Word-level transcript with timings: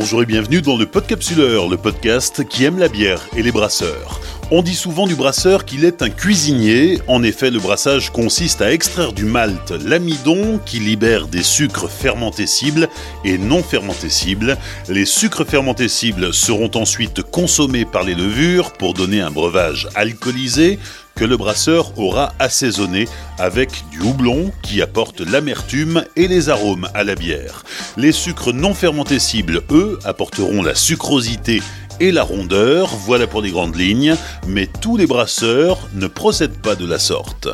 Bonjour 0.00 0.22
et 0.22 0.26
bienvenue 0.26 0.62
dans 0.62 0.76
le 0.76 0.86
Podcapsuleur, 0.86 1.68
le 1.68 1.76
podcast 1.76 2.46
qui 2.48 2.62
aime 2.62 2.78
la 2.78 2.86
bière 2.86 3.26
et 3.36 3.42
les 3.42 3.50
brasseurs. 3.50 4.20
On 4.52 4.62
dit 4.62 4.76
souvent 4.76 5.08
du 5.08 5.16
brasseur 5.16 5.64
qu'il 5.64 5.84
est 5.84 6.02
un 6.02 6.08
cuisinier. 6.08 7.00
En 7.08 7.24
effet, 7.24 7.50
le 7.50 7.58
brassage 7.58 8.10
consiste 8.10 8.62
à 8.62 8.72
extraire 8.72 9.12
du 9.12 9.24
malt 9.24 9.72
l'amidon 9.84 10.60
qui 10.64 10.78
libère 10.78 11.26
des 11.26 11.42
sucres 11.42 11.90
fermentescibles 11.90 12.88
et 13.24 13.38
non 13.38 13.60
fermentescibles. 13.60 14.56
Les 14.88 15.04
sucres 15.04 15.44
fermentescibles 15.44 16.32
seront 16.32 16.70
ensuite 16.76 17.22
consommés 17.22 17.84
par 17.84 18.04
les 18.04 18.14
levures 18.14 18.74
pour 18.74 18.94
donner 18.94 19.20
un 19.20 19.32
breuvage 19.32 19.88
alcoolisé 19.96 20.78
que 21.18 21.24
le 21.24 21.36
brasseur 21.36 21.98
aura 21.98 22.32
assaisonné 22.38 23.08
avec 23.38 23.70
du 23.90 24.00
houblon 24.00 24.52
qui 24.62 24.80
apporte 24.80 25.20
l'amertume 25.20 26.04
et 26.14 26.28
les 26.28 26.48
arômes 26.48 26.88
à 26.94 27.02
la 27.02 27.16
bière. 27.16 27.64
Les 27.96 28.12
sucres 28.12 28.52
non 28.52 28.72
fermentescibles, 28.72 29.62
eux, 29.72 29.98
apporteront 30.04 30.62
la 30.62 30.76
sucrosité 30.76 31.60
et 31.98 32.12
la 32.12 32.22
rondeur, 32.22 32.94
voilà 33.04 33.26
pour 33.26 33.42
les 33.42 33.50
grandes 33.50 33.74
lignes, 33.74 34.14
mais 34.46 34.68
tous 34.80 34.96
les 34.96 35.08
brasseurs 35.08 35.88
ne 35.94 36.06
procèdent 36.06 36.62
pas 36.62 36.76
de 36.76 36.86
la 36.86 37.00
sorte. 37.00 37.48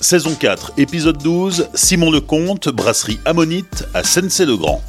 Saison 0.00 0.34
4, 0.34 0.72
épisode 0.78 1.22
12, 1.22 1.68
Simon 1.74 2.10
Lecomte, 2.10 2.70
brasserie 2.70 3.20
Ammonite 3.26 3.84
à 3.92 4.02
Sensey-le-Grand. 4.02 4.82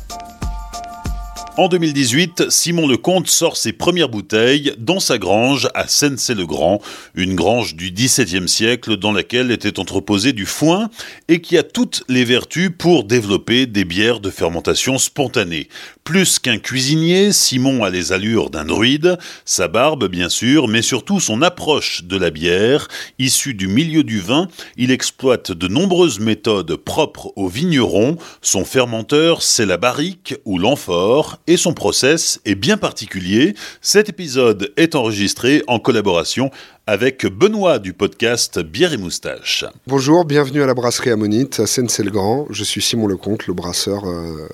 En 1.59 1.67
2018, 1.67 2.49
Simon 2.49 2.87
Lecomte 2.87 3.27
sort 3.27 3.57
ses 3.57 3.73
premières 3.73 4.07
bouteilles 4.07 4.71
dans 4.77 5.01
sa 5.01 5.17
grange 5.17 5.67
à 5.73 5.89
Sensey-le-Grand, 5.89 6.81
une 7.15 7.35
grange 7.35 7.75
du 7.75 7.91
XVIIe 7.91 8.47
siècle 8.47 8.95
dans 8.95 9.11
laquelle 9.11 9.51
était 9.51 9.77
entreposé 9.77 10.31
du 10.31 10.45
foin 10.45 10.89
et 11.27 11.41
qui 11.41 11.57
a 11.57 11.63
toutes 11.63 12.05
les 12.07 12.23
vertus 12.23 12.71
pour 12.77 13.03
développer 13.03 13.65
des 13.65 13.83
bières 13.83 14.21
de 14.21 14.29
fermentation 14.29 14.97
spontanée. 14.97 15.67
Plus 16.05 16.39
qu'un 16.39 16.59
cuisinier, 16.59 17.33
Simon 17.33 17.83
a 17.83 17.89
les 17.89 18.13
allures 18.13 18.49
d'un 18.49 18.63
druide, 18.63 19.17
sa 19.43 19.67
barbe 19.67 20.07
bien 20.07 20.29
sûr, 20.29 20.69
mais 20.69 20.81
surtout 20.81 21.19
son 21.19 21.41
approche 21.41 22.05
de 22.05 22.15
la 22.15 22.29
bière. 22.29 22.87
Issu 23.19 23.53
du 23.53 23.67
milieu 23.67 24.05
du 24.05 24.21
vin, 24.21 24.47
il 24.77 24.91
exploite 24.91 25.51
de 25.51 25.67
nombreuses 25.67 26.21
méthodes 26.21 26.77
propres 26.77 27.33
aux 27.35 27.49
vignerons. 27.49 28.15
Son 28.41 28.63
fermenteur, 28.63 29.41
c'est 29.41 29.65
la 29.65 29.77
barrique 29.77 30.35
ou 30.45 30.57
l'amphore 30.57 31.37
et 31.49 31.57
son 31.57 31.73
process 31.73 32.39
est 32.45 32.53
bien 32.53 32.77
particulier. 32.77 33.55
Cet 33.81 34.07
épisode 34.07 34.71
est 34.77 34.93
enregistré 34.93 35.63
en 35.65 35.79
collaboration 35.79 36.51
avec 36.85 37.25
Benoît 37.25 37.79
du 37.79 37.93
podcast 37.93 38.59
Bière 38.59 38.93
et 38.93 38.97
Moustache. 38.97 39.65
Bonjour, 39.87 40.25
bienvenue 40.25 40.61
à 40.61 40.67
la 40.67 40.75
brasserie 40.75 41.09
Ammonite 41.09 41.59
à 41.59 41.65
Seine-c'est-le-Grand. 41.65 42.45
Je 42.51 42.63
suis 42.63 42.83
Simon 42.83 43.07
Lecomte, 43.07 43.47
le 43.47 43.55
brasseur 43.55 44.07
euh, 44.07 44.47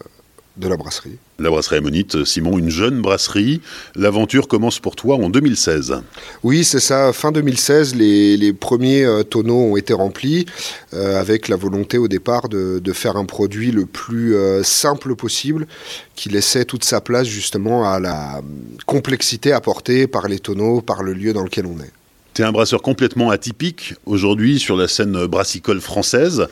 de 0.57 0.67
la 0.67 0.77
brasserie. 0.77 1.17
La 1.37 1.49
brasserie 1.49 1.77
Ammonite, 1.77 2.23
Simon, 2.23 2.57
une 2.57 2.69
jeune 2.69 3.01
brasserie. 3.01 3.61
L'aventure 3.95 4.47
commence 4.47 4.79
pour 4.79 4.95
toi 4.95 5.15
en 5.15 5.29
2016. 5.29 6.01
Oui, 6.43 6.63
c'est 6.63 6.79
ça. 6.79 7.11
Fin 7.11 7.31
2016, 7.31 7.95
les, 7.95 8.53
premiers 8.53 9.03
euh, 9.03 9.23
tonneaux 9.23 9.71
ont 9.71 9.75
été 9.75 9.93
remplis 9.93 10.45
euh, 10.93 11.19
avec 11.19 11.49
la 11.49 11.57
volonté 11.57 11.97
au 11.97 12.07
départ 12.07 12.47
de, 12.47 12.81
faire 12.93 13.17
un 13.17 13.25
produit 13.25 13.71
le 13.71 13.85
plus 13.85 14.35
euh, 14.35 14.63
simple 14.63 15.15
possible 15.15 15.67
qui 16.15 16.29
laissait 16.29 16.63
toute 16.63 16.85
sa 16.85 17.01
place 17.01 17.27
justement 17.27 17.89
à 17.91 17.99
la 17.99 18.41
complexité 18.85 19.51
apportée 19.51 20.07
par 20.07 20.29
les 20.29 20.39
tonneaux, 20.39 20.79
par 20.79 21.03
le 21.03 21.13
lieu 21.13 21.33
dans 21.33 21.43
lequel 21.43 21.65
on 21.65 21.77
est. 21.83 21.91
Tu 22.33 22.41
es 22.41 22.45
un 22.45 22.53
brasseur 22.53 22.81
complètement 22.81 23.29
atypique 23.31 23.95
aujourd'hui 24.05 24.59
sur 24.59 24.77
la 24.77 24.87
scène 24.87 25.25
brassicole 25.25 25.81
française. 25.81 26.47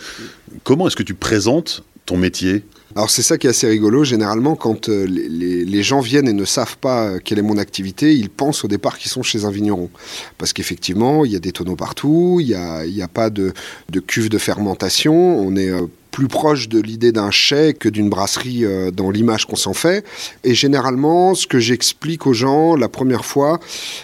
Comment 0.64 0.88
est-ce 0.88 0.98
que 0.98 1.04
tu 1.04 1.14
présentes 1.14 1.84
ton 2.06 2.18
métier? 2.18 2.64
Alors 2.96 3.10
c'est 3.10 3.24
ça 3.24 3.38
qui 3.38 3.48
est 3.48 3.50
assez 3.50 3.68
rigolo. 3.68 4.04
Généralement, 4.04 4.56
quand 4.56 4.90
euh, 4.90 5.06
les, 5.06 5.84
gens 5.84 6.00
viennent 6.00 6.28
et 6.28 6.34
ne 6.34 6.46
savent 6.46 6.78
pas 6.78 7.06
euh, 7.06 7.20
quelle 7.24 7.40
est 7.40 7.44
mon 7.44 7.58
activité, 7.58 8.14
ils 8.14 8.30
pensent 8.30 8.64
au 8.64 8.68
départ 8.68 8.98
qu'ils 8.98 9.12
sont 9.12 9.24
chez 9.24 9.46
un 9.46 9.52
vigneron. 9.52 9.90
Parce 10.38 10.54
qu'effectivement, 10.54 11.26
il 11.26 11.32
y 11.32 11.36
a 11.36 11.40
des 11.40 11.52
tonneaux 11.52 11.76
partout, 11.76 12.38
il 12.40 12.48
n'y 12.48 12.54
a, 12.54 12.84
a, 13.04 13.08
pas 13.08 13.30
de, 13.30 13.54
de, 13.90 14.00
cuve 14.00 14.30
de 14.30 14.38
fermentation, 14.38 15.14
on 15.14 15.56
est 15.56 15.70
euh, 15.70 15.88
plus 16.14 16.28
proche 16.28 16.70
de 16.70 16.80
l'idée 16.80 17.12
d'un 17.12 17.32
chai 17.32 17.74
que 17.74 17.90
d'une 17.90 18.08
brasserie 18.08 18.64
euh, 18.64 18.92
dans 18.92 19.10
l'image 19.10 19.48
qu'on 19.48 19.56
s'en 19.56 19.74
fait. 19.74 20.06
Et 20.44 20.54
généralement, 20.54 21.34
ce 21.34 21.48
que 21.48 21.60
j'explique 21.60 22.28
aux 22.28 22.34
gens 22.34 22.76
la 22.76 22.88
première 22.88 23.26
fois, 23.26 23.60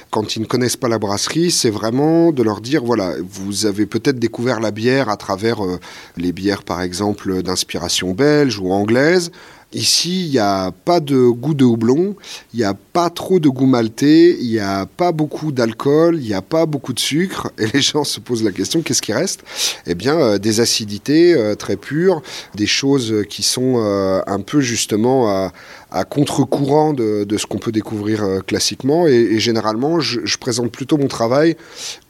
quand 0.10 0.36
ils 0.36 0.42
ne 0.42 0.48
connaissent 0.48 0.76
pas 0.76 0.90
la 0.90 0.98
brasserie, 0.98 1.52
c'est 1.52 1.70
vraiment 1.70 2.32
de 2.32 2.42
leur 2.42 2.62
dire, 2.62 2.84
voilà, 2.84 3.14
vous 3.22 3.68
avez 3.68 3.86
peut-être 3.86 4.18
découvert 4.18 4.60
la 4.60 4.72
bière 4.72 5.08
à 5.08 5.18
travers 5.18 5.64
euh, 5.64 5.80
les 6.18 6.32
bières, 6.32 6.64
par 6.64 6.82
exemple, 6.82 7.44
d'inspiration 7.44 8.14
belge 8.14 8.58
ou 8.60 8.72
anglaise. 8.72 9.32
Ici, 9.72 10.26
il 10.26 10.32
n'y 10.32 10.40
a 10.40 10.72
pas 10.72 11.00
de 11.00 11.30
goût 11.30 11.54
de 11.54 11.64
houblon, 11.64 12.16
il 12.56 12.58
n'y 12.58 12.66
a 12.66 12.74
pas 12.74 13.12
trop 13.12 13.40
de 13.40 13.50
goût 13.50 13.68
maltais, 13.68 14.36
il 14.42 14.50
n'y 14.50 14.60
a 14.60 14.88
pas 14.88 15.12
beaucoup 15.12 15.52
d'alcool, 15.52 16.18
il 16.20 16.28
n'y 16.28 16.34
a 16.34 16.42
pas 16.42 16.66
beaucoup 16.66 16.92
de 16.92 17.00
sucre. 17.00 17.52
Et 17.60 17.68
les 17.68 17.82
gens 17.82 18.04
se 18.04 18.20
posent 18.20 18.44
la 18.44 18.52
question, 18.52 18.82
qu'est-ce 18.82 19.04
qui 19.04 19.14
reste? 19.14 19.42
Eh 19.86 19.94
bien, 19.94 20.18
euh, 20.18 20.38
des 20.40 20.60
acidités 20.60 21.36
euh, 21.36 21.54
très 21.54 21.76
pures, 21.76 22.24
des 22.56 22.66
choses 22.66 23.24
qui 23.30 23.44
sont 23.44 23.76
euh, 23.78 24.22
un 24.26 24.40
peu 24.40 24.60
justement 24.60 25.52
à 25.92 26.04
contre-courant 26.04 26.94
de, 26.94 27.26
ce 27.38 27.46
qu'on 27.46 27.58
peut 27.58 27.72
découvrir 27.72 28.24
euh, 28.24 28.40
classiquement. 28.40 29.08
Et, 29.08 29.40
généralement, 29.40 30.00
je, 30.00 30.38
présente 30.38 30.72
plutôt 30.72 30.98
mon 30.98 31.08
travail 31.08 31.56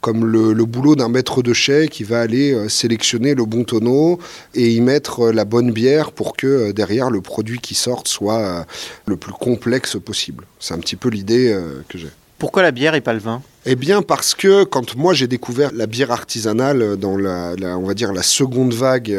comme 0.00 0.24
le, 0.24 0.64
boulot 0.64 0.94
d'un 0.94 1.08
maître 1.08 1.42
de 1.42 1.52
chai 1.52 1.88
qui 1.88 2.04
va 2.04 2.20
aller 2.20 2.52
euh, 2.52 2.68
sélectionner 2.68 3.34
le 3.34 3.44
bon 3.44 3.64
tonneau 3.64 4.18
et 4.54 4.70
y 4.70 4.80
mettre 4.80 5.20
euh, 5.28 5.32
la 5.32 5.44
bonne 5.44 5.72
bière 5.72 6.12
pour 6.12 6.36
que 6.36 6.72
derrière 6.72 7.10
le 7.10 7.20
produit 7.20 7.58
qui 7.58 7.74
sorte 7.74 8.06
soit 8.06 8.66
le 9.06 9.16
plus 9.16 9.32
complexe 9.32 9.96
possible. 10.04 10.46
C'est 10.58 10.74
un 10.74 10.78
petit 10.78 10.96
peu 10.96 11.08
l'idée 11.08 11.56
que 11.88 11.98
j'ai. 11.98 12.08
Pourquoi 12.38 12.62
la 12.62 12.70
bière 12.70 12.94
et 12.94 13.00
pas 13.00 13.12
le 13.12 13.18
vin? 13.18 13.42
Eh 13.66 13.76
bien 13.76 14.02
parce 14.02 14.34
que 14.34 14.64
quand 14.64 14.96
moi 14.96 15.12
j'ai 15.12 15.26
découvert 15.26 15.70
la 15.74 15.86
bière 15.86 16.10
artisanale 16.10 16.96
dans 16.96 17.16
la, 17.16 17.54
on 17.76 17.86
va 17.86 17.94
dire 17.94 18.12
la 18.12 18.22
seconde 18.22 18.72
vague 18.72 19.14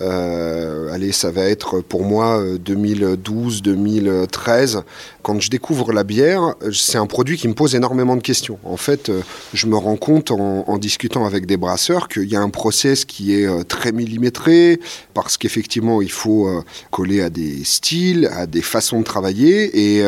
euh, 0.00 0.92
allez, 0.92 1.12
ça 1.12 1.30
va 1.30 1.42
être 1.42 1.80
pour 1.80 2.04
moi 2.04 2.42
2012-2013. 2.42 4.76
Euh, 4.76 4.80
Quand 5.22 5.38
je 5.40 5.50
découvre 5.50 5.92
la 5.92 6.04
bière, 6.04 6.54
c'est 6.72 6.96
un 6.96 7.06
produit 7.06 7.36
qui 7.36 7.48
me 7.48 7.54
pose 7.54 7.74
énormément 7.74 8.16
de 8.16 8.22
questions. 8.22 8.58
En 8.64 8.78
fait, 8.78 9.10
euh, 9.10 9.20
je 9.52 9.66
me 9.66 9.76
rends 9.76 9.96
compte 9.96 10.30
en, 10.30 10.78
discutant 10.78 11.26
avec 11.26 11.44
des 11.44 11.58
brasseurs 11.58 12.08
qu'il 12.08 12.24
y 12.24 12.36
a 12.36 12.40
un 12.40 12.48
process 12.48 13.04
qui 13.04 13.34
est 13.34 13.64
très 13.64 13.92
millimétré, 13.92 14.80
parce 15.12 15.36
qu'effectivement, 15.36 16.00
il 16.00 16.10
faut 16.10 16.48
coller 16.90 17.20
à 17.20 17.28
des 17.28 17.64
styles, 17.64 18.30
à 18.34 18.46
des 18.46 18.62
façons 18.62 19.00
de 19.00 19.04
travailler. 19.04 19.98
Et 19.98 20.02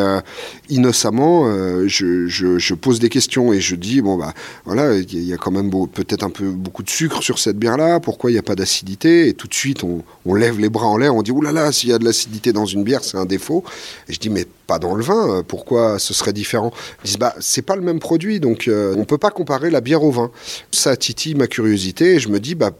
innocemment, 0.70 1.44
je, 1.86 2.74
pose 2.74 3.00
des 3.00 3.10
questions 3.10 3.52
et 3.52 3.60
je 3.60 3.76
dis, 3.76 4.00
bon, 4.00 4.16
bah 4.16 4.32
voilà, 4.64 4.96
il 4.96 5.24
y 5.24 5.34
a 5.34 5.36
quand 5.36 5.50
même 5.50 5.70
peut-être 5.92 6.22
un 6.22 6.30
peu 6.30 6.48
beaucoup 6.48 6.82
de 6.82 6.90
sucre 6.90 7.22
sur 7.22 7.38
cette 7.38 7.58
bière-là, 7.58 8.00
pourquoi 8.00 8.30
il 8.30 8.34
n'y 8.34 8.38
a 8.38 8.42
pas 8.42 8.54
d'acidité 8.54 9.28
Et 9.28 9.34
tout 9.34 9.48
de 9.48 9.54
suite, 9.54 9.71
on, 9.84 10.34
lève 10.34 10.58
les 10.58 10.68
bras 10.68 10.86
en 10.86 10.96
l'air, 10.96 11.14
on 11.14 11.22
dit 11.22 11.30
oulala, 11.30 11.60
là 11.60 11.66
là, 11.66 11.72
s'il 11.72 11.90
y 11.90 11.92
a 11.92 11.98
de 11.98 12.04
l'acidité 12.04 12.52
dans 12.52 12.66
une 12.66 12.84
bière, 12.84 13.04
c'est 13.04 13.16
un 13.16 13.24
défaut. 13.24 13.64
Et 14.08 14.12
je 14.12 14.18
dis 14.18 14.30
mais 14.30 14.46
pas 14.66 14.78
dans 14.78 14.94
le 14.94 15.02
vin, 15.02 15.38
euh, 15.38 15.42
pourquoi 15.42 15.98
ce 15.98 16.14
serait 16.14 16.32
différent? 16.32 16.72
Ils 17.02 17.08
disent 17.08 17.18
bah 17.18 17.34
c'est 17.40 17.62
pas 17.62 17.76
le 17.76 17.82
même 17.82 18.00
produit, 18.00 18.40
donc 18.40 18.68
euh, 18.68 18.94
on 18.96 19.04
peut 19.04 19.18
pas 19.18 19.30
comparer 19.30 19.70
la 19.70 19.80
bière 19.80 20.02
au 20.02 20.10
vin. 20.10 20.30
Ça 20.70 20.96
titille 20.96 21.34
ma 21.34 21.46
curiosité 21.46 22.14
et 22.14 22.18
je 22.20 22.28
me 22.28 22.40
dis 22.40 22.54
bah 22.54 22.70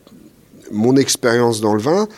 mon 0.71 0.97
expérience 0.97 1.61
dans 1.61 1.75
le 1.75 1.81
vin, 1.81 2.09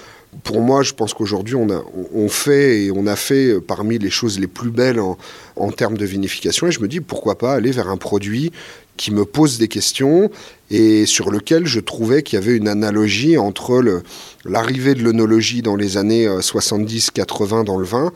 pour 0.42 0.60
moi, 0.60 0.82
je 0.82 0.92
pense 0.92 1.14
qu'aujourd'hui, 1.14 1.54
on, 1.54 1.68
on, 2.14 2.28
fait 2.28 2.84
et 2.84 2.90
on 2.90 3.06
a 3.06 3.16
fait 3.16 3.52
euh, 3.52 3.60
parmi 3.60 3.98
les 3.98 4.10
choses 4.10 4.38
les 4.40 4.46
plus 4.46 4.70
belles 4.70 4.98
en, 4.98 5.16
en, 5.56 5.70
termes 5.70 5.96
de 5.96 6.04
vinification. 6.04 6.66
Et 6.66 6.72
je 6.72 6.80
me 6.80 6.88
dis, 6.88 7.00
pourquoi 7.00 7.38
pas 7.38 7.54
aller 7.54 7.70
vers 7.70 7.88
un 7.88 7.96
produit 7.96 8.50
qui 8.96 9.12
me 9.12 9.24
pose 9.24 9.58
des 9.58 9.68
questions 9.68 10.30
et 10.70 11.06
sur 11.06 11.30
lequel 11.30 11.66
je 11.66 11.80
trouvais 11.80 12.22
qu'il 12.22 12.38
y 12.38 12.42
avait 12.42 12.56
une 12.56 12.68
analogie 12.68 13.38
entre 13.38 14.02
l'arrivée 14.44 14.94
de 14.94 15.02
l'œnologie 15.02 15.62
dans 15.62 15.76
les 15.76 15.96
années 15.96 16.26
70-80 16.26 17.60
euh, 17.60 17.64
dans 17.64 17.78
le 17.78 17.84
vin, 17.84 18.12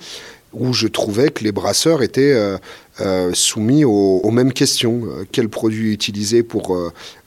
où 0.55 0.73
je 0.73 0.87
trouvais 0.87 1.29
que 1.29 1.45
les 1.45 1.53
brasseurs 1.53 2.03
étaient 2.03 2.33
euh, 2.33 2.57
euh, 3.01 3.33
soumis 3.35 3.85
aux, 3.85 4.31
mêmes 4.31 4.53
questions. 4.53 5.03
quel 5.31 5.49
produit 5.49 5.93
utiliser 5.93 6.43
pour 6.43 6.77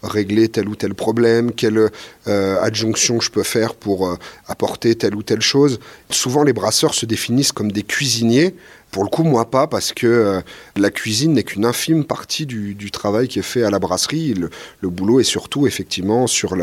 régler 0.01 0.49
tel 0.49 0.67
ou 0.67 0.75
tel 0.75 0.95
problème? 0.95 1.51
Quelle 1.51 1.89
adjonction 2.25 3.21
je 3.21 3.29
peux 3.29 3.43
faire 3.43 3.75
pour 3.75 4.17
apporter 4.47 4.95
telle 4.95 5.15
ou 5.15 5.23
telle 5.23 5.41
chose? 5.41 5.79
Souvent, 6.09 6.43
les 6.43 6.53
brasseurs 6.53 6.93
se 6.93 7.05
définissent 7.05 7.51
comme 7.51 7.71
des 7.71 7.83
cuisiniers 7.83 8.55
pour 8.91 9.03
le 9.03 9.09
coup, 9.09 9.23
moi 9.23 9.49
pas, 9.49 9.67
parce 9.67 9.93
que 9.93 10.05
euh, 10.05 10.41
la 10.75 10.91
cuisine 10.91 11.33
n'est 11.33 11.43
qu'une 11.43 11.65
infime 11.65 12.03
partie 12.03 12.45
du, 12.45 12.91
travail 12.91 13.29
qui 13.29 13.39
est 13.39 13.43
fait 13.43 13.63
à 13.63 13.69
la 13.69 13.79
brasserie. 13.79 14.33
Le, 14.33 14.89
boulot 14.89 15.21
est 15.21 15.25
surtout 15.25 15.65
effectivement 15.65 16.27
sur 16.27 16.55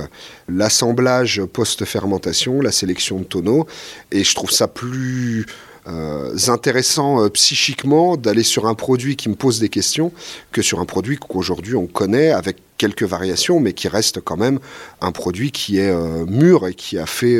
l'assemblage 0.48 1.42
post-fermentation, 1.44 2.60
la 2.60 2.70
sélection 2.70 3.18
de 3.20 3.24
tonneaux. 3.24 3.66
Et 4.12 4.24
je 4.24 4.34
trouve 4.34 4.50
ça 4.50 4.68
plus 4.68 5.46
intéressant 6.48 7.30
psychiquement 7.30 8.18
d'aller 8.18 8.42
sur 8.42 8.66
un 8.66 8.74
produit 8.74 9.16
qui 9.16 9.30
me 9.30 9.34
pose 9.34 9.58
des 9.58 9.70
questions 9.70 10.12
que 10.52 10.60
sur 10.60 10.80
un 10.80 10.84
produit 10.84 11.16
qu'aujourd'hui 11.16 11.76
on 11.76 11.86
connaît 11.86 12.30
avec 12.30 12.58
quelques 12.78 13.02
variations, 13.02 13.60
mais 13.60 13.72
qui 13.74 13.88
reste 13.88 14.20
quand 14.20 14.36
même 14.36 14.58
un 15.00 15.12
produit 15.12 15.50
qui 15.50 15.78
est 15.78 15.92
mûr 16.26 16.66
et 16.66 16.74
qui 16.74 16.98
a 16.98 17.06
fait 17.06 17.38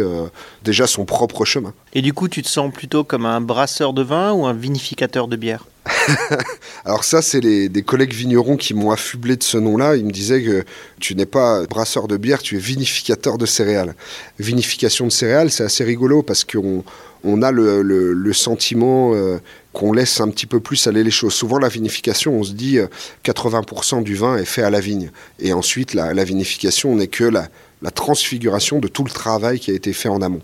déjà 0.64 0.87
son 0.87 1.05
propre 1.05 1.44
chemin. 1.44 1.73
Et 1.94 2.02
du 2.02 2.12
coup, 2.12 2.29
tu 2.29 2.43
te 2.43 2.49
sens 2.49 2.73
plutôt 2.73 3.05
comme 3.05 3.25
un 3.25 3.40
brasseur 3.40 3.93
de 3.93 4.02
vin 4.02 4.32
ou 4.32 4.46
un 4.46 4.52
vinificateur 4.52 5.29
de 5.29 5.37
bière? 5.37 5.64
Alors 6.85 7.05
ça, 7.05 7.23
c'est 7.23 7.40
des 7.40 7.82
collègues 7.82 8.12
vignerons 8.12 8.56
qui 8.56 8.75
m'ont 8.75 8.90
affublé 8.90 9.37
de 9.37 9.43
ce 9.43 9.58
nom-là. 9.58 9.96
Ils 9.96 10.05
me 10.05 10.11
disaient 10.11 10.43
que 10.43 10.64
tu 11.00 11.14
n'es 11.14 11.26
pas 11.26 11.64
brasseur 11.67 12.08
de 12.08 12.17
bière, 12.17 12.43
tu 12.43 12.56
es 12.56 12.61
vinificateur 12.61 13.38
de 13.38 13.46
céréales. 13.46 13.94
Vinification 14.38 15.06
de 15.06 15.12
céréales, 15.12 15.50
c'est 15.50 15.64
assez 15.64 15.84
rigolo 15.84 16.23
parce 16.23 16.44
qu'on 16.44 16.84
on 17.25 17.43
a 17.43 17.50
le, 17.50 18.32
sentiment 18.32 19.12
euh, 19.14 19.38
qu'on 19.73 19.93
laisse 19.93 20.20
un 20.20 20.29
petit 20.29 20.47
peu 20.47 20.61
plus 20.61 20.87
aller 20.87 21.05
les 21.05 21.11
choses. 21.11 21.35
Souvent, 21.35 21.59
la 21.59 21.69
vinification, 21.69 22.35
on 22.35 22.43
se 22.43 22.53
dit 22.53 22.79
80% 23.25 23.99
euh, 23.99 24.03
du 24.03 24.15
vin 24.15 24.37
est 24.37 24.44
fait 24.44 24.62
à 24.62 24.70
la 24.70 24.81
vigne. 24.81 25.11
Et 25.38 25.53
ensuite, 25.53 25.94
la, 25.94 26.25
vinification 26.25 26.94
n'est 26.97 27.06
que 27.06 27.25
la, 27.25 27.49
transfiguration 27.94 28.81
de 28.81 28.88
tout 28.88 29.05
le 29.05 29.11
travail 29.11 29.61
qui 29.61 29.70
a 29.70 29.75
été 29.75 29.93
fait 29.93 30.09
en 30.09 30.20
amont. 30.20 30.43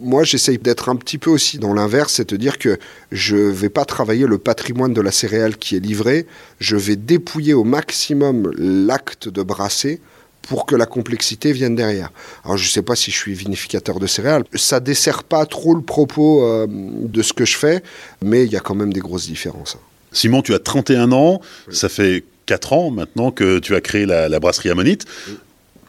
Moi, 0.00 0.24
j'essaye 0.24 0.58
d'être 0.58 0.88
un 0.88 0.96
petit 0.96 1.18
peu 1.18 1.30
aussi 1.30 1.58
dans 1.58 1.72
l'inverse, 1.72 2.14
c'est 2.14 2.32
à 2.32 2.36
dire 2.36 2.58
que 2.58 2.78
je 3.12 3.36
ne 3.36 3.50
vais 3.50 3.68
pas 3.68 3.84
travailler 3.84 4.26
le 4.26 4.38
patrimoine 4.38 4.92
de 4.92 5.00
la 5.00 5.12
céréale 5.12 5.56
qui 5.56 5.76
est 5.76 5.80
livré, 5.80 6.26
je 6.58 6.76
vais 6.76 6.96
dépouiller 6.96 7.54
au 7.54 7.62
maximum 7.62 8.50
l'acte 8.58 9.28
de 9.28 9.42
brasser 9.44 10.00
pour 10.48 10.66
que 10.66 10.76
la 10.76 10.86
complexité 10.86 11.52
vienne 11.52 11.74
derrière. 11.74 12.10
Alors 12.44 12.56
je 12.56 12.66
ne 12.66 12.70
sais 12.70 12.82
pas 12.82 12.96
si 12.96 13.10
je 13.10 13.16
suis 13.16 13.34
vinificateur 13.34 13.98
de 13.98 14.06
céréales, 14.06 14.44
ça 14.54 14.80
dessert 14.80 15.24
pas 15.24 15.46
trop 15.46 15.74
le 15.74 15.82
propos 15.82 16.44
euh, 16.44 16.66
de 16.68 17.22
ce 17.22 17.32
que 17.32 17.44
je 17.44 17.56
fais, 17.56 17.82
mais 18.22 18.44
il 18.44 18.52
y 18.52 18.56
a 18.56 18.60
quand 18.60 18.74
même 18.74 18.92
des 18.92 19.00
grosses 19.00 19.26
différences. 19.26 19.76
Simon, 20.12 20.42
tu 20.42 20.54
as 20.54 20.60
31 20.60 21.12
ans, 21.12 21.40
ça 21.70 21.88
fait 21.88 22.24
4 22.46 22.72
ans 22.72 22.90
maintenant 22.90 23.30
que 23.30 23.58
tu 23.58 23.74
as 23.74 23.80
créé 23.80 24.06
la, 24.06 24.38
brasserie 24.38 24.70
Ammonite. 24.70 25.06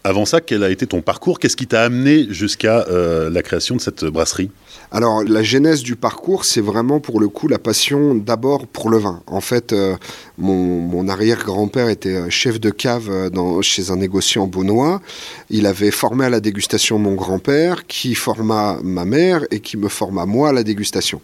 Avant 0.06 0.26
ça, 0.26 0.40
quel 0.40 0.64
a 0.64 0.70
été 0.70 0.86
ton 0.86 1.02
parcours? 1.02 1.40
Qu'est-ce 1.40 1.58
qui 1.58 1.66
t'a 1.66 1.82
amené 1.82 2.28
jusqu'à 2.30 2.86
euh, 2.90 3.28
la 3.32 3.42
création 3.42 3.76
de 3.76 3.82
cette 3.82 4.06
brasserie? 4.06 4.52
Alors, 4.92 5.24
la 5.24 5.42
genèse 5.42 5.82
du 5.82 5.96
parcours, 5.96 6.46
c'est 6.46 6.62
vraiment 6.62 7.00
pour 7.00 7.20
le 7.20 7.28
coup 7.28 7.48
la 7.48 7.58
passion 7.58 8.14
d'abord 8.14 8.68
pour 8.68 8.92
le 8.92 9.00
vin. 9.00 9.24
En 9.26 9.42
fait, 9.42 9.74
euh, 9.74 9.96
mon, 10.38 11.10
arrière-grand-père 11.10 11.90
était 11.90 12.18
euh, 12.18 12.30
chef 12.30 12.60
de 12.60 12.70
cave 12.70 13.10
chez 13.64 13.90
un 13.90 13.96
négociant 13.96 14.46
beaunois. 14.46 15.02
Il 15.50 15.66
avait 15.66 15.90
formé 15.90 16.26
à 16.26 16.30
la 16.30 16.40
dégustation 16.40 17.00
mon 17.00 17.16
grand-père, 17.16 17.88
qui 17.88 18.14
forma 18.14 18.78
ma 18.84 19.06
mère 19.06 19.42
et 19.50 19.60
qui 19.60 19.76
me 19.76 19.88
forma 19.88 20.28
moi 20.28 20.50
à 20.50 20.54
la 20.54 20.62
dégustation. 20.62 21.20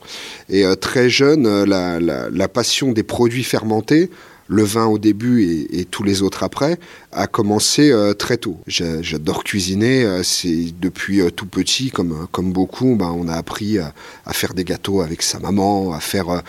Et 0.49 0.63
très 0.79 1.07
jeune, 1.07 1.65
la 1.65 2.47
passion 2.47 2.93
des 2.93 3.03
produits 3.03 3.43
fermentés 3.43 4.09
le 4.51 4.63
vin 4.63 4.85
au 4.85 4.99
début 4.99 5.67
et, 5.71 5.85
tous 5.85 6.03
les 6.03 6.21
autres 6.21 6.43
après, 6.43 6.77
a 7.11 7.27
commencé 7.27 7.91
euh, 7.91 8.13
très 8.13 8.37
tôt. 8.37 8.57
J'adore 8.67 9.43
cuisiner, 9.43 10.03
euh, 10.03 10.23
c'est 10.23 10.73
depuis 10.79 11.21
euh, 11.21 11.29
tout 11.29 11.45
petit, 11.45 11.91
comme, 11.91 12.27
comme 12.31 12.51
beaucoup, 12.53 12.95
ben, 12.95 13.13
on 13.15 13.27
a 13.27 13.33
appris 13.33 13.77
à 13.79 14.33
faire 14.33 14.53
des 14.53 14.63
gâteaux 14.63 15.01
avec 15.01 15.21
sa 15.21 15.39
maman, 15.39 15.93
à 15.93 15.99
faire 15.99 16.41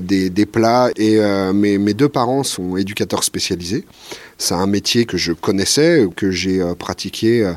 des, 0.00 0.30
des, 0.30 0.46
plats. 0.46 0.90
Et 0.96 1.18
mes, 1.52 1.78
mes, 1.78 1.94
deux 1.94 2.08
parents 2.08 2.42
sont 2.42 2.76
éducateurs 2.76 3.24
spécialisés. 3.24 3.84
C'est 4.38 4.54
un 4.54 4.66
métier 4.66 5.06
que 5.06 5.16
je 5.16 5.32
connaissais, 5.32 6.06
que 6.14 6.30
j'ai 6.30 6.62
pratiqué 6.78 7.52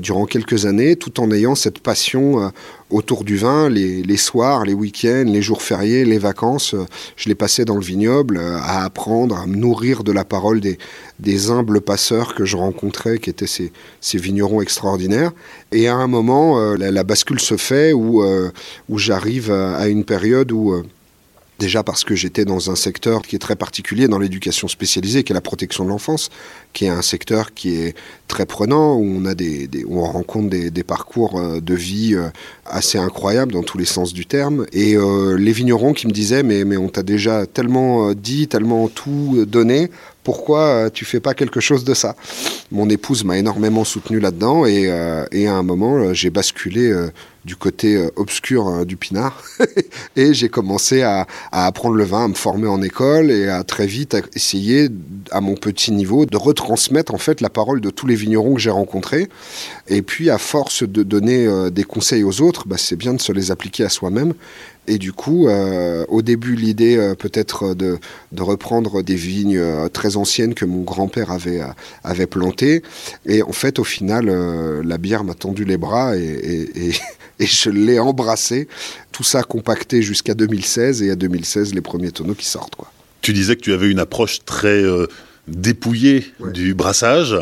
durant 0.00 0.26
quelques 0.26 0.66
années, 0.66 0.96
tout 0.96 1.20
en 1.20 1.30
ayant 1.30 1.54
cette 1.54 1.80
passion 1.80 2.52
autour 2.90 3.24
du 3.24 3.36
vin, 3.36 3.68
les, 3.68 4.16
soirs, 4.16 4.64
les 4.64 4.74
week-ends, 4.74 5.24
les 5.26 5.42
jours 5.42 5.62
fériés, 5.62 6.04
les 6.04 6.18
vacances, 6.18 6.74
je 7.16 7.28
les 7.28 7.34
passais 7.34 7.64
dans 7.64 7.76
le 7.76 7.84
vignoble 7.84 8.38
à 8.38 8.84
apprendre, 8.84 9.36
à 9.36 9.46
me 9.46 9.56
nourrir 9.56 10.04
de 10.04 10.12
la 10.12 10.24
parole 10.24 10.60
des, 10.60 10.78
des 11.20 11.50
humbles 11.50 11.80
passeurs 11.80 12.34
que 12.34 12.44
je 12.44 12.56
rencontrais, 12.56 13.18
qui 13.18 13.30
étaient 13.30 13.46
ces, 13.46 13.70
vignerons 14.18 14.60
extraordinaires. 14.60 15.32
Et 15.72 15.88
à 15.88 15.94
un 15.94 16.06
moment, 16.06 16.58
euh, 16.58 16.76
la, 16.76 17.04
bascule 17.04 17.40
se 17.40 17.56
fait 17.56 17.92
où, 17.92 18.24
où 18.88 18.98
j'arrive 18.98 19.50
à 19.50 19.88
une 19.88 20.04
période 20.04 20.52
où 20.52 20.82
Déjà 21.60 21.82
parce 21.82 22.04
que 22.04 22.14
j'étais 22.14 22.46
dans 22.46 22.70
un 22.70 22.74
secteur 22.74 23.20
qui 23.20 23.36
est 23.36 23.38
très 23.38 23.54
particulier 23.54 24.08
dans 24.08 24.18
l'éducation 24.18 24.66
spécialisée, 24.66 25.24
qui 25.24 25.32
est 25.32 25.34
la 25.34 25.42
protection 25.42 25.84
de 25.84 25.90
l'enfance, 25.90 26.30
qui 26.72 26.86
est 26.86 26.88
un 26.88 27.02
secteur 27.02 27.52
qui 27.52 27.74
est 27.74 27.94
très 28.28 28.46
prenant, 28.46 28.94
où 28.94 29.04
on, 29.04 29.26
a 29.26 29.34
des, 29.34 29.68
on 29.86 30.00
rencontre 30.00 30.48
des, 30.48 30.82
parcours 30.82 31.38
euh, 31.38 31.60
de 31.60 31.74
vie 31.74 32.14
euh, 32.14 32.30
assez 32.64 32.96
incroyables 32.96 33.52
dans 33.52 33.62
tous 33.62 33.76
les 33.76 33.84
sens 33.84 34.14
du 34.14 34.24
terme. 34.24 34.64
Et 34.72 34.96
euh, 34.96 35.36
les 35.36 35.52
vignerons 35.52 35.92
qui 35.92 36.06
me 36.06 36.12
disaient, 36.12 36.42
mais, 36.42 36.64
mais 36.64 36.78
on 36.78 36.88
t'a 36.88 37.02
déjà 37.02 37.44
tellement 37.44 38.14
dit, 38.14 38.48
tellement 38.48 38.88
tout 38.88 39.44
donné, 39.46 39.90
pourquoi 40.22 40.90
tu 40.92 41.04
fais 41.04 41.20
pas 41.20 41.34
quelque 41.34 41.60
chose 41.60 41.84
de 41.84 41.94
ça? 41.94 42.14
Mon 42.70 42.88
épouse 42.88 43.24
m'a 43.24 43.38
énormément 43.38 43.84
soutenu 43.84 44.20
là-dedans 44.20 44.66
et, 44.66 44.90
et, 45.32 45.46
à 45.46 45.54
un 45.54 45.62
moment, 45.62 46.12
j'ai 46.12 46.30
basculé 46.30 46.92
du 47.44 47.56
côté 47.56 47.96
euh, 47.96 48.10
obscur 48.16 48.68
euh, 48.68 48.84
du 48.84 48.96
pinard. 48.96 49.42
et 50.16 50.34
j'ai 50.34 50.48
commencé 50.48 51.02
à, 51.02 51.26
apprendre 51.52 51.94
le 51.94 52.04
vin, 52.04 52.24
à 52.24 52.28
me 52.28 52.34
former 52.34 52.68
en 52.68 52.82
école 52.82 53.30
et 53.30 53.48
à 53.48 53.64
très 53.64 53.86
vite 53.86 54.16
essayer, 54.34 54.88
à 55.30 55.40
mon 55.40 55.54
petit 55.54 55.92
niveau, 55.92 56.26
de 56.26 56.36
retransmettre 56.36 57.14
en 57.14 57.18
fait 57.18 57.40
la 57.40 57.50
parole 57.50 57.80
de 57.80 57.90
tous 57.90 58.06
les 58.06 58.14
vignerons 58.14 58.54
que 58.54 58.60
j'ai 58.60 58.70
rencontrés. 58.70 59.28
Et 59.88 60.02
puis, 60.02 60.30
à 60.30 60.38
force 60.38 60.82
de 60.82 61.02
donner 61.02 61.46
euh, 61.46 61.70
des 61.70 61.84
conseils 61.84 62.24
aux 62.24 62.42
autres, 62.42 62.68
bah, 62.68 62.76
c'est 62.78 62.96
bien 62.96 63.14
de 63.14 63.20
se 63.20 63.32
les 63.32 63.50
appliquer 63.50 63.84
à 63.84 63.88
soi-même. 63.88 64.34
Et 64.86 64.98
du 64.98 65.12
coup, 65.12 65.46
au 66.08 66.22
début, 66.22 66.56
l'idée 66.56 67.12
peut-être 67.16 67.74
de, 67.74 68.00
reprendre 68.36 69.02
des 69.02 69.14
vignes 69.14 69.62
très 69.92 70.16
anciennes 70.16 70.54
que 70.54 70.64
mon 70.64 70.80
grand-père 70.80 71.30
avait, 71.30 71.60
avait 72.02 72.26
plantées. 72.26 72.82
Et 73.24 73.42
en 73.42 73.52
fait, 73.52 73.78
au 73.78 73.84
final, 73.84 74.26
la 74.82 74.98
bière 74.98 75.22
m'a 75.22 75.34
tendu 75.34 75.64
les 75.64 75.76
bras 75.76 76.16
je 77.46 77.70
l'ai 77.70 77.98
embrassé. 77.98 78.68
Tout 79.12 79.24
ça 79.24 79.42
compacté 79.42 80.02
jusqu'à 80.02 80.34
2016 80.34 81.02
et 81.02 81.10
à 81.10 81.16
2016 81.16 81.74
les 81.74 81.80
premiers 81.80 82.10
tonneaux 82.10 82.34
qui 82.34 82.46
sortent. 82.46 82.76
Quoi. 82.76 82.90
Tu 83.22 83.32
disais 83.32 83.56
que 83.56 83.60
tu 83.60 83.72
avais 83.72 83.90
une 83.90 83.98
approche 83.98 84.44
très 84.44 84.82
euh, 84.82 85.06
dépouillée 85.48 86.32
du 86.52 86.74
brassage 86.74 87.36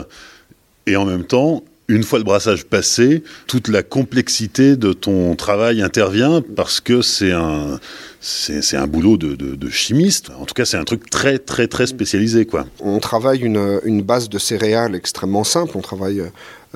et 0.87 0.97
en 0.97 1.05
même 1.05 1.25
temps 1.25 1.63
une 1.89 2.03
fois 2.03 2.19
le 2.19 2.25
brassage 2.25 2.67
passé, 2.67 3.23
toute 3.47 3.69
la 3.69 3.83
complexité 3.83 4.77
de 4.77 4.93
ton 4.93 5.35
travail 5.37 5.81
intervient 5.81 6.43
parce 6.55 6.81
que 6.81 7.01
c'est 7.01 7.33
un, 7.33 7.81
c'est, 8.21 8.77
un 8.77 8.87
boulot 8.87 9.17
de, 9.17 9.35
de, 9.35 9.71
chimiste. 9.71 10.31
En 10.39 10.45
tout 10.45 10.53
cas, 10.53 10.67
c'est 10.67 10.77
un 10.77 10.85
truc 10.85 11.09
très, 11.09 11.39
très, 11.39 11.67
très 11.67 11.87
spécialisé. 11.87 12.45
Quoi. 12.45 12.67
On 12.81 12.99
travaille 12.99 13.41
une, 13.41 13.81
une 13.85 14.03
base 14.03 14.29
de 14.29 14.39
céréales 14.39 14.95
extrêmement 14.95 15.45
simple. 15.45 15.79
On 15.79 15.81
travaille 15.81 16.23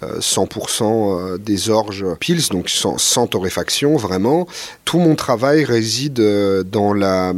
100% 0.01 0.83
euh, 1.35 1.39
des 1.39 1.71
orges 1.71 2.05
pils, 2.19 2.49
donc 2.49 2.69
sans, 2.71 3.27
torréfaction 3.27 3.97
vraiment. 3.97 4.47
Tout 4.85 4.99
mon 4.99 5.15
travail 5.15 5.65
réside 5.65 6.19
euh, 6.21 6.63
dans 6.63 6.93
la, 6.93 7.35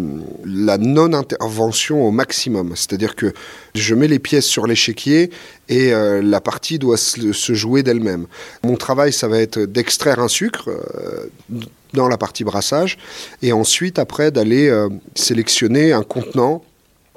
non-intervention 0.47 2.07
au 2.07 2.11
maximum. 2.11 2.73
C'est-à-dire 2.77 3.17
que 3.17 3.33
je 3.75 3.95
mets 3.95 4.09
les 4.09 4.19
pièces 4.19 4.47
sur 4.47 4.67
l'échiquier 4.67 5.31
et 5.69 5.93
euh, 5.93 6.23
la 6.23 6.41
partie 6.41 6.79
doit 6.79 6.97
se, 6.97 7.55
jouer 7.55 7.83
d'elle-même. 7.83 8.27
Mon 8.63 8.77
travail, 8.77 9.13
ça 9.13 9.29
va 9.29 9.41
être 9.41 9.59
d'extraire 9.59 10.21
un 10.21 10.29
sucre 10.29 10.71
dans 11.93 12.09
la 12.09 12.17
partie 12.17 12.45
brassage 12.45 12.99
et 13.43 13.53
ensuite, 13.53 13.99
après, 13.99 14.31
d'aller 14.31 14.73
sélectionner 15.15 15.93
un 15.93 16.03
contenant 16.03 16.63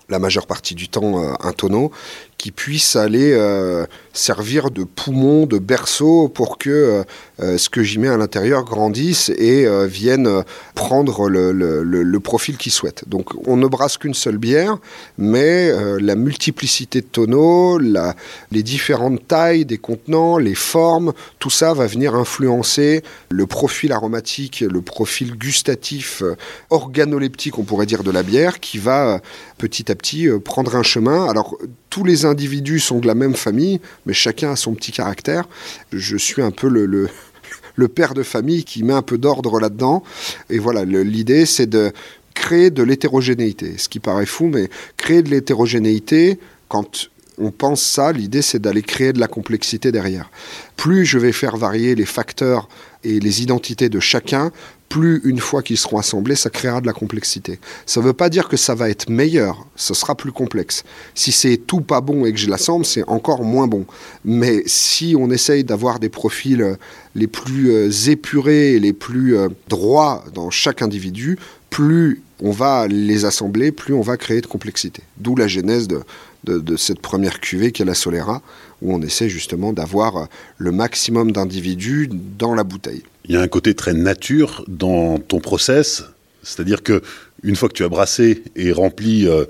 la 0.10 0.20
majeure 0.20 0.48
partie 0.48 0.74
du 0.74 0.88
temps 0.88 1.22
un 1.41 1.51
tonneau 1.51 1.91
qui 2.38 2.51
puisse 2.51 2.96
aller 2.96 3.32
euh, 3.34 3.86
servir 4.13 4.70
de 4.70 4.84
poumon, 4.84 5.48
de 5.48 5.58
berceau 5.58 6.29
pour 6.29 6.60
que 6.60 6.70
euh, 6.70 7.03
euh, 7.39 7.58
ce 7.58 7.70
que 7.70 7.82
j'y 7.82 7.98
mets 7.98 8.10
à 8.10 8.17
l'intérieur 8.17 8.63
grandisse 8.63 9.29
et 9.29 9.67
vienne 9.88 10.44
prendre 10.75 11.29
le, 11.29 12.20
profil 12.20 12.58
qu'il 12.58 12.72
souhaite. 12.72 13.08
Donc 13.08 13.29
on 13.48 13.58
ne 13.58 13.67
brasse 13.67 13.98
qu'une 13.98 14.13
seule 14.13 14.38
bière, 14.38 14.77
mais 15.17 15.72
la 16.00 16.15
multiplicité 16.15 17.01
de 17.01 17.06
tonneaux, 17.06 17.79
les 17.79 18.63
différentes 18.63 19.25
tailles 19.27 19.65
des 19.65 19.77
contenants, 19.77 20.38
les 20.38 20.56
formes, 20.56 21.13
tout 21.39 21.50
ça 21.50 21.74
va 21.74 21.86
venir 21.86 22.15
influencer 22.15 23.03
le 23.29 23.46
profil 23.46 23.91
aromatique, 23.94 24.62
le 24.67 24.82
profil 24.82 25.38
gustatif, 25.38 26.24
organoleptique, 26.70 27.60
on 27.60 27.63
pourrait 27.63 27.86
dire, 27.86 28.03
de 28.03 28.12
la 28.12 28.24
bière, 28.24 28.60
qui 28.60 28.77
va 28.77 29.22
petit 29.58 29.91
à 29.91 29.96
petit 29.96 30.27
prendre 30.44 30.75
un 30.75 30.84
chemin. 30.84 31.27
Alors 31.29 31.56
tous 31.89 32.03
les 32.03 32.25
individus 32.27 32.79
sont 32.79 33.00
de 33.00 33.07
la 33.07 33.15
même 33.15 33.36
famille, 33.36 33.79
mais 34.05 34.13
chacun 34.13 34.51
a 34.51 34.55
son 34.55 34.74
petit 34.74 34.91
caractère. 34.91 35.48
Je 35.91 36.17
suis 36.17 36.41
un 36.41 36.51
peu 36.51 36.69
le, 36.69 36.86
le, 36.86 37.88
père 37.88 38.13
de 38.13 38.24
famille 38.24 38.63
qui 38.63 38.84
met 38.84 38.93
un 38.93 39.01
peu 39.01 39.17
d'ordre 39.17 39.60
là-dedans. 39.60 40.03
Et 40.50 40.60
voilà, 40.60 40.86
l'idée, 40.86 41.46
c'est 41.46 41.67
de 41.67 41.91
créer 42.34 42.69
de 42.69 42.84
l'hétérogénéité. 42.84 43.75
Ce 43.77 43.89
qui 43.89 44.00
paraît 44.00 44.25
fou, 44.25 44.48
mais 44.48 44.69
créer 44.98 45.24
de 45.24 45.29
l'hétérogénéité, 45.29 46.39
quand 46.67 47.10
on 47.38 47.51
pense 47.51 47.81
ça, 47.81 48.12
l'idée 48.12 48.41
c'est 48.41 48.60
d'aller 48.60 48.81
créer 48.81 49.13
de 49.13 49.19
la 49.19 49.27
complexité 49.27 49.91
derrière. 49.91 50.29
Plus 50.75 51.05
je 51.05 51.17
vais 51.17 51.31
faire 51.31 51.57
varier 51.57 51.96
les 51.96 52.05
facteurs 52.05 52.67
et 53.03 53.19
les 53.19 53.41
identités 53.41 53.89
de 53.89 54.00
chacun, 54.00 54.51
plus 54.89 55.22
une 55.24 55.39
fois 55.39 55.62
qu'ils 55.63 55.77
seront 55.77 55.98
assemblés, 55.98 56.36
ça 56.36 56.50
créera 56.50 56.82
de 56.82 56.88
la 56.88 56.94
complexité. 56.94 57.60
Ça 57.86 58.00
ne 58.00 58.06
veut 58.06 58.13
pas 58.13 58.29
dire 58.29 58.48
que 58.48 58.58
ça 58.58 58.75
va 58.75 58.89
être 58.89 59.10
meilleur, 59.10 59.65
ce 59.75 59.94
sera 59.94 60.15
plus 60.15 60.32
complexe. 60.32 60.84
Si 61.13 61.32
c'est 61.32 61.58
tout 61.58 61.82
pas 61.82 62.01
bon 62.01 62.25
et 62.25 62.32
que 62.32 62.39
je 62.39 62.50
l'assemble, 62.50 62.86
c'est 62.86 63.03
encore 63.08 63.44
moins 63.44 63.67
bon. 63.67 63.86
Mais 64.24 64.63
si 64.65 65.15
on 65.17 65.29
essaye 65.29 65.63
d'avoir 65.63 66.00
des 66.00 66.10
profils 66.10 66.62
euh, 66.62 66.75
les 67.15 67.27
plus 67.27 67.72
euh, 67.72 67.89
épurés 68.08 68.79
les 68.79 68.94
plus 68.94 69.36
euh, 69.36 69.50
droits 69.67 70.24
dans 70.34 70.50
chaque 70.50 70.82
individu, 70.82 71.38
plus 71.70 72.22
on 72.41 72.51
va 72.51 72.88
les 72.88 73.25
assembler, 73.25 73.72
plus 73.72 73.94
on 73.94 74.01
va 74.01 74.15
créer 74.15 74.41
de 74.41 74.48
complexité. 74.48 75.03
D'où 75.17 75.36
la 75.36 75.48
genèse 75.48 75.88
de, 75.88 76.03
de, 76.46 76.77
cette 76.77 77.00
première 77.00 77.39
cuvée 77.39 77.72
qui 77.72 77.82
est 77.82 77.86
la 77.86 77.96
Solera, 77.96 78.41
où 78.82 78.94
on 78.94 79.01
essaie 79.01 79.27
justement 79.27 79.74
d'avoir 79.74 80.27
le 80.58 80.72
maximum 80.72 81.32
d'individus 81.32 82.10
dans 82.12 82.53
la 82.53 82.63
bouteille. 82.63 83.03
Il 83.27 83.36
y 83.36 83.38
a 83.38 83.41
un 83.41 83.48
côté 83.48 83.74
très 83.74 83.93
nature 83.93 84.63
dans 84.67 85.17
ton 85.19 85.39
process, 85.39 86.05
c'est-à-dire 86.43 86.81
que 86.81 87.01
une 87.43 87.55
fois 87.55 87.67
que 87.67 87.74
tu 87.74 87.84
as 87.84 87.89
brassé 87.89 88.43
et 88.55 88.72
rempli 88.72 89.27
euh, 89.27 89.43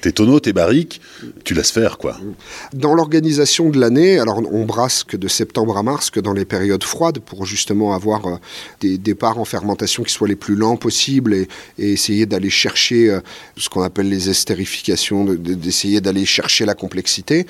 tes 0.00 0.12
tonneaux, 0.12 0.38
tes 0.38 0.52
barriques, 0.52 1.00
tu 1.42 1.52
laisses 1.52 1.72
faire 1.72 1.98
quoi. 1.98 2.16
Dans 2.72 2.94
l'organisation 2.94 3.68
de 3.70 3.80
l'année, 3.80 4.20
alors 4.20 4.40
on 4.52 4.64
brasse 4.64 5.02
que 5.02 5.16
de 5.16 5.26
septembre 5.26 5.76
à 5.76 5.82
mars, 5.82 6.10
que 6.10 6.20
dans 6.20 6.34
les 6.34 6.44
périodes 6.44 6.84
froides, 6.84 7.18
pour 7.18 7.46
justement 7.46 7.94
avoir 7.94 8.26
euh, 8.26 8.36
des 8.80 8.96
départs 8.96 9.38
en 9.38 9.44
fermentation 9.44 10.04
qui 10.04 10.12
soient 10.12 10.28
les 10.28 10.36
plus 10.36 10.54
lents 10.54 10.76
possibles 10.76 11.34
et, 11.34 11.48
essayer 11.78 12.26
d'aller 12.26 12.50
chercher 12.50 13.10
euh, 13.10 13.20
ce 13.56 13.68
qu'on 13.68 13.82
appelle 13.82 14.08
les 14.08 14.30
estérifications, 14.30 15.24
d'essayer 15.24 16.00
d'aller 16.00 16.26
chercher 16.26 16.64
la 16.64 16.74
complexité. 16.74 17.46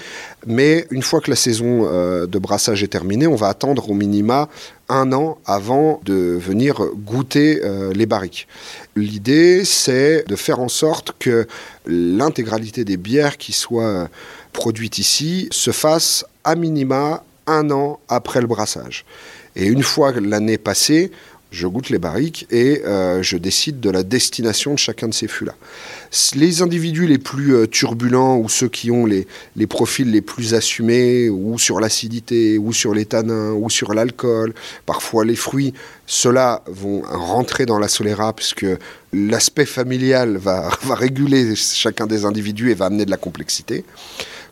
Mais 0.47 0.87
une 0.91 1.03
fois 1.03 1.21
que 1.21 1.29
la 1.29 1.37
saison 1.37 1.83
de 1.83 2.39
brassage 2.39 2.83
est 2.83 2.89
terminée, 2.89 3.27
on 3.27 3.35
va 3.35 3.49
attendre 3.49 3.91
au 3.91 3.95
minima 3.95 4.49
un 4.89 5.13
an 5.13 5.39
avant 5.47 6.01
de 6.05 6.15
venir 6.15 6.81
goûter 6.95 7.61
les 7.95 8.07
barriques. 8.07 8.47
L'idée, 8.95 9.65
c'est 9.65 10.25
de 10.29 10.37
faire 10.37 10.61
en 10.61 10.69
sorte 10.69 11.13
que 11.19 11.47
l'intégralité 11.87 12.85
des 12.85 12.97
bières 12.97 13.37
qui 13.37 13.53
soient 13.53 14.09
produites 14.53 14.99
ici 14.99 15.49
se 15.51 15.71
fasse 15.71 16.25
à 16.45 16.55
minima 16.55 17.25
un 17.47 17.71
an 17.71 18.01
après 18.09 18.41
le 18.41 18.47
brassage. 18.47 19.05
Et 19.55 19.67
une 19.67 19.83
fois 19.83 20.13
l'année 20.13 20.59
passée, 20.59 21.11
je 21.51 21.67
goûte 21.67 21.91
les 21.91 21.99
barriques 21.99 22.47
et 22.51 22.83
euh, 22.85 23.23
je 23.23 23.37
décide 23.37 23.81
de 23.81 23.91
la 23.91 24.03
destination 24.03 24.75
de 24.75 24.79
chacun 24.79 25.09
de 25.09 25.15
ces 25.15 25.29
fûts-là. 25.29 25.55
Les 26.35 26.63
individus 26.63 27.07
les 27.07 27.19
plus 27.19 27.55
euh, 27.55 27.67
turbulents 27.67 28.37
ou 28.39 28.49
ceux 28.49 28.69
qui 28.69 28.91
ont 28.91 29.07
les, 29.07 29.27
les 29.55 29.67
profils 29.67 30.11
les 30.11 30.21
plus 30.21 30.55
assumés, 30.55 31.29
ou 31.29 31.59
sur 31.59 31.81
l'acidité, 31.81 32.59
ou 32.59 32.73
sur 32.73 32.95
les 32.95 33.05
tanins, 33.05 33.53
ou 33.53 33.71
sur 33.71 33.95
l'alcool, 33.95 34.55
parfois 34.87 35.25
les 35.25 35.37
fruits, 35.37 35.73
ceux-là 36.07 36.63
vont 36.67 37.03
rentrer 37.03 37.67
dans 37.67 37.79
la 37.79 37.89
Solera 37.89 38.33
puisque 38.33 38.67
l'aspect 39.13 39.67
familial 39.67 40.37
va, 40.37 40.71
va 40.83 40.95
réguler 40.95 41.55
chacun 41.55 42.07
des 42.07 42.25
individus 42.25 42.71
et 42.71 42.75
va 42.75 42.87
amener 42.87 43.05
de 43.05 43.11
la 43.11 43.17
complexité. 43.17 43.85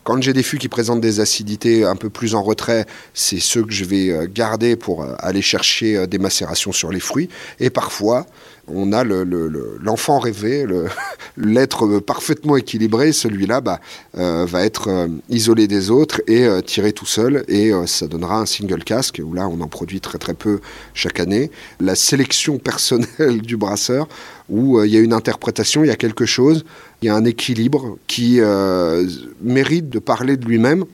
Quand 0.05 0.21
j'ai 0.21 0.33
des 0.33 0.43
fûts 0.43 0.59
qui 0.59 0.69
présentent 0.69 1.01
des 1.01 1.19
acidités 1.19 1.83
un 1.83 1.95
peu 1.95 2.11
plus 2.11 2.35
en 2.35 2.43
retrait, 2.43 2.85
c'est 3.15 3.39
ceux 3.39 3.63
que 3.63 3.71
je 3.71 3.85
vais 3.85 4.11
euh, 4.11 4.27
garder 4.31 4.75
pour 4.75 5.01
euh, 5.01 5.15
aller 5.17 5.41
chercher 5.41 5.97
euh, 5.97 6.05
des 6.05 6.19
macérations 6.19 6.71
sur 6.71 6.91
les 6.91 6.99
fruits. 6.99 7.27
Et 7.59 7.71
parfois, 7.71 8.27
on 8.67 8.93
a 8.93 9.03
l'enfant 9.03 10.17
le, 10.17 10.23
rêvé, 10.25 10.67
l'être 11.37 11.97
parfaitement 11.97 12.55
équilibré, 12.55 13.13
celui-là 13.13 13.61
bah, 13.61 13.79
va 14.13 14.63
être 14.63 15.07
isolé 15.29 15.67
des 15.67 15.91
autres 15.91 16.21
et 16.25 16.47
tiré 16.65 16.91
tout 16.91 17.05
seul, 17.05 17.45
et 17.47 17.71
ça 17.85 18.07
donnera 18.07 18.39
un 18.39 18.47
single 18.47 18.83
casque, 18.83 19.21
où 19.23 19.35
là 19.35 19.47
on 19.47 19.61
en 19.61 19.67
produit 19.67 20.01
très 20.01 20.17
très 20.17 20.33
peu 20.33 20.61
chaque 20.95 21.19
année. 21.19 21.51
La 21.79 21.93
sélection 21.93 22.57
personnelle 22.57 23.41
du 23.43 23.55
brasseur, 23.55 24.07
où 24.49 24.81
il 24.81 24.91
y 24.91 24.97
a 24.97 24.99
une 24.99 25.13
interprétation, 25.13 25.83
il 25.83 25.87
y 25.87 25.91
a 25.91 25.95
quelque 25.95 26.25
chose, 26.25 26.65
il 27.05 27.09
y 27.09 27.11
a 27.11 27.15
un 27.15 27.25
équilibre 27.25 27.99
qui 28.07 28.39
euh, 28.39 29.07
mérite 29.39 29.89
de 29.89 29.99
parler 29.99 30.37
de 30.37 30.45
lui-même. 30.45 30.85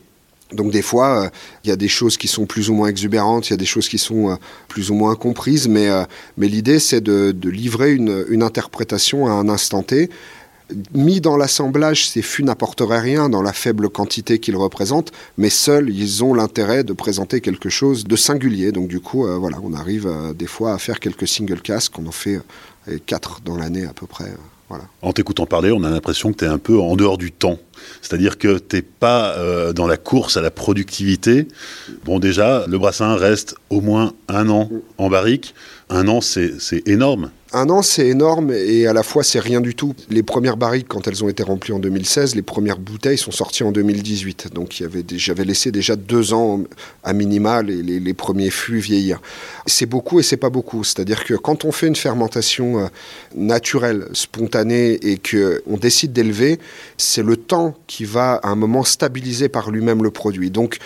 Donc 0.51 0.69
des 0.69 0.81
fois, 0.81 1.23
euh, 1.23 1.29
il 1.63 1.69
y 1.69 1.71
a 1.71 1.77
des 1.77 1.87
choses 1.87 2.17
qui 2.17 2.27
sont 2.27 2.45
plus 2.45 2.69
ou 2.69 2.73
moins 2.73 2.89
exubérantes, 2.89 3.47
il 3.47 3.51
y 3.51 3.53
a 3.53 3.57
des 3.57 3.65
choses 3.65 3.87
qui 3.87 3.97
sont 3.97 4.31
euh, 4.31 4.35
plus 4.67 4.91
ou 4.91 4.93
moins 4.93 5.15
comprises, 5.15 5.69
mais, 5.69 5.87
mais 6.35 6.49
l'idée 6.49 6.79
c'est 6.79 6.99
de, 6.99 7.33
livrer 7.45 7.93
une, 7.93 8.25
une, 8.27 8.43
interprétation 8.43 9.25
à 9.27 9.31
un 9.31 9.47
instant 9.47 9.83
T. 9.83 10.09
Mis 10.93 11.21
dans 11.21 11.37
l'assemblage, 11.37 12.09
ces 12.09 12.21
fûts 12.21 12.43
n'apporteraient 12.43 12.99
rien 12.99 13.29
dans 13.29 13.41
la 13.41 13.53
faible 13.53 13.87
quantité 13.87 14.39
qu'ils 14.39 14.57
représentent, 14.57 15.13
mais 15.37 15.49
seuls, 15.49 15.89
ils 15.89 16.25
ont 16.25 16.33
l'intérêt 16.33 16.83
de 16.83 16.91
présenter 16.91 17.39
quelque 17.39 17.69
chose 17.69 18.03
de 18.03 18.15
singulier. 18.17 18.73
Donc 18.73 18.89
du 18.89 18.99
coup, 18.99 19.25
voilà, 19.39 19.59
on 19.63 19.73
arrive 19.73 20.09
des 20.35 20.47
fois 20.47 20.73
à 20.73 20.77
faire 20.77 20.99
quelques 20.99 21.27
single 21.27 21.61
casques, 21.61 21.97
on 21.97 22.05
en 22.05 22.11
fait 22.11 22.41
quatre 23.05 23.39
dans 23.45 23.55
l'année 23.55 23.85
à 23.85 23.93
peu 23.93 24.07
près. 24.07 24.33
En 25.01 25.13
t'écoutant 25.13 25.45
parler, 25.45 25.71
on 25.71 25.83
a 25.83 25.89
l'impression 25.89 26.31
que 26.31 26.37
tu 26.37 26.45
es 26.45 26.47
un 26.47 26.57
peu 26.57 26.79
en 26.79 26.95
dehors 26.95 27.17
du 27.17 27.31
temps. 27.31 27.59
C'est-à-dire 28.01 28.37
que 28.37 28.59
tu 28.59 28.75
n'es 28.75 28.81
pas 28.81 29.35
euh, 29.37 29.73
dans 29.73 29.87
la 29.87 29.97
course 29.97 30.37
à 30.37 30.41
la 30.41 30.51
productivité. 30.51 31.47
Bon, 32.05 32.19
déjà, 32.19 32.65
le 32.67 32.77
brassin 32.77 33.15
reste 33.15 33.55
au 33.69 33.81
moins 33.81 34.13
un 34.27 34.49
an 34.49 34.69
en 34.97 35.09
barrique. 35.09 35.55
Un 35.89 36.07
an, 36.07 36.21
c'est 36.21 36.87
énorme. 36.87 37.31
Un 37.53 37.69
an, 37.69 37.81
c'est 37.81 38.07
énorme 38.07 38.53
et 38.53 38.87
à 38.87 38.93
la 38.93 39.03
fois, 39.03 39.23
c'est 39.23 39.39
rien 39.39 39.59
du 39.59 39.75
tout. 39.75 39.93
Les 40.09 40.23
premières 40.23 40.55
barriques, 40.55 40.87
quand 40.87 41.05
elles 41.07 41.21
ont 41.21 41.27
été 41.27 41.43
remplies 41.43 41.73
en 41.73 41.79
2016, 41.79 42.35
les 42.35 42.41
premières 42.41 42.79
bouteilles 42.79 43.17
sont 43.17 43.31
sorties 43.31 43.63
en 43.63 43.73
2018. 43.73 44.53
Donc, 44.53 44.81
j'avais 45.11 45.43
laissé 45.43 45.69
déjà 45.69 45.97
deux 45.97 46.33
ans 46.33 46.61
à 47.03 47.11
minima 47.11 47.61
les, 47.61 47.81
les, 47.81 48.13
premiers 48.13 48.51
fûts 48.51 48.79
vieillir. 48.79 49.21
C'est 49.65 49.85
beaucoup 49.85 50.21
et 50.21 50.23
c'est 50.23 50.37
pas 50.37 50.49
beaucoup. 50.49 50.85
C'est-à-dire 50.85 51.25
que 51.25 51.33
quand 51.33 51.65
on 51.65 51.73
fait 51.73 51.87
une 51.87 51.95
fermentation 51.97 52.79
euh, 52.79 52.87
naturelle, 53.35 54.07
spontanée 54.13 54.93
et 55.01 55.17
qu'on 55.17 55.75
décide 55.75 56.13
d'élever, 56.13 56.57
c'est 56.95 57.23
le 57.23 57.35
temps 57.35 57.75
qui 57.85 58.05
va 58.05 58.35
à 58.35 58.47
un 58.47 58.55
moment 58.55 58.85
stabiliser 58.85 59.49
par 59.49 59.71
lui-même 59.71 60.03
le 60.03 60.11
produit. 60.11 60.51
Donc, 60.51 60.77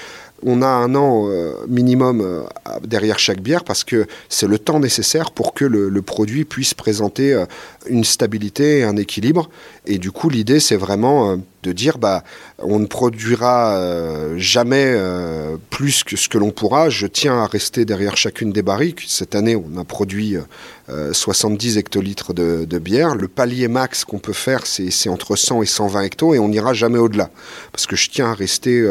on 0.45 0.61
a 0.61 0.67
un 0.67 0.93
an 0.93 1.27
euh, 1.27 1.55
minimum 1.67 2.21
euh, 2.21 2.43
derrière 2.83 3.17
chaque 3.17 3.41
bière 3.41 3.63
parce 3.63 3.83
que 3.83 4.05
c'est 4.29 4.47
le 4.47 4.59
temps 4.59 4.79
nécessaire 4.79 5.31
pour 5.31 5.53
que 5.53 5.65
le, 5.65 6.01
produit 6.03 6.45
puisse 6.45 6.75
présenter 6.75 7.33
euh, 7.33 7.45
une 7.87 8.03
stabilité 8.03 8.79
et 8.79 8.83
un 8.83 8.95
équilibre. 8.95 9.49
Et 9.87 9.97
du 9.97 10.11
coup, 10.11 10.29
l'idée, 10.29 10.59
c'est 10.59 10.75
vraiment 10.75 11.37
de 11.63 11.71
dire, 11.71 11.97
bah, 11.97 12.23
on 12.59 12.77
ne 12.77 12.85
produira 12.85 13.79
jamais 14.37 14.95
plus 15.69 16.03
que 16.03 16.15
ce 16.15 16.29
que 16.29 16.37
l'on 16.37 16.51
pourra. 16.51 16.89
Je 16.89 17.07
tiens 17.07 17.39
à 17.39 17.47
rester 17.47 17.85
derrière 17.85 18.17
chacune 18.17 18.51
des 18.51 18.61
barriques. 18.61 19.03
Cette 19.07 19.35
année, 19.35 19.55
on 19.55 19.79
a 19.79 19.83
produit 19.83 20.37
70 21.11 21.77
hectolitres 21.77 22.33
de, 22.33 22.65
de, 22.65 22.79
bière. 22.79 23.15
Le 23.15 23.27
palier 23.27 23.67
max 23.67 24.05
qu'on 24.05 24.19
peut 24.19 24.33
faire, 24.33 24.65
c'est 24.65 25.09
entre 25.09 25.35
100 25.35 25.63
et 25.63 25.65
120 25.67 26.01
hectos 26.01 26.33
et 26.33 26.39
on 26.39 26.49
n'ira 26.49 26.73
jamais 26.73 26.99
au-delà. 26.99 27.29
Parce 27.71 27.87
que 27.87 27.95
je 27.95 28.09
tiens 28.09 28.31
à 28.31 28.33
rester 28.33 28.83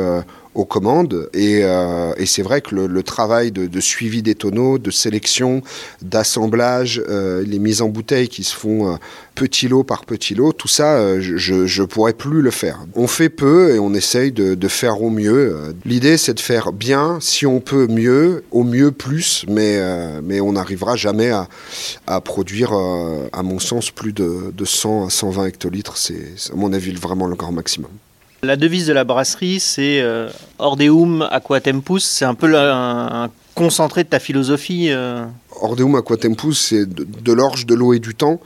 aux 0.54 0.64
commandes. 0.64 1.28
Et, 1.34 1.60
euh, 1.62 2.12
et 2.16 2.26
c'est 2.26 2.42
vrai 2.42 2.60
que 2.60 2.74
le, 2.74 3.02
travail 3.02 3.52
de, 3.52 3.80
suivi 3.80 4.22
des 4.22 4.34
tonneaux, 4.34 4.78
de 4.78 4.90
sélection, 4.90 5.62
d'assemblage, 6.02 7.02
euh, 7.08 7.42
les 7.46 7.58
mises 7.58 7.82
en 7.82 7.88
bouteille 7.88 8.28
qui 8.28 8.44
se 8.44 8.54
font 8.54 8.92
euh, 8.92 8.96
petit 9.34 9.68
lot 9.68 9.84
par 9.84 10.04
petit 10.04 10.34
lot, 10.34 10.52
tout 10.52 10.68
ça, 10.68 11.20
je 11.20 11.80
ne 11.80 11.86
pourrais 11.86 12.12
plus 12.12 12.40
le 12.40 12.50
faire. 12.50 12.86
On 12.94 13.06
fait 13.06 13.28
peu 13.28 13.74
et 13.74 13.78
on 13.78 13.92
essaye 13.94 14.32
de, 14.32 14.68
faire 14.68 15.02
au 15.02 15.10
mieux. 15.10 15.74
L'idée, 15.84 16.16
c'est 16.16 16.34
de 16.34 16.40
faire 16.40 16.72
bien, 16.72 17.18
si 17.20 17.44
on 17.44 17.60
peut 17.60 17.86
mieux, 17.86 18.44
au 18.50 18.64
mieux 18.64 18.90
plus, 18.92 19.44
mais, 19.48 19.78
mais 20.22 20.40
on 20.40 20.52
n'arrivera 20.52 20.96
jamais 20.96 21.30
à, 21.30 21.48
à 22.06 22.20
produire, 22.20 22.72
à 22.72 23.42
mon 23.42 23.58
sens, 23.58 23.90
plus 23.90 24.12
de, 24.12 24.52
de 24.56 24.64
100 24.64 25.06
à 25.06 25.10
120 25.10 25.46
hectolitres. 25.46 25.96
C'est, 25.96 26.52
à 26.52 26.56
mon 26.56 26.72
avis, 26.72 26.92
vraiment 26.92 27.26
le 27.26 27.36
grand 27.36 27.52
maximum. 27.52 27.90
La 28.44 28.56
devise 28.56 28.86
de 28.86 28.92
la 28.92 29.04
brasserie, 29.04 29.58
c'est 29.58 30.00
euh, 30.00 30.28
Ordeum 30.58 31.26
Aqua 31.30 31.60
Tempus. 31.60 32.04
C'est 32.04 32.26
un 32.26 32.34
peu 32.34 32.54
un, 32.58 33.30
concentré 33.54 34.04
de 34.04 34.08
ta 34.10 34.18
philosophie. 34.18 34.88
Euh. 34.90 35.24
Ordeum 35.62 35.94
Aqua 35.94 36.18
Tempus, 36.18 36.58
c'est 36.58 36.86
de 36.86 37.32
l'orge, 37.32 37.64
de 37.64 37.74
l'eau 37.74 37.94
et 37.94 38.00
du 38.00 38.14
temps. 38.14 38.40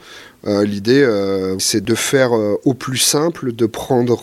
Euh, 0.47 0.63
l'idée, 0.63 1.03
euh, 1.03 1.57
c'est 1.59 1.83
de 1.83 1.95
faire 1.95 2.33
euh, 2.33 2.55
au 2.63 2.73
plus 2.73 2.97
simple, 2.97 3.51
de 3.51 3.65
prendre 3.65 4.21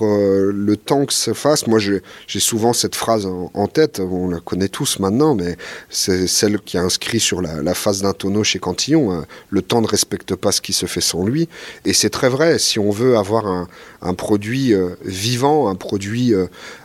le 0.51 0.77
temps 0.77 1.05
que 1.05 1.13
ça 1.13 1.35
fasse. 1.35 1.67
Moi, 1.67 1.79
j'ai 1.79 2.41
souvent 2.41 2.73
cette 2.73 2.95
phrase 2.95 3.27
en, 3.27 3.67
tête, 3.67 4.01
on 4.01 4.31
la 4.31 4.41
connaît 4.41 4.69
tous 4.69 4.99
maintenant, 4.99 5.35
mais 5.35 5.57
c'est 5.91 6.27
celle 6.27 6.59
qui 6.61 6.77
est 6.77 6.81
inscrite 6.81 7.21
sur 7.21 7.43
la, 7.43 7.75
face 7.75 8.01
d'un 8.01 8.13
tonneau 8.13 8.45
chez 8.45 8.59
Cantillon. 8.59 9.25
le 9.51 9.63
temps 9.63 9.81
ne 9.83 9.87
respecte 9.87 10.35
pas 10.35 10.53
ce 10.53 10.61
qui 10.61 10.73
se 10.73 10.87
fait 10.87 11.01
sans 11.01 11.25
lui. 11.25 11.49
Et 11.85 11.93
c'est 11.93 12.11
très 12.11 12.29
vrai, 12.29 12.59
si 12.59 12.79
on 12.79 12.91
veut 12.91 13.17
avoir 13.17 13.47
un, 13.47 14.15
produit 14.15 14.73
vivant, 15.05 15.69
un 15.69 15.75
produit 15.75 16.33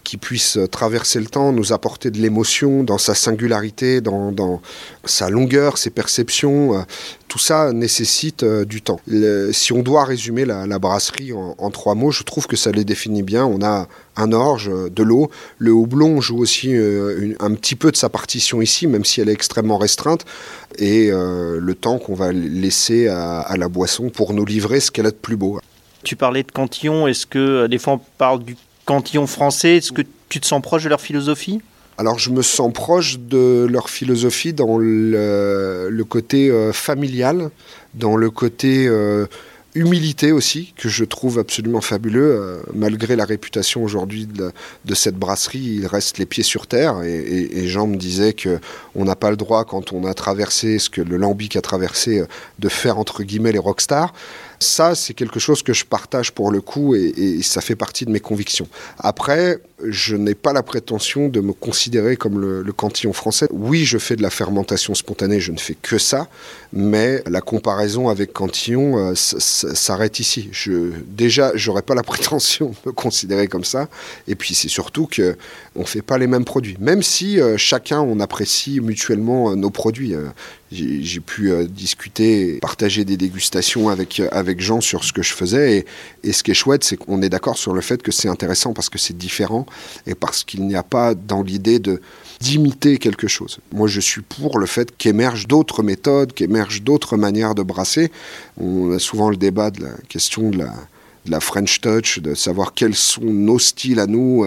qui 0.04 0.18
puisse 0.18 0.58
traverser 0.72 1.20
le 1.20 1.26
temps, 1.26 1.52
nous 1.52 1.74
apporter 1.74 2.12
de 2.12 2.18
l'émotion 2.18 2.84
dans 2.84 2.98
sa 2.98 3.16
singularité, 3.16 4.02
dans, 4.02 4.62
sa 5.06 5.30
longueur, 5.30 5.78
ses 5.78 5.90
perceptions, 5.90 6.86
tout 7.28 7.40
ça 7.40 7.72
nécessite 7.74 8.44
du 8.44 8.82
temps. 8.82 9.00
si 9.52 9.74
on 9.74 9.82
doit 9.82 10.06
résumer 10.06 10.46
la, 10.46 10.80
brasserie 10.80 11.34
en, 11.34 11.72
trois 11.72 11.96
mots, 11.96 12.12
je 12.12 12.24
trouve 12.24 12.48
que 12.48 12.56
ça 12.56 12.72
les 12.72 12.84
définit 12.84 13.24
bien. 13.24 13.46
On 13.46 13.62
a 13.62 13.88
un 14.18 14.32
orge, 14.34 14.70
de 14.70 15.04
l'eau. 15.04 15.30
Le 15.58 15.72
houblon 15.72 16.22
joue 16.22 16.40
aussi 16.40 16.76
un 16.76 17.54
petit 17.54 17.76
peu 17.76 17.92
de 17.92 17.98
sa 17.98 18.10
partition 18.10 18.62
ici, 18.62 18.88
même 18.88 19.06
si 19.06 19.22
elle 19.22 19.30
est 19.30 19.34
extrêmement 19.34 19.78
restreinte. 19.78 20.26
Et 20.78 21.10
le 21.12 21.74
temps 21.74 22.00
qu'on 22.00 22.16
va 22.16 22.32
laisser 22.32 23.08
à, 23.08 23.40
à 23.40 23.58
la 23.58 23.70
boisson 23.70 24.10
pour 24.10 24.34
nous 24.34 24.46
livrer 24.46 24.80
ce 24.80 24.92
qu'elle 24.92 25.08
a 25.08 25.12
de 25.12 25.16
plus 25.16 25.38
beau. 25.38 25.60
Tu 26.04 26.16
parlais 26.16 26.44
de 26.44 26.52
Cantillon, 26.52 27.08
est-ce 27.08 27.26
que 27.26 27.40
euh, 27.40 27.68
des 27.68 27.78
fois 27.78 27.94
on 27.94 28.02
parle 28.18 28.44
du 28.44 28.56
Cantillon 28.86 29.28
français 29.28 29.78
Est-ce 29.78 29.92
que 29.92 30.02
tu 30.30 30.40
te 30.40 30.46
sens 30.46 30.62
proche 30.62 30.84
de 30.84 30.90
leur 30.90 31.02
philosophie? 31.02 31.62
Alors 31.98 32.18
je 32.18 32.32
me 32.32 32.42
sens 32.42 32.74
proche 32.74 33.20
de 33.20 33.68
leur 33.70 33.90
philosophie 33.90 34.54
dans 34.54 34.78
le, 34.80 36.04
côté 36.10 36.50
euh, 36.50 36.74
familial, 36.74 37.52
dans 37.94 38.16
le 38.16 38.32
côté 38.32 38.88
euh, 38.88 39.28
humilité 39.76 40.32
aussi, 40.32 40.74
que 40.78 40.90
je 40.90 41.04
trouve 41.04 41.38
absolument 41.38 41.82
fabuleux. 41.82 42.62
malgré 42.74 43.16
la 43.16 43.26
réputation 43.26 43.84
aujourd'hui 43.84 44.26
de, 44.26 44.96
cette 44.96 45.16
brasserie, 45.16 45.60
il 45.60 45.86
reste 45.86 46.18
les 46.18 46.26
pieds 46.26 46.44
sur 46.44 46.66
terre. 46.68 47.04
Et, 47.04 47.68
Jean 47.68 47.88
me 47.88 47.98
disait 47.98 48.34
qu'on 48.34 49.06
n'a 49.06 49.16
pas 49.16 49.30
le 49.30 49.38
droit, 49.38 49.64
quand 49.64 49.94
on 49.94 50.06
a 50.06 50.14
traversé 50.14 50.80
ce 50.80 50.90
que 50.90 51.02
le 51.02 51.18
Lambic 51.18 51.56
a 51.56 51.62
traversé, 51.62 52.24
de 52.60 52.70
faire 52.70 52.98
entre 52.98 53.24
guillemets 53.24 53.52
les 53.52 53.60
rockstars. 53.60 54.12
Ça, 54.62 54.94
c'est 54.94 55.16
quelque 55.16 55.40
chose 55.40 55.64
que 55.64 55.74
je 55.74 55.86
partage 55.86 56.32
pour 56.32 56.52
le 56.52 56.62
coup 56.62 56.94
et, 56.94 57.42
ça 57.42 57.62
fait 57.62 57.76
partie 57.76 58.06
de 58.06 58.12
mes 58.12 58.20
convictions. 58.20 58.68
Après, 59.00 59.60
je 59.84 60.16
n'ai 60.16 60.36
pas 60.36 60.54
la 60.54 60.62
prétention 60.62 61.30
de 61.30 61.42
me 61.42 61.52
considérer 61.52 62.16
comme 62.16 62.40
le, 62.40 62.72
cantillon 62.72 63.12
français. 63.12 63.48
Oui, 63.52 63.86
je 63.86 63.98
fais 63.98 64.16
de 64.16 64.22
la 64.22 64.30
fermentation 64.30 64.94
spontanée, 64.94 65.40
je 65.40 65.52
ne 65.52 65.58
fais 65.58 65.76
que 65.82 65.98
ça, 65.98 66.28
mais 66.74 67.24
la 67.28 67.42
comparaison 67.42 68.08
avec 68.08 68.34
cantillon 68.34 68.98
euh, 68.98 69.14
s'arrête 69.16 70.20
ici. 70.20 70.50
Je, 70.52 70.92
déjà, 71.08 71.52
j'aurais 71.56 71.82
pas 71.82 71.96
la 71.96 72.04
prétention 72.04 72.68
de 72.68 72.90
me 72.90 72.92
considérer 72.92 73.48
comme 73.48 73.66
ça. 73.66 73.90
Et 74.28 74.36
puis, 74.36 74.54
c'est 74.54 74.70
surtout 74.70 75.08
que 75.08 75.36
on 75.76 75.86
fait 75.86 76.04
pas 76.04 76.20
les 76.20 76.28
mêmes 76.28 76.46
produits. 76.46 76.78
Même 76.80 77.02
si 77.02 77.40
euh, 77.40 77.58
chacun, 77.58 78.00
on 78.02 78.20
apprécie 78.20 78.80
mutuellement 78.80 79.52
euh, 79.52 79.56
nos 79.56 79.72
produits. 79.72 80.14
J'ai 80.72 81.20
pu 81.20 81.52
discuter, 81.68 82.60
partager 82.62 83.04
des 83.04 83.18
dégustations 83.18 83.90
avec, 83.90 84.22
avec 84.32 84.62
Jean 84.62 84.80
sur 84.80 85.04
ce 85.04 85.12
que 85.12 85.22
je 85.22 85.34
faisais. 85.34 85.86
Et, 86.24 86.32
ce 86.32 86.44
qui 86.44 86.52
est 86.52 86.56
chouette, 86.56 86.86
c'est 86.86 86.96
qu'on 86.96 87.22
est 87.22 87.28
d'accord 87.28 87.58
sur 87.58 87.74
le 87.74 87.82
fait 87.82 88.02
que 88.02 88.12
c'est 88.12 88.30
intéressant 88.30 88.72
parce 88.72 88.90
que 88.90 88.98
c'est 88.98 89.18
différent 89.18 89.66
et 90.08 90.16
parce 90.16 90.46
qu'il 90.46 90.66
n'y 90.66 90.76
a 90.76 90.84
pas 90.84 91.14
dans 91.14 91.44
l'idée 91.44 91.82
d'imiter 92.40 93.00
quelque 93.00 93.28
chose. 93.28 93.60
Moi, 93.74 93.90
je 93.90 94.00
suis 94.00 94.22
pour 94.22 94.60
le 94.60 94.66
fait 94.66 94.96
qu'émergent 94.98 95.46
d'autres 95.46 95.84
méthodes, 95.84 96.32
qu'émergent 96.32 96.84
d'autres 96.84 97.18
manières 97.18 97.54
de 97.54 97.64
brasser. 97.64 98.10
On 98.58 98.94
a 98.94 99.00
souvent 99.00 99.30
le 99.30 99.38
débat 99.38 99.72
de 99.72 99.84
la 99.84 99.94
question 100.08 100.52
de 100.52 100.66
la 101.26 101.40
French 101.42 101.82
touch, 101.82 102.20
de 102.20 102.34
savoir 102.34 102.74
quels 102.74 102.96
sont 102.96 103.26
nos 103.26 103.60
styles 103.60 104.00
à 104.00 104.08
nous. 104.08 104.46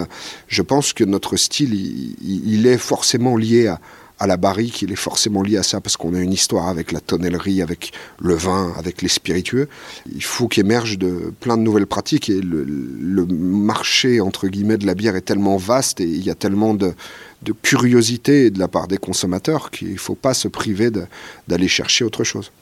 Je 0.49 0.63
pense 0.63 0.95
que 0.95 1.05
notre 1.05 1.37
style, 1.37 1.75
il 2.23 2.67
est 2.67 2.79
forcément 2.79 3.37
lié 3.37 3.67
à, 3.67 3.79
à 4.19 4.27
la 4.27 4.37
barrique, 4.37 4.83
il 4.83 4.93
est 4.93 4.97
forcément 4.97 5.43
lié 5.43 5.57
à 5.57 5.63
ça 5.63 5.81
parce 5.81 5.97
qu'on 5.97 6.15
a 6.15 6.21
une 6.21 6.33
histoire 6.33 6.69
avec 6.69 6.93
la 6.93 7.01
tonnellerie, 7.01 7.63
avec 7.63 7.93
le 8.21 8.35
vin, 8.35 8.73
avec 8.79 9.03
les 9.03 9.09
spiritueux. 9.09 9.69
Il 10.15 10.23
faut 10.23 10.49
qu'émerge 10.49 10.99
de 10.99 11.33
plein 11.41 11.57
de 11.57 11.63
nouvelles 11.63 11.87
pratiques 11.87 12.31
et 12.31 12.41
le, 12.41 13.27
marché 13.27 14.21
entre 14.21 14.49
guillemets 14.49 14.77
de 14.77 14.87
la 14.87 14.95
bière 14.95 15.17
est 15.17 15.23
tellement 15.23 15.57
vaste 15.57 16.01
et 16.01 16.05
il 16.05 16.25
y 16.25 16.31
a 16.31 16.35
tellement 16.35 16.75
de, 16.75 16.95
curiosité 17.63 18.51
de 18.51 18.59
la 18.59 18.69
part 18.69 18.89
des 18.89 18.99
consommateurs 18.99 19.71
qu'il 19.71 19.93
ne 19.93 19.99
faut 19.99 20.15
pas 20.15 20.35
se 20.35 20.49
priver 20.49 20.91
d'aller 21.49 21.69
chercher 21.69 22.05
autre 22.05 22.25
chose. 22.25 22.53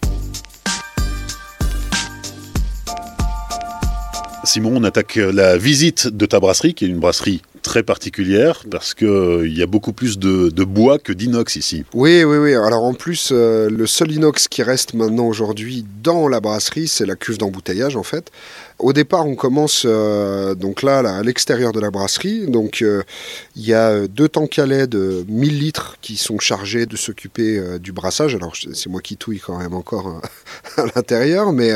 Simon, 4.45 4.73
on 4.77 4.85
attaque 4.85 5.17
la 5.17 5.57
visite 5.57 6.09
de 6.09 6.27
ta 6.27 6.41
brasserie, 6.41 6.75
qui 6.75 6.85
est 6.85 6.89
une 6.89 6.99
brasserie 6.99 7.43
très 7.63 7.83
particulière 7.83 8.65
parce 8.71 8.93
qu'il 8.93 9.07
euh, 9.07 9.49
y 9.49 9.63
a 9.63 9.67
beaucoup 9.67 9.93
plus 9.93 10.19
de, 10.19 10.65
bois 10.65 10.99
que 10.99 11.13
d'inox 11.13 11.57
ici. 11.57 11.85
Oui, 11.95 12.25
oui, 12.25 12.37
oui. 12.37 12.55
Alors 12.55 12.85
en 12.85 12.95
plus, 12.95 13.31
euh, 13.33 13.71
le 13.71 13.87
seul 13.87 14.13
inox 14.13 14.49
qui 14.49 14.63
reste 14.63 14.95
maintenant 14.95 15.27
aujourd'hui 15.27 15.87
dans 16.03 16.29
la 16.29 16.41
brasserie, 16.41 16.89
c'est 16.89 17.07
la 17.07 17.17
cuve 17.17 17.39
d'embouteillage 17.39 17.97
en 17.97 18.03
fait. 18.03 18.31
Au 18.79 18.93
départ, 18.93 19.27
on 19.27 19.37
commence 19.37 19.85
euh, 19.87 20.55
donc 20.55 20.83
là, 20.83 20.99
à 20.99 21.23
l'extérieur 21.23 21.73
de 21.73 21.81
la 21.81 21.91
brasserie. 21.91 22.47
Donc 22.49 22.81
il 22.81 23.63
y 23.63 23.73
a 23.73 24.07
deux 24.09 24.29
tanks 24.29 24.59
à 24.59 24.67
lait 24.67 24.87
de 24.87 25.25
1000 25.29 25.59
litres 25.59 25.97
qui 26.03 26.17
sont 26.17 26.39
chargés 26.39 26.87
de 26.87 26.97
s'occuper 26.97 27.79
du 27.79 27.93
brassage. 27.93 28.35
Alors 28.35 28.55
c'est 28.57 28.89
moi 28.89 29.01
qui 29.01 29.17
touille 29.17 29.41
quand 29.41 29.59
même 29.59 29.75
encore 29.75 30.21
à 30.77 30.85
l'intérieur, 30.97 31.53
mais 31.53 31.71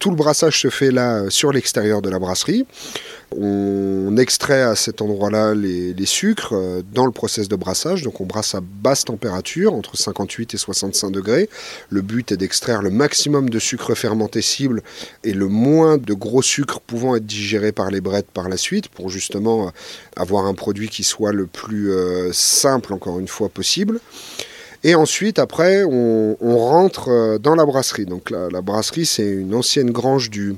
tout 0.00 0.10
le 0.10 0.16
brassage 0.16 0.60
se 0.60 0.70
fait 0.70 0.90
là 0.90 1.30
sur 1.30 1.52
l'extérieur 1.52 2.02
de 2.02 2.10
la 2.10 2.18
brasserie. 2.18 2.66
On 3.36 4.16
extrait 4.16 4.62
à 4.62 4.74
cet 4.74 5.02
endroit-là 5.02 5.54
les, 5.54 5.94
sucres 6.04 6.52
euh, 6.52 6.82
dans 6.92 7.06
le 7.06 7.12
process 7.12 7.46
de 7.48 7.54
brassage. 7.54 8.02
Donc 8.02 8.20
on 8.20 8.26
brasse 8.26 8.56
à 8.56 8.60
basse 8.60 9.04
température, 9.04 9.72
entre 9.72 9.96
58 9.96 10.54
et 10.54 10.56
65 10.56 11.10
degrés. 11.10 11.48
Le 11.90 12.02
but 12.02 12.32
est 12.32 12.36
d'extraire 12.36 12.82
le 12.82 12.90
maximum 12.90 13.48
de 13.48 13.58
sucre 13.60 13.94
fermenté 13.94 14.42
cible 14.42 14.82
et 15.22 15.32
le 15.32 15.46
moins 15.46 15.96
de 15.96 16.12
gros 16.12 16.42
sucre 16.42 16.80
pouvant 16.80 17.14
être 17.14 17.26
digéré 17.26 17.70
par 17.70 17.90
les 17.90 18.00
brettes 18.00 18.30
par 18.32 18.48
la 18.48 18.56
suite 18.56 18.88
pour 18.88 19.10
justement 19.10 19.68
euh, 19.68 19.70
avoir 20.16 20.46
un 20.46 20.54
produit 20.54 20.88
qui 20.88 21.04
soit 21.04 21.32
le 21.32 21.46
plus 21.46 21.92
euh, 21.92 22.32
simple, 22.32 22.92
encore 22.92 23.20
une 23.20 23.28
fois, 23.28 23.48
possible. 23.48 24.00
Et 24.82 24.96
ensuite, 24.96 25.38
après, 25.38 25.84
on, 25.84 26.36
rentre 26.40 27.38
dans 27.38 27.54
la 27.54 27.66
brasserie. 27.66 28.06
Donc 28.06 28.30
la 28.30 28.62
brasserie, 28.62 29.04
c'est 29.04 29.28
une 29.28 29.54
ancienne 29.54 29.90
grange 29.90 30.30
du, 30.30 30.56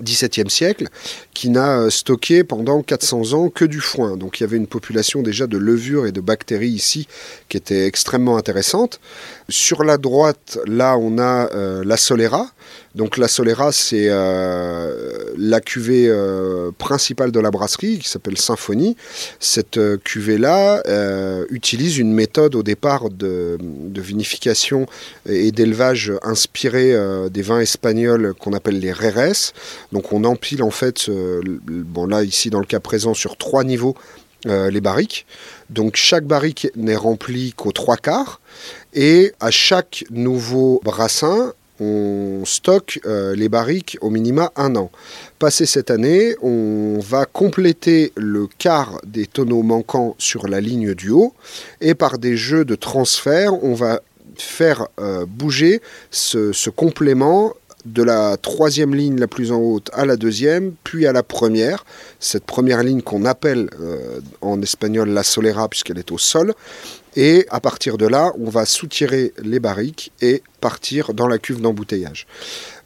XVIIe 0.00 0.50
siècle, 0.50 0.88
qui 1.34 1.50
n'a 1.50 1.80
euh, 1.80 1.90
stocké 1.90 2.44
pendant 2.44 2.82
400 2.82 3.32
ans 3.32 3.48
que 3.48 3.64
du 3.64 3.80
foin. 3.80 4.16
Donc 4.16 4.40
il 4.40 4.42
y 4.42 4.44
avait 4.44 4.56
une 4.56 4.66
population 4.66 5.22
déjà 5.22 5.46
de 5.46 5.58
levures 5.58 6.06
et 6.06 6.12
de 6.12 6.20
bactéries 6.20 6.68
ici 6.68 7.08
qui 7.48 7.56
était 7.56 7.86
extrêmement 7.86 8.36
intéressante. 8.36 9.00
Sur 9.48 9.84
la 9.84 9.98
droite, 9.98 10.58
là, 10.66 10.96
on 10.98 11.18
a 11.18 11.50
euh, 11.52 11.84
la 11.84 11.96
Solera. 11.96 12.50
Donc 12.96 13.18
la 13.18 13.28
Solera, 13.28 13.72
c'est 13.72 14.06
euh, 14.08 15.34
la 15.36 15.60
cuvée 15.60 16.08
euh, 16.08 16.70
principale 16.78 17.30
de 17.30 17.38
la 17.38 17.50
brasserie 17.50 17.98
qui 17.98 18.08
s'appelle 18.08 18.38
Symphonie. 18.38 18.96
Cette 19.38 19.78
cuvée-là 20.02 20.82
utilise 21.50 21.98
une 21.98 22.12
méthode 22.12 22.54
au 22.54 22.62
départ 22.62 23.10
de, 23.10 23.58
vinification 23.96 24.86
et 25.28 25.52
d'élevage 25.52 26.12
inspirée 26.22 26.94
des 27.30 27.42
vins 27.42 27.60
espagnols 27.60 28.34
qu'on 28.34 28.54
appelle 28.54 28.78
les 28.78 28.92
reres. 28.92 29.52
Donc 29.92 30.12
on 30.12 30.24
empile 30.24 30.62
en 30.62 30.70
fait, 30.70 31.10
bon 31.10 32.06
là 32.06 32.22
ici 32.22 32.48
dans 32.50 32.60
le 32.60 32.66
cas 32.66 32.80
présent, 32.80 33.12
sur 33.12 33.36
trois 33.36 33.64
niveaux 33.64 33.94
les 34.46 34.80
barriques. 34.80 35.26
Donc 35.70 35.96
chaque 35.96 36.24
barrique 36.24 36.68
n'est 36.76 36.96
remplie 36.96 37.52
qu'aux 37.52 37.72
trois 37.72 37.96
quarts. 37.96 38.40
Et 38.94 39.32
à 39.40 39.50
chaque 39.50 40.04
nouveau 40.10 40.80
brassin, 40.84 41.52
on 41.80 42.42
stocke 42.44 43.00
euh, 43.06 43.34
les 43.34 43.48
barriques 43.48 43.98
au 44.00 44.10
minima 44.10 44.52
un 44.56 44.76
an. 44.76 44.90
Passé 45.38 45.66
cette 45.66 45.90
année, 45.90 46.34
on 46.42 46.98
va 47.00 47.26
compléter 47.26 48.12
le 48.16 48.46
quart 48.58 49.00
des 49.06 49.26
tonneaux 49.26 49.62
manquants 49.62 50.14
sur 50.18 50.48
la 50.48 50.60
ligne 50.60 50.94
du 50.94 51.10
haut 51.10 51.34
et 51.80 51.94
par 51.94 52.18
des 52.18 52.36
jeux 52.36 52.64
de 52.64 52.74
transfert, 52.74 53.62
on 53.62 53.74
va 53.74 54.00
faire 54.38 54.88
euh, 55.00 55.24
bouger 55.26 55.80
ce, 56.10 56.70
complément 56.70 57.54
de 57.84 58.02
la 58.02 58.36
troisième 58.36 58.94
ligne 58.94 59.18
la 59.18 59.28
plus 59.28 59.52
en 59.52 59.58
haute 59.58 59.90
à 59.92 60.04
la 60.04 60.16
deuxième, 60.16 60.72
puis 60.82 61.06
à 61.06 61.12
la 61.12 61.22
première. 61.22 61.84
Cette 62.18 62.44
première 62.44 62.82
ligne 62.82 63.00
qu'on 63.00 63.24
appelle 63.24 63.70
euh, 63.80 64.20
en 64.40 64.60
espagnol 64.60 65.08
la 65.10 65.22
solera 65.22 65.68
puisqu'elle 65.68 65.98
est 65.98 66.10
au 66.10 66.18
sol. 66.18 66.54
Et 67.14 67.46
à 67.48 67.60
partir 67.60 67.96
de 67.96 68.06
là, 68.06 68.32
on 68.38 68.50
va 68.50 68.66
soutirer 68.66 69.32
les 69.42 69.58
barriques 69.58 70.12
et 70.20 70.42
partir 70.60 71.14
dans 71.14 71.26
la 71.26 71.38
cuve 71.38 71.60
d'embouteillage. 71.60 72.26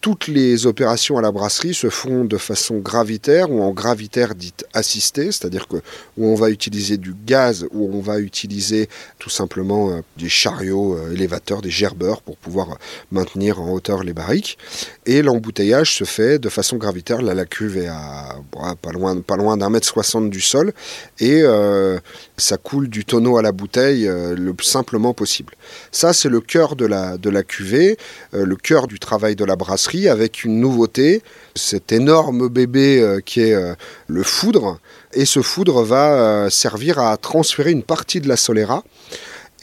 Toutes 0.00 0.28
les 0.28 0.64
opérations 0.64 1.18
à 1.18 1.22
la 1.22 1.30
brasserie 1.30 1.74
se 1.74 1.90
font 1.90 2.24
de 2.24 2.38
façon 2.38 2.78
gravitaire 2.78 3.50
ou 3.50 3.62
en 3.62 3.72
gravitaire 3.72 4.34
dite 4.34 4.64
assistée, 4.72 5.26
c'est-à-dire 5.26 5.68
que 5.68 5.76
où 6.16 6.26
on 6.26 6.34
va 6.34 6.48
utiliser 6.48 6.96
du 6.96 7.14
gaz, 7.26 7.66
ou 7.70 7.90
on 7.94 8.00
va 8.00 8.18
utiliser 8.18 8.88
tout 9.18 9.28
simplement 9.28 9.90
euh, 9.90 10.00
des 10.16 10.30
chariots 10.30 10.96
euh, 10.96 11.12
élévateurs, 11.12 11.60
des 11.60 11.70
gerbeurs 11.70 12.22
pour 12.22 12.38
pouvoir 12.38 12.78
maintenir 13.12 13.60
en 13.60 13.70
hauteur 13.72 14.02
les 14.02 14.14
barriques. 14.14 14.56
Et 15.04 15.20
l'embouteillage 15.20 15.94
se 15.94 16.04
fait 16.04 16.38
de 16.38 16.48
façon 16.48 16.78
gravitaire. 16.78 17.20
Là, 17.20 17.34
la 17.34 17.44
cuve 17.44 17.76
est 17.76 17.88
à 17.88 18.36
pas 18.80 18.92
loin, 18.92 19.20
pas 19.20 19.36
loin 19.36 19.58
d'un 19.58 19.68
mètre 19.68 19.86
soixante 19.86 20.30
du 20.30 20.40
sol 20.40 20.72
et 21.18 21.42
euh, 21.42 21.98
ça 22.38 22.56
coule 22.56 22.88
du 22.88 23.04
tonneau 23.04 23.36
à 23.36 23.42
la 23.42 23.52
bouteille 23.52 24.06
le 24.06 24.52
plus 24.54 24.66
simplement 24.66 25.12
possible. 25.12 25.54
Ça, 25.92 26.14
c'est 26.14 26.30
le 26.30 26.40
cœur 26.40 26.74
de 26.74 26.86
la, 26.86 27.18
de 27.18 27.28
la 27.28 27.42
cuvée, 27.60 27.98
le 28.32 28.56
cœur 28.56 28.86
du 28.86 28.98
travail 28.98 29.36
de 29.36 29.44
la 29.44 29.56
brasserie 29.56 30.08
avec 30.08 30.44
une 30.44 30.60
nouveauté, 30.60 31.22
cet 31.54 31.92
énorme 31.92 32.48
bébé 32.48 33.00
euh, 33.00 33.20
qui 33.20 33.40
est 33.40 33.54
euh, 33.54 33.74
le 34.06 34.22
foudre. 34.22 34.78
Et 35.12 35.24
ce 35.24 35.42
foudre 35.42 35.82
va 35.82 36.12
euh, 36.12 36.50
servir 36.50 36.98
à 36.98 37.16
transférer 37.16 37.70
une 37.70 37.82
partie 37.82 38.20
de 38.20 38.28
la 38.28 38.36
Solera 38.36 38.84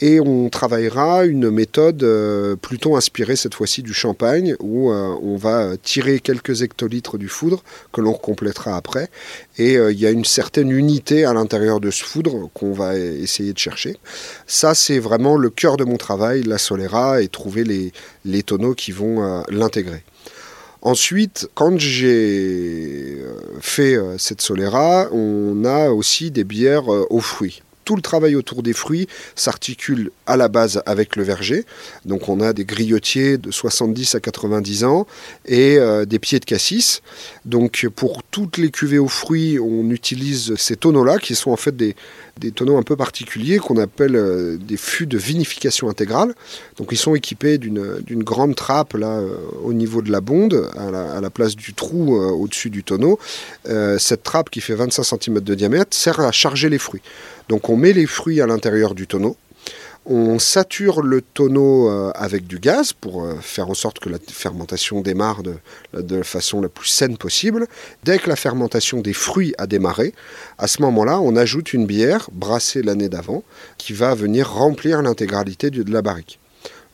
Et 0.00 0.20
on 0.20 0.48
travaillera 0.48 1.24
une 1.24 1.50
méthode 1.50 2.04
euh, 2.04 2.54
plutôt 2.54 2.94
inspirée 2.94 3.34
cette 3.34 3.54
fois-ci 3.54 3.82
du 3.82 3.92
champagne, 3.92 4.54
où 4.60 4.92
euh, 4.92 5.14
on 5.22 5.36
va 5.36 5.76
tirer 5.76 6.20
quelques 6.20 6.62
hectolitres 6.62 7.18
du 7.18 7.28
foudre 7.28 7.64
que 7.92 8.00
l'on 8.00 8.12
complétera 8.12 8.76
après. 8.76 9.08
Et 9.56 9.76
euh, 9.76 9.90
il 9.92 9.98
y 9.98 10.06
a 10.06 10.10
une 10.10 10.24
certaine 10.24 10.70
unité 10.70 11.24
à 11.24 11.32
l'intérieur 11.32 11.80
de 11.80 11.90
ce 11.90 12.04
foudre 12.04 12.48
qu'on 12.54 12.72
va 12.72 12.96
essayer 12.96 13.52
de 13.52 13.58
chercher. 13.58 13.96
Ça, 14.46 14.76
c'est 14.76 15.00
vraiment 15.00 15.36
le 15.36 15.50
cœur 15.50 15.76
de 15.76 15.84
mon 15.84 15.96
travail, 15.96 16.44
la 16.44 16.58
Solera, 16.58 17.20
et 17.20 17.26
trouver 17.26 17.64
les, 17.64 17.92
les 18.24 18.44
tonneaux 18.44 18.74
qui 18.74 18.92
vont 18.92 19.42
l'intégrer. 19.48 20.04
Ensuite, 20.80 21.48
quand 21.54 21.76
j'ai 21.78 23.18
fait 23.60 23.96
cette 24.16 24.40
Solera, 24.40 25.08
on 25.12 25.64
a 25.64 25.90
aussi 25.90 26.30
des 26.30 26.44
bières 26.44 26.88
aux 26.88 27.20
fruits 27.20 27.62
tout 27.88 27.96
le 27.96 28.02
travail 28.02 28.36
autour 28.36 28.62
des 28.62 28.74
fruits 28.74 29.08
s'articule 29.34 30.10
à 30.26 30.36
la 30.36 30.48
base 30.48 30.82
avec 30.84 31.16
le 31.16 31.22
verger. 31.22 31.64
Donc 32.04 32.28
on 32.28 32.42
a 32.42 32.52
des 32.52 32.66
griotiers 32.66 33.38
de 33.38 33.50
70 33.50 34.14
à 34.14 34.20
90 34.20 34.84
ans 34.84 35.06
et 35.46 35.78
euh, 35.78 36.04
des 36.04 36.18
pieds 36.18 36.38
de 36.38 36.44
cassis. 36.44 37.00
Donc 37.46 37.86
pour 37.96 38.22
toutes 38.24 38.58
les 38.58 38.70
cuvées 38.70 38.98
aux 38.98 39.08
fruits, 39.08 39.58
on 39.58 39.88
utilise 39.88 40.54
ces 40.56 40.76
tonneaux-là 40.76 41.16
qui 41.16 41.34
sont 41.34 41.50
en 41.50 41.56
fait 41.56 41.74
des, 41.74 41.94
tonneaux 42.54 42.76
un 42.76 42.82
peu 42.82 42.94
particuliers 42.94 43.56
qu'on 43.56 43.78
appelle 43.78 44.16
euh, 44.16 44.58
des 44.58 44.76
fûts 44.76 45.06
de 45.06 45.16
vinification 45.16 45.88
intégrale. 45.88 46.34
Donc 46.76 46.88
ils 46.92 46.98
sont 46.98 47.14
équipés 47.14 47.56
d'une 47.56 48.22
grande 48.22 48.54
trappe 48.54 48.92
là 48.92 49.12
euh, 49.12 49.30
au 49.64 49.72
niveau 49.72 50.02
de 50.02 50.12
la 50.12 50.20
bonde, 50.20 50.70
à 50.76 51.20
la, 51.22 51.30
place 51.30 51.56
du 51.56 51.72
trou 51.72 52.16
au-dessus 52.16 52.68
du 52.68 52.84
tonneau. 52.84 53.18
cette 53.98 54.22
trappe 54.24 54.50
qui 54.50 54.60
fait 54.60 54.74
25 54.74 55.04
cm 55.04 55.40
de 55.40 55.54
diamètre 55.54 55.96
sert 55.96 56.20
à 56.20 56.32
charger 56.32 56.68
les 56.68 56.78
fruits. 56.78 57.02
Donc 57.48 57.68
on 57.68 57.76
met 57.76 57.92
les 57.92 58.06
fruits 58.06 58.40
à 58.40 58.46
l'intérieur 58.46 58.94
du 58.94 59.06
tonneau. 59.06 59.36
On 60.10 60.38
sature 60.38 61.02
le 61.02 61.20
tonneau 61.20 61.90
euh, 61.90 62.10
avec 62.14 62.46
du 62.46 62.58
gaz 62.58 62.94
pour 62.94 63.24
euh, 63.24 63.34
faire 63.42 63.68
en 63.68 63.74
sorte 63.74 63.98
que 63.98 64.08
la 64.08 64.16
fermentation 64.26 65.02
démarre 65.02 65.42
de, 65.42 65.56
la 65.92 66.24
façon 66.24 66.62
la 66.62 66.70
plus 66.70 66.88
saine 66.88 67.18
possible. 67.18 67.66
Dès 68.04 68.18
que 68.18 68.30
la 68.30 68.36
fermentation 68.36 69.02
des 69.02 69.12
fruits 69.12 69.54
a 69.58 69.66
démarré, 69.66 70.14
à 70.56 70.66
ce 70.66 70.80
moment-là, 70.80 71.20
on 71.20 71.36
ajoute 71.36 71.74
une 71.74 71.84
bière 71.84 72.30
brassée 72.32 72.80
l'année 72.80 73.10
d'avant 73.10 73.44
qui 73.76 73.92
va 73.92 74.14
venir 74.14 74.50
remplir 74.50 75.02
l'intégralité 75.02 75.68
de 75.68 75.92
la 75.92 76.00
barrique. 76.00 76.40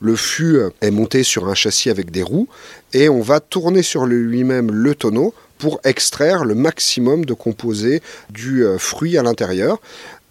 Le 0.01 0.17
fût 0.17 0.57
euh, 0.57 0.71
est 0.81 0.91
monté 0.91 1.23
sur 1.23 1.47
un 1.47 1.55
châssis 1.55 1.89
avec 1.89 2.11
des 2.11 2.23
roues 2.23 2.49
et 2.91 3.07
on 3.07 3.21
va 3.21 3.39
tourner 3.39 3.81
sur 3.81 4.05
lui-même 4.05 4.71
le 4.71 4.93
tonneau 4.93 5.33
pour 5.57 5.79
extraire 5.85 6.43
le 6.43 6.53
maximum 6.53 7.23
de 7.23 7.33
composés 7.33 8.01
du 8.29 8.65
fruit 8.77 9.17
à 9.17 9.23
l'intérieur. 9.23 9.79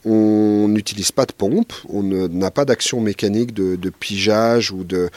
On 0.05 0.69
n'utilise 0.69 1.13
pas 1.13 1.25
de 1.25 1.33
pompe, 1.33 1.73
on 1.89 2.03
n'a 2.03 2.51
pas 2.51 2.65
d'action 2.65 3.01
mécanique 3.01 3.55
de, 3.55 3.91
pigeage 3.91 4.71
ou 4.71 4.85
de, 4.85 5.11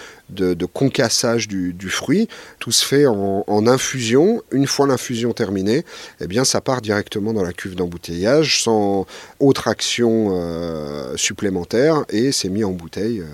concassage 0.73 1.47
du, 1.47 1.89
fruit. 1.89 2.27
Tout 2.59 2.71
se 2.71 2.85
fait 2.85 3.05
en, 3.05 3.67
infusion. 3.67 4.41
Une 4.51 4.67
fois 4.67 4.87
l'infusion 4.87 5.33
terminée, 5.33 5.83
eh 6.21 6.27
bien, 6.27 6.45
ça 6.45 6.61
part 6.61 6.81
directement 6.81 7.33
dans 7.33 7.43
la 7.43 7.53
cuve 7.53 7.75
d'embouteillage 7.75 8.63
sans 8.63 9.05
autre 9.39 9.67
action 9.67 10.29
euh, 10.31 11.17
supplémentaire 11.17 12.05
et 12.09 12.31
c'est 12.31 12.49
mis 12.49 12.63
en 12.63 12.71
bouteille 12.71 13.19
euh, 13.19 13.25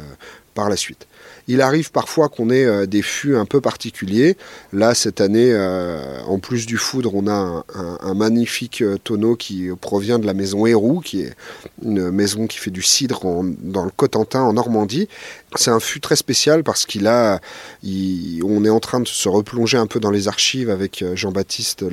par 0.54 0.70
la 0.70 0.78
suite. 0.78 1.08
Il 1.48 1.62
arrive 1.62 1.92
parfois 1.92 2.30
qu'on 2.30 2.50
ait 2.50 2.66
euh, 2.66 2.86
des 2.86 3.02
fûts 3.02 3.36
un 3.36 3.46
peu 3.46 3.60
particuliers. 3.60 4.38
Là, 4.72 4.96
cette 4.96 5.20
année, 5.20 5.52
euh, 5.52 6.22
en 6.26 6.40
plus 6.40 6.66
du 6.66 6.78
foudre, 6.78 7.14
on 7.16 7.28
a 7.28 7.66
un, 7.76 8.14
magnifique 8.14 8.82
euh, 8.82 8.98
tonneau 9.04 9.36
qui 9.36 9.70
provient 9.82 10.20
de 10.20 10.26
la 10.26 10.34
maison 10.34 10.66
Héroux, 10.66 11.02
qui 11.02 11.22
est 11.22 11.34
une 11.84 12.12
maison 12.12 12.48
qui 12.48 12.60
fait 12.60 12.72
du 12.72 12.82
cidre 12.82 13.44
dans 13.62 13.84
le 13.84 13.92
Cotentin, 13.92 14.42
en 14.42 14.54
Normandie. 14.54 15.10
C'est 15.56 15.72
un 15.72 15.80
fût 15.80 16.00
très 16.00 16.16
spécial 16.16 16.64
parce 16.64 16.86
qu'il 16.86 17.08
a, 17.08 17.40
on 17.84 18.66
est 18.66 18.70
en 18.70 18.80
train 18.80 19.00
de 19.00 19.08
se 19.08 19.30
replonger 19.30 19.78
un 19.78 19.88
peu 19.88 20.00
dans 20.00 20.12
les 20.12 20.28
archives 20.28 20.70
avec 20.70 21.04
Jean-Baptiste, 21.14 21.84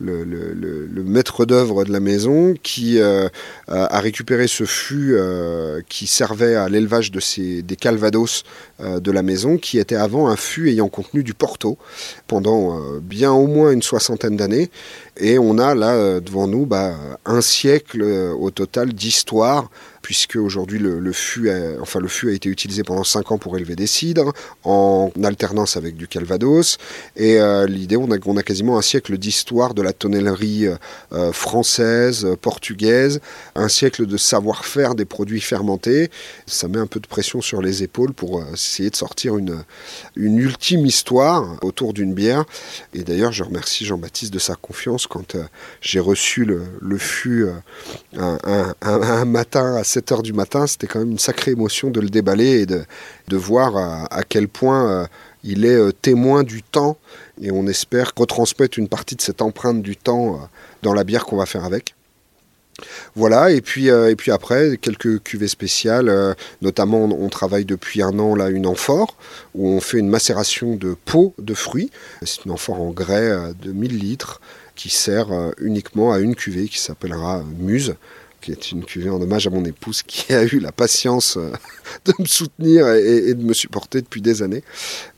le, 0.00 1.02
maître 1.04 1.46
d'œuvre 1.46 1.84
de 1.84 1.92
la 1.92 2.00
maison, 2.00 2.54
qui 2.62 3.00
a 3.00 4.00
récupéré 4.00 4.48
ce 4.48 4.64
fût 4.64 5.16
qui 5.88 6.06
servait 6.06 6.56
à 6.56 6.68
l'élevage 6.68 7.10
de 7.10 7.20
des 7.60 7.76
calvados 7.76 8.44
de 8.80 9.10
la 9.10 9.22
maison 9.22 9.56
qui 9.58 9.78
était 9.78 9.96
avant 9.96 10.28
un 10.28 10.36
fût 10.36 10.68
ayant 10.70 10.88
contenu 10.88 11.22
du 11.22 11.34
Porto 11.34 11.78
pendant 12.26 12.78
euh, 12.78 13.00
bien 13.00 13.32
au 13.32 13.46
moins 13.46 13.72
une 13.72 13.82
soixantaine 13.82 14.36
d'années. 14.36 14.70
Et 15.20 15.38
on 15.38 15.58
a 15.58 15.74
là 15.74 15.92
euh, 15.92 16.20
devant 16.20 16.46
nous 16.46 16.64
bah, 16.64 16.94
un 17.26 17.42
siècle 17.42 18.02
au 18.02 18.50
total 18.50 18.92
d'histoire 18.94 19.70
puisque 20.02 20.36
aujourd'hui 20.36 20.78
le, 20.78 21.12
fût 21.12 21.50
a, 21.50 21.80
enfin, 21.80 22.00
le 22.00 22.08
fût 22.08 22.30
a 22.30 22.32
été 22.32 22.48
utilisé 22.48 22.82
pendant 22.82 23.04
5 23.04 23.32
ans 23.32 23.38
pour 23.38 23.56
élever 23.58 23.76
des 23.76 23.86
cidres, 23.86 24.32
en 24.64 25.10
alternance 25.22 25.76
avec 25.76 25.94
du 25.94 26.08
calvados. 26.08 26.78
Et 27.16 27.38
l'idée, 27.68 27.96
on 27.98 28.10
a, 28.10 28.42
quasiment 28.42 28.78
un 28.78 28.82
siècle 28.82 29.18
d'histoire 29.18 29.74
de 29.74 29.82
la 29.82 29.92
tonnellerie 29.92 30.66
française, 31.32 32.26
portugaise, 32.40 33.20
un 33.54 33.68
siècle 33.68 34.06
de 34.06 34.16
savoir-faire 34.16 34.94
des 34.94 35.04
produits 35.04 35.42
fermentés. 35.42 36.10
Ça 36.46 36.66
met 36.66 36.78
un 36.78 36.86
peu 36.86 36.98
de 36.98 37.06
pression 37.06 37.42
sur 37.42 37.60
les 37.60 37.82
épaules 37.82 38.14
pour 38.14 38.42
essayer 38.52 38.90
de 38.90 38.96
sortir 38.96 39.36
une 39.36 40.38
ultime 40.38 40.86
histoire 40.86 41.56
autour 41.62 41.92
d'une 41.92 42.14
bière. 42.14 42.46
Et 42.94 43.02
d'ailleurs, 43.02 43.32
je 43.32 43.44
remercie 43.44 43.84
Jean-Baptiste 43.84 44.32
de 44.32 44.38
sa 44.38 44.54
confiance 44.54 45.06
quand 45.10 45.34
euh, 45.34 45.44
j'ai 45.82 46.00
reçu 46.00 46.46
le, 46.46 46.98
fût 46.98 47.46
euh, 48.16 48.38
un, 48.80 49.24
matin 49.26 49.76
à 49.76 49.84
7 49.84 50.12
h 50.12 50.22
du 50.22 50.32
matin. 50.32 50.66
C'était 50.66 50.86
quand 50.86 51.00
même 51.00 51.10
une 51.10 51.18
sacrée 51.18 51.50
émotion 51.50 51.90
de 51.90 52.00
le 52.00 52.08
déballer 52.08 52.62
et 52.62 52.66
de, 52.66 52.86
voir 53.36 53.76
à, 53.76 54.22
quel 54.22 54.48
point 54.48 54.88
euh, 54.88 55.06
il 55.44 55.66
est 55.66 55.92
témoin 56.00 56.42
du 56.44 56.62
temps. 56.62 56.96
Et 57.42 57.50
on 57.50 57.66
espère 57.66 58.12
retransmettre 58.16 58.78
une 58.78 58.88
partie 58.88 59.16
de 59.16 59.20
cette 59.20 59.42
empreinte 59.42 59.82
du 59.82 59.96
temps 59.96 60.48
dans 60.82 60.94
la 60.94 61.04
bière 61.04 61.24
qu'on 61.26 61.36
va 61.36 61.46
faire 61.46 61.64
avec. 61.64 61.94
Voilà, 63.14 63.50
et 63.50 63.60
puis, 63.60 63.90
euh, 63.90 64.10
et 64.10 64.16
puis 64.16 64.30
après, 64.30 64.76
quelques 64.80 65.22
cuvées 65.22 65.48
spéciales, 65.48 66.08
euh, 66.08 66.34
notamment 66.62 67.04
on, 67.04 67.28
travaille 67.28 67.64
depuis 67.64 68.02
un 68.02 68.18
an 68.18 68.34
là 68.34 68.48
une 68.48 68.66
amphore, 68.66 69.16
où 69.54 69.68
on 69.68 69.80
fait 69.80 69.98
une 69.98 70.08
macération 70.08 70.76
de 70.76 70.94
peau 71.04 71.34
de 71.38 71.54
fruits. 71.54 71.90
C'est 72.22 72.44
une 72.44 72.52
amphore 72.52 72.80
en 72.80 72.90
grès 72.90 73.30
euh, 73.30 73.52
de 73.62 73.72
1000 73.72 73.98
litres 73.98 74.40
qui 74.74 74.88
sert 74.88 75.28
uniquement 75.60 76.10
à 76.10 76.20
une 76.20 76.34
cuvée 76.34 76.66
qui 76.66 76.78
s'appellera 76.78 77.42
Muse 77.58 77.96
qui 78.40 78.52
est 78.52 78.72
une 78.72 78.84
cuvée 78.84 79.10
en 79.10 79.20
hommage 79.20 79.46
à 79.46 79.50
mon 79.50 79.64
épouse 79.64 80.02
qui 80.02 80.32
a 80.32 80.42
eu 80.44 80.58
la 80.58 80.72
patience 80.72 81.36
euh, 81.36 81.50
de 82.06 82.12
me 82.18 82.24
soutenir 82.24 82.88
et, 82.88 83.34
de 83.34 83.42
me 83.42 83.52
supporter 83.52 84.00
depuis 84.00 84.20
des 84.20 84.42
années. 84.42 84.62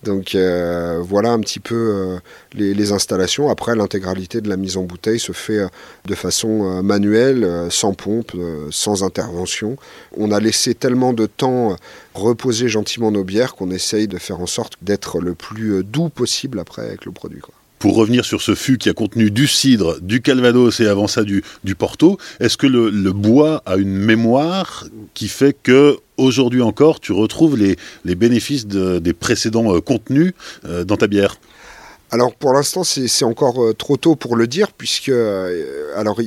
Donc 0.02 0.34
euh, 0.34 1.00
voilà 1.02 1.32
un 1.32 1.40
petit 1.40 1.60
peu 1.60 1.74
euh, 1.74 2.18
les, 2.54 2.92
installations. 2.92 3.48
Après, 3.48 3.76
l'intégralité 3.76 4.40
de 4.40 4.48
la 4.48 4.56
mise 4.56 4.76
en 4.76 4.82
bouteille 4.82 5.20
se 5.20 5.32
fait 5.32 5.60
de 6.04 6.14
façon 6.14 6.82
manuelle, 6.82 7.68
sans 7.70 7.94
pompe, 7.94 8.32
sans 8.70 9.04
intervention. 9.04 9.76
On 10.16 10.32
a 10.32 10.40
laissé 10.40 10.74
tellement 10.74 11.12
de 11.12 11.26
temps 11.26 11.76
reposer 12.14 12.68
gentiment 12.68 13.12
nos 13.12 13.24
bières 13.24 13.54
qu'on 13.54 13.70
essaye 13.70 14.08
de 14.08 14.18
faire 14.18 14.40
en 14.40 14.46
sorte 14.46 14.74
d'être 14.82 15.20
le 15.20 15.34
plus 15.34 15.84
doux 15.84 16.08
possible 16.08 16.58
après 16.58 16.82
avec 16.82 17.04
le 17.04 17.12
produit. 17.12 17.40
Quoi 17.40 17.54
pour 17.82 17.96
revenir 17.96 18.24
sur 18.24 18.40
ce 18.40 18.54
fût 18.54 18.78
qui 18.78 18.88
a 18.88 18.92
contenu 18.92 19.32
du 19.32 19.48
cidre, 19.48 20.00
du 20.00 20.22
calvados 20.22 20.78
et 20.78 20.86
avant 20.86 21.08
ça 21.08 21.24
du, 21.24 21.42
porto, 21.76 22.16
est-ce 22.38 22.56
que 22.56 22.68
le, 22.68 23.12
bois 23.12 23.60
a 23.66 23.74
une 23.74 23.96
mémoire 23.96 24.86
qui 25.14 25.26
fait 25.26 25.52
que 25.52 25.98
aujourd'hui 26.16 26.62
encore 26.62 27.00
tu 27.00 27.10
retrouves 27.10 27.56
les, 27.56 27.76
les 28.04 28.14
bénéfices 28.14 28.66
des 28.66 29.12
précédents 29.12 29.74
euh, 29.74 29.80
contenus 29.80 30.32
euh, 30.64 30.84
dans 30.84 30.96
ta 30.96 31.08
bière? 31.08 31.40
Alors 32.12 32.36
pour 32.36 32.52
l'instant 32.52 32.84
c'est 32.84 33.24
encore 33.24 33.60
euh, 33.60 33.74
trop 33.74 33.96
tôt 33.96 34.14
pour 34.14 34.36
le 34.36 34.46
dire 34.46 34.70
puisque 34.70 35.10
alors 35.96 36.20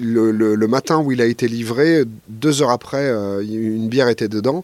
le, 0.00 0.66
matin 0.66 0.98
où 1.00 1.12
il 1.12 1.20
a 1.20 1.26
été 1.26 1.48
livré, 1.48 2.04
deux 2.28 2.62
heures 2.62 2.70
après, 2.70 3.04
euh, 3.04 3.42
une 3.42 3.88
bière 3.88 4.08
était 4.08 4.28
dedans. 4.28 4.62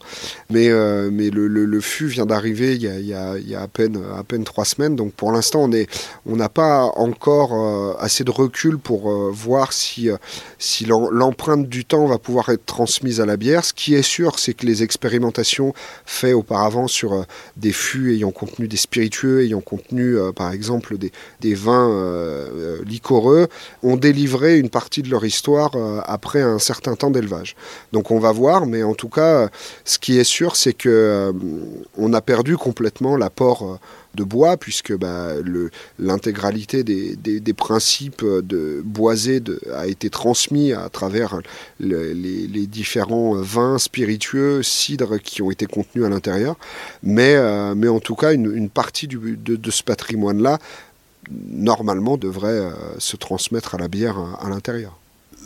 Mais, 0.51 0.69
euh, 0.69 1.11
mais 1.13 1.31
le, 1.31 1.81
fût 1.81 2.07
vient 2.07 2.27
d'arriver 2.27 2.75
il, 2.75 2.83
y 2.83 3.15
a, 3.15 3.61
à, 3.61 3.69
peine, 3.69 4.01
à 4.17 4.25
peine 4.25 4.45
trois 4.45 4.65
semaines. 4.65 4.97
Donc 4.97 5.13
pour 5.13 5.33
l'instant, 5.33 5.71
on 6.27 6.37
n'a 6.37 6.49
pas 6.49 6.85
encore 6.97 7.53
euh, 7.55 7.95
assez 8.01 8.25
de 8.25 8.31
recul 8.31 8.79
pour 8.79 9.11
voir 9.31 9.73
si, 9.73 10.09
si 10.59 10.87
l'empreinte 10.87 11.69
du 11.69 11.85
temps 11.85 12.07
va 12.07 12.19
pouvoir 12.19 12.49
être 12.49 12.65
transmise 12.67 13.21
à 13.21 13.27
la 13.27 13.37
bière. 13.37 13.65
Ce 13.65 13.73
qui 13.73 13.95
est 13.95 14.03
sûr, 14.03 14.39
c'est 14.39 14.55
que 14.55 14.67
les 14.67 14.83
expérimentations 14.83 15.73
faites 16.05 16.35
auparavant 16.35 16.89
sur 16.89 17.25
des 17.57 17.73
fûts 17.73 18.15
ayant 18.15 18.31
contenu 18.31 18.67
des 18.69 18.77
spiritueux, 18.77 19.45
ayant 19.45 19.61
contenu 19.61 20.17
par 20.35 20.53
exemple 20.53 20.99
des, 20.99 21.13
des 21.41 21.55
vins 21.55 22.47
liquoreux, 22.85 23.49
ont 23.83 23.97
délivré 23.97 24.59
une 24.59 24.71
partie 24.71 25.03
de 25.03 25.11
leur 25.11 25.18
histoire 25.25 25.73
après 26.07 26.41
un 26.43 26.59
certain 26.59 26.95
temps 26.95 27.11
d'élevage. 27.11 27.57
Donc 27.93 28.11
on 28.11 28.19
va 28.19 28.33
voir, 28.33 28.67
mais 28.67 28.83
en 28.83 28.95
tout 28.95 29.09
cas, 29.09 29.49
ce 29.85 29.99
qui 29.99 30.19
est 30.19 30.25
sûr, 30.25 30.57
c'est 30.57 30.73
que 30.73 31.33
on 31.97 32.13
a 32.13 32.21
perdu 32.21 32.57
complètement 32.57 33.17
l'apport 33.17 33.79
de 34.15 34.25
bois, 34.25 34.57
puisque 34.57 34.97
bah, 34.97 35.33
l'intégralité 35.99 36.83
des, 36.83 37.17
des, 37.17 37.53
principes 37.55 38.25
de 38.25 38.83
boisé 38.85 39.43
a 39.75 39.87
été 39.87 40.11
transmis 40.11 40.73
à 40.73 40.89
travers 40.89 41.41
les, 41.79 42.67
différents 42.67 43.35
vins 43.35 43.79
spiritueux, 43.79 44.63
cidres 44.63 45.19
qui 45.19 45.41
ont 45.43 45.51
été 45.51 45.67
contenus 45.67 46.05
à 46.05 46.09
l'intérieur. 46.09 46.57
Mais, 47.03 47.35
euh, 47.37 47.75
mais 47.75 47.89
en 47.89 48.01
tout 48.01 48.17
cas, 48.17 48.33
une, 48.33 48.69
partie 48.69 49.07
de, 49.07 49.71
ce 49.71 49.83
patrimoine-là, 49.83 50.59
normalement, 51.31 52.17
devrait 52.17 52.49
euh, 52.49 52.71
se 52.99 53.17
transmettre 53.17 53.75
à 53.75 53.79
la 53.79 53.89
bière 53.89 54.19
à 54.41 54.49
l'intérieur 54.49 54.98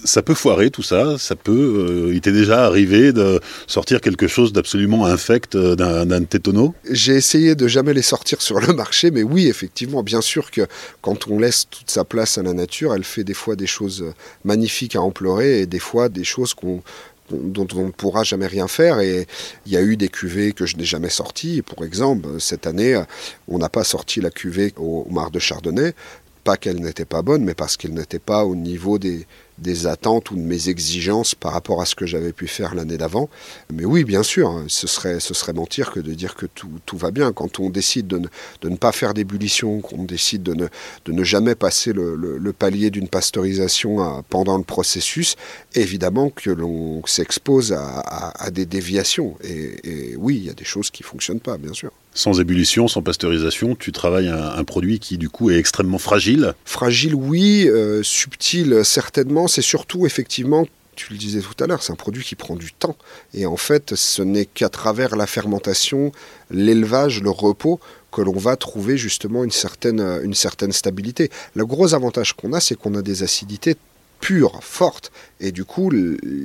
ça 0.05 0.23
peut 0.23 0.35
foirer 0.35 0.71
tout 0.71 0.83
ça, 0.83 1.17
ça 1.19 1.37
peut. 1.37 2.09
Euh, 2.09 2.15
il 2.15 2.21
t'est 2.21 2.33
déjà 2.33 2.65
arrivé 2.65 3.12
de 3.12 3.41
sortir 3.67 4.01
quelque 4.01 4.27
chose 4.27 4.53
d'absolument 4.53 5.07
infect 5.07 5.55
euh, 5.55 5.77
d'un 5.77 6.21
de 6.21 6.71
J'ai 6.91 7.15
essayé 7.15 7.55
de 7.55 7.69
jamais 7.69 7.95
les 7.95 8.03
sortir 8.03 8.43
sur 8.43 8.61
le 8.61 8.73
marché, 8.73 9.11
mais 9.11 9.23
oui, 9.23 9.49
effectivement, 9.49 10.03
bien 10.03 10.21
sûr 10.21 10.51
que 10.51 10.67
quand 11.01 11.29
on 11.29 11.38
laisse 11.38 11.69
toute 11.71 11.91
sa 11.91 12.05
place 12.05 12.38
à 12.38 12.43
la 12.43 12.53
nature, 12.53 12.95
elle 12.95 13.05
fait 13.05 13.25
des 13.25 13.35
fois 13.35 13.57
des 13.57 13.67
choses 13.67 14.05
magnifiques 14.45 14.97
à 14.97 15.01
implorer 15.01 15.61
et 15.61 15.67
des 15.67 15.79
fois 15.79 16.09
des 16.09 16.25
choses 16.25 16.55
qu'on 16.55 16.83
dont 17.31 17.67
on 17.75 17.87
ne 17.87 17.91
pourra 17.91 18.25
jamais 18.25 18.47
rien 18.47 18.69
faire. 18.69 19.01
Et 19.01 19.27
il 19.65 19.73
y 19.73 19.77
a 19.77 19.83
eu 19.83 19.97
des 19.97 20.09
cuvées 20.09 20.53
que 20.53 20.67
je 20.67 20.77
n'ai 20.77 20.85
jamais 20.85 21.09
sorties. 21.09 21.62
Pour 21.62 21.85
exemple, 21.85 22.29
cette 22.38 22.67
année, 22.67 23.01
on 23.49 23.59
n'a 23.59 23.69
pas 23.69 23.85
sorti 23.85 24.21
la 24.21 24.31
cuvée 24.31 24.75
au 24.77 25.07
Mar 25.11 25.31
de 25.31 25.38
Chardonnay. 25.38 25.95
Pas 26.44 26.57
qu'elle 26.57 26.81
n'était 26.81 27.05
pas 27.05 27.22
bonne, 27.22 27.44
mais 27.44 27.55
parce 27.55 27.76
qu'elle 27.76 27.94
n'était 27.94 28.18
pas 28.18 28.44
au 28.44 28.57
niveau 28.57 28.98
des, 28.98 29.26
des 29.59 29.87
attentes 29.87 30.31
ou 30.31 30.37
de 30.37 30.40
mes 30.40 30.68
exigences 30.68 31.35
par 31.35 31.52
rapport 31.52 31.81
à 31.81 31.87
ce 31.87 31.94
que 31.94 32.07
j'avais 32.07 32.33
pu 32.33 32.48
faire 32.48 32.74
l'année 32.74 32.98
d'avant. 32.98 33.28
Mais 33.72 33.85
oui, 33.85 34.05
bien 34.05 34.22
sûr, 34.22 34.50
hein, 34.50 34.64
ce 34.68 34.87
serait, 34.87 35.20
ce 35.20 35.35
serait 35.35 35.52
mentir 35.52 35.92
que 35.92 36.00
de 36.00 36.14
dire 36.14 36.35
que 36.35 36.46
tout, 36.46 36.70
tout 36.85 36.96
va 36.96 37.11
bien. 37.11 37.33
Quand 37.33 37.61
on 37.61 37.70
décide 37.70 38.07
de 38.07 38.18
ne, 38.18 38.26
de 38.61 38.68
ne 38.68 38.76
pas 38.76 38.92
faire 38.92 39.14
d'ébullition, 39.14 39.81
qu'on 39.81 40.05
décide 40.05 40.42
de 40.42 40.55
ne, 40.55 40.66
de 41.05 41.12
ne 41.12 41.24
jamais 41.24 41.55
passer 41.55 41.92
le, 41.92 42.16
le, 42.16 42.52
palier 42.52 42.90
d'une 42.90 43.09
pasteurisation 43.09 44.22
pendant 44.28 44.59
le 44.59 44.64
processus, 44.64 45.37
évidemment 45.74 46.31
que 46.31 46.50
l'on 46.50 47.05
s'expose 47.07 47.72
à, 47.72 48.31
à, 48.31 48.50
des 48.50 48.66
déviations. 48.66 49.37
Et, 49.42 50.11
et 50.12 50.16
oui, 50.16 50.37
il 50.37 50.44
y 50.44 50.50
a 50.50 50.55
des 50.55 50.64
choses 50.64 50.90
qui 50.90 51.02
ne 51.02 51.09
fonctionnent 51.09 51.40
pas, 51.40 51.57
bien 51.57 51.72
sûr. 51.72 51.92
Sans 52.14 52.40
ébullition, 52.40 52.88
sans 52.88 53.03
pasteurisation, 53.03 53.75
tu 53.75 53.90
travailles 53.90 54.29
un, 54.29 54.64
produit 54.64 54.98
qui 54.98 55.16
du 55.16 55.31
coup 55.31 55.51
est 55.51 55.57
extrêmement 55.57 55.98
fragile 55.98 56.55
Fragile, 56.64 57.14
oui. 57.14 57.66
Euh, 57.68 58.03
subtil, 58.03 58.85
certainement. 58.85 59.48
C'est 59.48 59.62
surtout 59.62 60.07
effectivement 60.07 60.66
tu 60.94 61.12
le 61.12 61.18
disais 61.18 61.40
tout 61.40 61.64
à 61.64 61.66
l'heure, 61.66 61.83
c'est 61.83 61.92
un 61.92 61.96
produit 61.96 62.22
qui 62.22 62.35
prend 62.35 62.55
du 62.55 62.72
temps. 62.72 62.96
Et 63.33 63.46
en 63.46 63.57
fait, 63.57 63.94
ce 63.94 64.20
n'est 64.20 64.44
qu'à 64.44 64.68
travers 64.68 65.16
la 65.16 65.27
fermentation, 65.27 66.12
l'élevage, 66.51 67.22
le 67.22 67.31
repos, 67.31 67.81
que 68.12 68.20
l'on 68.20 68.37
va 68.37 68.57
trouver 68.57 68.98
justement 68.98 69.42
une 69.42 69.51
certaine, 69.51 70.01
une 70.22 70.35
certaine 70.35 70.72
stabilité. 70.72 71.31
Le 71.55 71.64
gros 71.64 71.94
avantage 71.94 72.35
qu'on 72.35 72.53
a, 72.53 72.61
c'est 72.61 72.75
qu'on 72.75 72.94
a 72.94 73.03
des 73.03 73.22
acidités 73.22 73.77
pure, 74.23 74.61
forte. 74.63 75.11
Et 75.41 75.51
du 75.51 75.65
coup, 75.65 75.91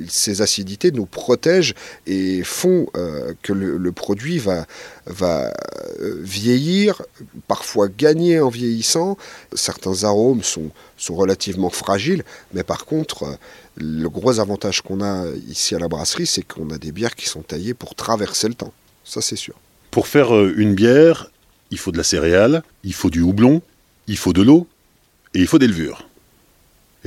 ces 0.08 0.42
acidités 0.42 0.90
nous 0.90 1.06
protègent 1.06 1.74
et 2.06 2.42
font 2.42 2.88
euh, 2.96 3.32
que 3.42 3.52
le, 3.52 3.92
produit 3.92 4.38
va, 4.38 4.66
va 5.06 5.52
euh, 6.00 6.18
vieillir, 6.20 7.02
parfois 7.46 7.88
gagner 7.88 8.40
en 8.40 8.48
vieillissant. 8.48 9.16
Certains 9.54 10.02
arômes 10.02 10.42
sont, 10.42 10.70
sont 10.96 11.14
relativement 11.14 11.70
fragiles, 11.70 12.24
mais 12.52 12.64
par 12.64 12.84
contre, 12.84 13.22
euh, 13.22 13.36
le 13.76 14.08
gros 14.08 14.40
avantage 14.40 14.82
qu'on 14.82 15.00
a 15.00 15.24
ici 15.48 15.76
à 15.76 15.78
la 15.78 15.86
brasserie, 15.86 16.26
c'est 16.26 16.42
qu'on 16.42 16.70
a 16.70 16.78
des 16.78 16.90
bières 16.90 17.14
qui 17.14 17.28
sont 17.28 17.42
taillées 17.42 17.74
pour 17.74 17.94
traverser 17.94 18.48
le 18.48 18.54
temps. 18.54 18.72
Ça, 19.04 19.20
c'est 19.20 19.36
sûr. 19.36 19.54
Pour 19.92 20.08
faire 20.08 20.32
une 20.48 20.74
bière, 20.74 21.30
il 21.70 21.78
faut 21.78 21.92
de 21.92 21.96
la 21.96 22.02
céréale, 22.02 22.64
il 22.82 22.92
faut 22.92 23.08
du 23.08 23.20
houblon, 23.20 23.62
il 24.08 24.16
faut 24.16 24.32
de 24.32 24.42
l'eau 24.42 24.66
et 25.32 25.38
il 25.38 25.46
faut 25.46 25.60
des 25.60 25.68
levures. 25.68 26.08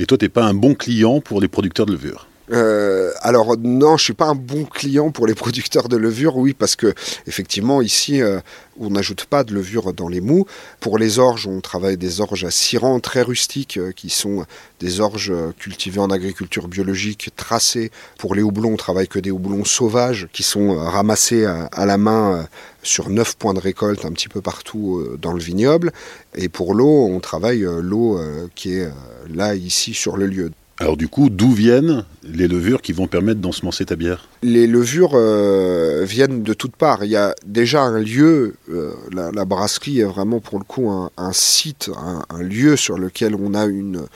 Et 0.02 0.04
toi, 0.04 0.18
tu 0.18 0.24
n'es 0.24 0.28
pas 0.28 0.42
un 0.42 0.52
bon 0.52 0.74
client 0.74 1.20
pour 1.20 1.40
les 1.40 1.46
producteurs 1.46 1.86
de 1.86 1.92
levure 1.92 2.26
euh, 2.50 3.12
alors 3.20 3.56
non, 3.56 3.96
je 3.96 4.04
suis 4.04 4.12
pas 4.14 4.26
un 4.26 4.34
bon 4.34 4.64
client 4.64 5.10
pour 5.10 5.26
les 5.26 5.34
producteurs 5.42 5.88
de 5.88 5.96
levure, 5.96 6.36
oui, 6.36 6.54
parce 6.54 6.76
que 6.76 6.92
effectivement 7.26 7.80
ici 7.82 8.20
euh, 8.20 8.40
on 8.80 8.90
n'ajoute 8.90 9.26
pas 9.26 9.44
de 9.44 9.54
levure 9.54 9.92
dans 9.92 10.08
les 10.08 10.20
mous. 10.20 10.46
Pour 10.80 10.98
les 10.98 11.18
orges, 11.18 11.46
on 11.46 11.60
travaille 11.60 11.96
des 11.96 12.20
orges 12.20 12.44
à 12.44 12.78
rangs 12.78 13.00
très 13.00 13.22
rustiques, 13.22 13.76
euh, 13.76 13.92
qui 13.92 14.10
sont 14.10 14.44
des 14.80 15.00
orges 15.00 15.32
cultivées 15.58 16.00
en 16.00 16.10
agriculture 16.10 16.66
biologique, 16.68 17.30
tracées. 17.36 17.92
Pour 18.18 18.34
les 18.34 18.42
houblons, 18.42 18.72
on 18.72 18.76
travaille 18.76 19.08
que 19.08 19.20
des 19.20 19.30
houblons 19.30 19.64
sauvages, 19.64 20.28
qui 20.32 20.42
sont 20.42 20.74
ramassés 20.74 21.44
à, 21.44 21.86
la 21.86 21.98
main 21.98 22.48
sur 22.82 23.08
neuf 23.10 23.36
points 23.36 23.54
de 23.54 23.60
récolte 23.60 24.04
un 24.04 24.10
petit 24.10 24.28
peu 24.28 24.40
partout 24.40 25.06
dans 25.20 25.32
le 25.32 25.40
vignoble. 25.40 25.92
Et 26.34 26.48
pour 26.48 26.74
l'eau, 26.74 27.06
on 27.06 27.20
travaille 27.20 27.64
l'eau 27.80 28.20
qui 28.56 28.74
est 28.74 28.88
là, 29.32 29.54
ici, 29.54 29.94
sur 29.94 30.16
le 30.16 30.26
lieu. 30.26 30.50
Alors 30.82 30.96
du 30.96 31.06
coup, 31.06 31.30
d'où 31.30 31.52
viennent 31.52 32.04
les 32.24 32.48
levures 32.48 32.82
qui 32.82 32.92
vont 32.92 33.06
permettre 33.06 33.40
d'ensemencer 33.40 33.84
ta 33.84 33.94
bière? 33.94 34.28
Les 34.42 34.66
levures 34.66 35.12
euh, 35.14 36.02
viennent 36.04 36.42
de 36.42 36.54
toutes 36.54 36.74
parts. 36.74 37.04
Il 37.04 37.10
y 37.12 37.16
a 37.16 37.36
déjà 37.46 37.82
un 37.82 38.00
lieu, 38.00 38.56
euh, 38.68 38.90
la, 39.12 39.44
brasserie 39.44 40.00
est 40.00 40.04
vraiment 40.04 40.40
pour 40.40 40.58
le 40.58 40.64
coup 40.64 40.90
un, 40.90 41.32
site, 41.32 41.88
un, 42.28 42.42
lieu 42.42 42.74
sur 42.74 42.98
lequel 42.98 43.36
on 43.36 43.54
a 43.54 43.66
une, 43.66 44.08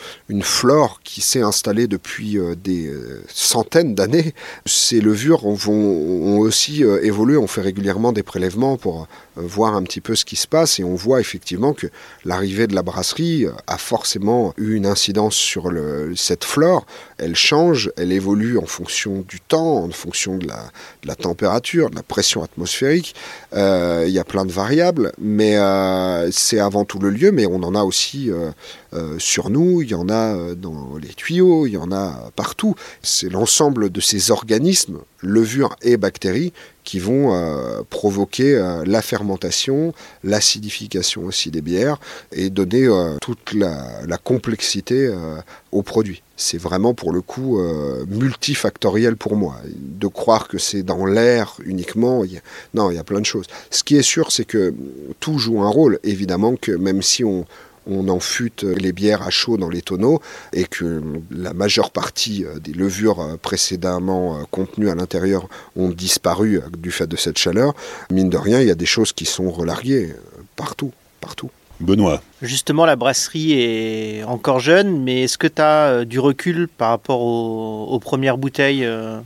flore 0.42 0.98
qui 1.04 1.20
s'est 1.20 1.40
installée 1.40 1.86
depuis 1.86 2.36
euh, 2.36 2.56
des 2.56 2.92
centaines 3.28 3.94
d'années. 3.94 4.34
Ces 4.64 5.00
levures 5.00 5.48
vont, 5.48 5.72
ont 5.72 6.38
aussi 6.40 6.82
évolué, 6.82 7.36
on 7.36 7.46
fait 7.46 7.60
régulièrement 7.60 8.10
des 8.10 8.24
prélèvements 8.24 8.76
pour 8.76 9.06
voir 9.36 9.74
un 9.74 9.82
petit 9.82 10.00
peu 10.00 10.14
ce 10.14 10.24
qui 10.24 10.36
se 10.36 10.46
passe 10.46 10.78
et 10.80 10.84
on 10.84 10.94
voit 10.94 11.20
effectivement 11.20 11.72
que 11.72 11.88
l'arrivée 12.24 12.66
de 12.66 12.74
la 12.74 12.82
brasserie 12.82 13.46
a 13.66 13.78
forcément 13.78 14.54
eu 14.56 14.74
une 14.74 14.86
incidence 14.86 15.34
sur 15.34 15.70
cette 16.16 16.44
flore. 16.44 16.86
Elle 17.18 17.34
change, 17.34 17.90
elle 17.96 18.12
évolue 18.12 18.58
en 18.58 18.66
fonction 18.66 19.24
du 19.26 19.40
temps, 19.40 19.84
en 19.84 19.90
fonction 19.90 20.36
de 20.36 20.46
la, 20.46 21.14
température, 21.14 21.88
de 21.88 21.96
la 21.96 22.02
pression 22.02 22.42
atmosphérique. 22.42 23.14
Euh, 23.54 24.04
il 24.06 24.12
y 24.12 24.18
a 24.18 24.24
plein 24.24 24.44
de 24.44 24.52
variables, 24.52 25.12
mais 25.18 25.56
euh, 25.56 26.30
c'est 26.30 26.58
avant 26.58 26.84
tout 26.84 26.98
le 26.98 27.08
lieu, 27.08 27.32
mais 27.32 27.46
on 27.46 27.62
en 27.62 27.74
a 27.74 27.84
aussi 27.84 28.30
euh, 28.30 29.18
sur 29.18 29.48
nous, 29.48 29.80
il 29.80 29.90
y 29.90 29.94
en 29.94 30.10
a 30.10 30.54
dans 30.54 30.96
les 31.00 31.08
tuyaux, 31.08 31.66
il 31.66 31.72
y 31.72 31.76
en 31.78 31.90
a 31.90 32.30
partout. 32.36 32.74
C'est 33.02 33.30
l'ensemble 33.30 33.88
de 33.90 34.00
ces 34.00 34.30
organismes, 34.30 34.98
levures 35.22 35.74
et 35.80 35.96
bactéries, 35.96 36.52
qui 36.84 36.98
vont 36.98 37.34
provoquer 37.90 38.62
la 38.86 39.02
fermentation, 39.02 39.92
l'acidification 40.22 41.24
aussi 41.24 41.50
des 41.50 41.60
bières 41.60 41.98
et 42.30 42.48
donner 42.48 42.88
toute 43.20 43.54
la, 43.54 44.18
complexité 44.22 45.12
au 45.72 45.82
produit 45.82 46.22
c'est 46.36 46.58
vraiment 46.58 46.94
pour 46.94 47.12
le 47.12 47.22
coup 47.22 47.58
euh, 47.58 48.04
multifactoriel 48.08 49.16
pour 49.16 49.36
moi. 49.36 49.56
De 49.74 50.06
croire 50.06 50.48
que 50.48 50.58
c'est 50.58 50.82
dans 50.82 51.06
l'air 51.06 51.56
uniquement, 51.64 52.22
non, 52.74 52.90
il 52.90 52.96
y 52.96 52.98
a 52.98 53.04
plein 53.04 53.20
de 53.20 53.26
choses. 53.26 53.46
Ce 53.70 53.82
qui 53.82 53.96
est 53.96 54.02
sûr, 54.02 54.30
c'est 54.30 54.44
que 54.44 54.74
tout 55.18 55.38
joue 55.38 55.62
un 55.62 55.68
rôle. 55.68 55.98
Évidemment 56.04 56.56
que 56.56 56.72
même 56.72 57.00
si 57.00 57.24
on, 57.24 57.46
on 57.86 58.08
enfute 58.08 58.64
les 58.64 58.92
bières 58.92 59.22
à 59.22 59.30
chaud 59.30 59.56
dans 59.56 59.70
les 59.70 59.80
tonneaux 59.80 60.20
et 60.52 60.64
que 60.64 61.02
la 61.30 61.54
majeure 61.54 61.90
partie 61.90 62.44
euh, 62.44 62.58
des 62.58 62.72
levures 62.72 63.20
euh, 63.20 63.36
précédemment 63.36 64.44
contenues 64.50 64.90
à 64.90 64.94
l'intérieur 64.94 65.48
ont 65.74 65.88
disparu 65.88 66.60
du 66.76 66.90
fait 66.90 67.06
de 67.06 67.16
cette 67.16 67.38
chaleur, 67.38 67.74
mine 68.10 68.28
de 68.28 68.36
rien, 68.36 68.60
il 68.60 68.68
y 68.68 68.70
a 68.70 68.74
des 68.76 68.86
choses 68.86 69.12
qui 69.12 69.24
sont 69.24 69.50
relarguées 69.50 70.14
partout, 70.56 70.92
partout. 71.20 71.50
Benoît. 71.80 72.22
Justement, 72.42 72.86
la 72.86 72.96
brasserie 72.96 73.52
est 73.52 74.24
encore 74.24 74.60
jeune, 74.60 75.02
mais 75.02 75.22
est-ce 75.22 75.38
que 75.38 75.46
tu 75.46 75.60
as 75.60 75.88
euh, 75.88 76.04
du 76.04 76.18
recul 76.18 76.68
par 76.68 76.90
rapport 76.90 77.20
aux, 77.20 77.98
premières 77.98 78.38
bouteilles 78.38 78.84
euh, 78.84 79.18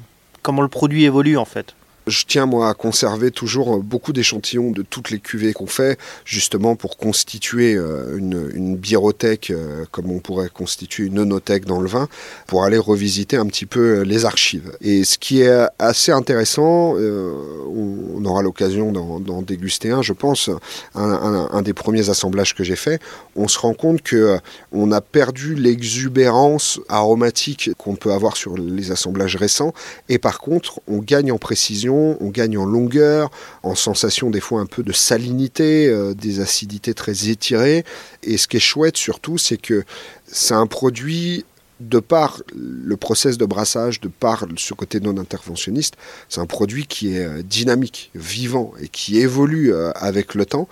Comment 0.43 0.63
le 0.63 0.69
produit 0.69 1.05
évolue 1.05 1.37
en 1.37 1.45
fait? 1.45 1.75
Je 2.11 2.27
tiens 2.27 2.47
moi 2.47 2.69
à 2.69 2.75
conserver 2.75 3.31
toujours 3.31 3.77
euh, 3.77 3.81
beaucoup 3.81 4.13
d'échantillons 4.13 4.71
de 4.71 4.83
toutes 4.83 5.11
les 5.11 5.19
cuvées 5.19 5.53
qu'on 5.53 5.67
fait, 5.67 5.99
justement 6.25 6.77
pour 6.77 6.97
constituer 6.97 7.75
euh, 7.75 8.19
une, 8.19 8.51
une 8.53 8.77
biérothèque, 8.77 9.51
euh, 9.51 9.85
comme 9.91 10.11
on 10.11 10.19
pourrait 10.19 10.51
constituer 10.51 11.07
une 11.07 11.19
onothèque 11.19 11.65
dans 11.65 11.81
le 11.81 11.89
vin, 11.89 12.09
pour 12.47 12.65
aller 12.65 12.79
revisiter 12.79 13.37
un 13.37 13.47
petit 13.47 13.67
peu 13.67 14.03
les 14.03 14.25
archives. 14.25 14.73
Et 14.81 15.05
ce 15.05 15.19
qui 15.19 15.43
est 15.43 15.67
assez 15.79 16.13
intéressant, 16.13 16.95
on 16.97 18.25
aura 18.25 18.43
l'occasion 18.43 18.93
d'en 18.93 19.43
déguster 19.43 19.91
un, 19.91 20.03
je 20.03 20.13
pense, 20.13 20.51
un, 20.95 21.63
des 21.63 21.73
premiers 21.73 22.11
assemblages 22.11 22.55
que 22.55 22.65
j'ai 22.65 22.77
fait, 22.77 23.01
on 23.37 23.49
se 23.49 23.59
rend 23.59 23.75
compte 23.75 24.03
que 24.03 24.39
on 24.73 24.93
a 24.93 25.01
perdu 25.01 25.55
l'exubérance 25.55 26.81
aromatique 26.89 27.71
qu'on 27.79 27.97
peut 27.97 28.13
avoir 28.13 28.37
sur 28.37 28.57
les 28.57 28.91
assemblages 28.91 29.37
récents, 29.37 29.73
et 30.09 30.19
par 30.19 30.41
contre, 30.41 30.81
on 30.89 30.99
gagne 30.99 31.33
en 31.33 31.39
précision 31.39 32.00
on 32.21 32.29
gagne 32.29 32.59
en 32.59 32.65
longueur, 32.65 33.31
en 33.63 33.75
sensation 33.75 34.31
des 34.31 34.41
fois 34.41 34.61
un 34.61 34.67
peu 34.67 34.83
de 34.83 34.93
salinité, 34.93 35.89
euh, 35.89 36.15
des 36.15 36.41
acidités 36.41 36.95
très 36.95 37.29
étirées. 37.29 37.85
Et 38.23 38.37
ce 38.37 38.49
qui 38.49 38.57
est 38.57 38.61
chouette 38.61 38.97
surtout, 38.97 39.39
c'est 39.39 39.57
que 39.57 39.85
c'est 40.27 40.55
un 40.55 40.67
produit 40.67 41.45
de 41.81 41.99
par 41.99 42.43
le 42.55 42.95
process 42.99 43.39
de 43.39 43.47
brassage, 43.47 44.01
de 44.01 44.09
par 44.09 44.45
ce 44.59 44.75
côté 44.75 45.01
non 45.01 45.17
interventionniste, 45.17 45.95
c'est 46.29 46.41
un 46.41 46.47
produit 46.47 46.87
qui 46.87 47.17
est 47.17 47.25
euh, 47.25 47.43
dynamique, 47.43 48.11
vivant 48.15 48.73
et 48.83 48.89
qui 48.89 49.19
évolue 49.19 49.73
euh, 49.73 49.91
avec 49.95 50.35
le 50.35 50.45
temps. 50.45 50.69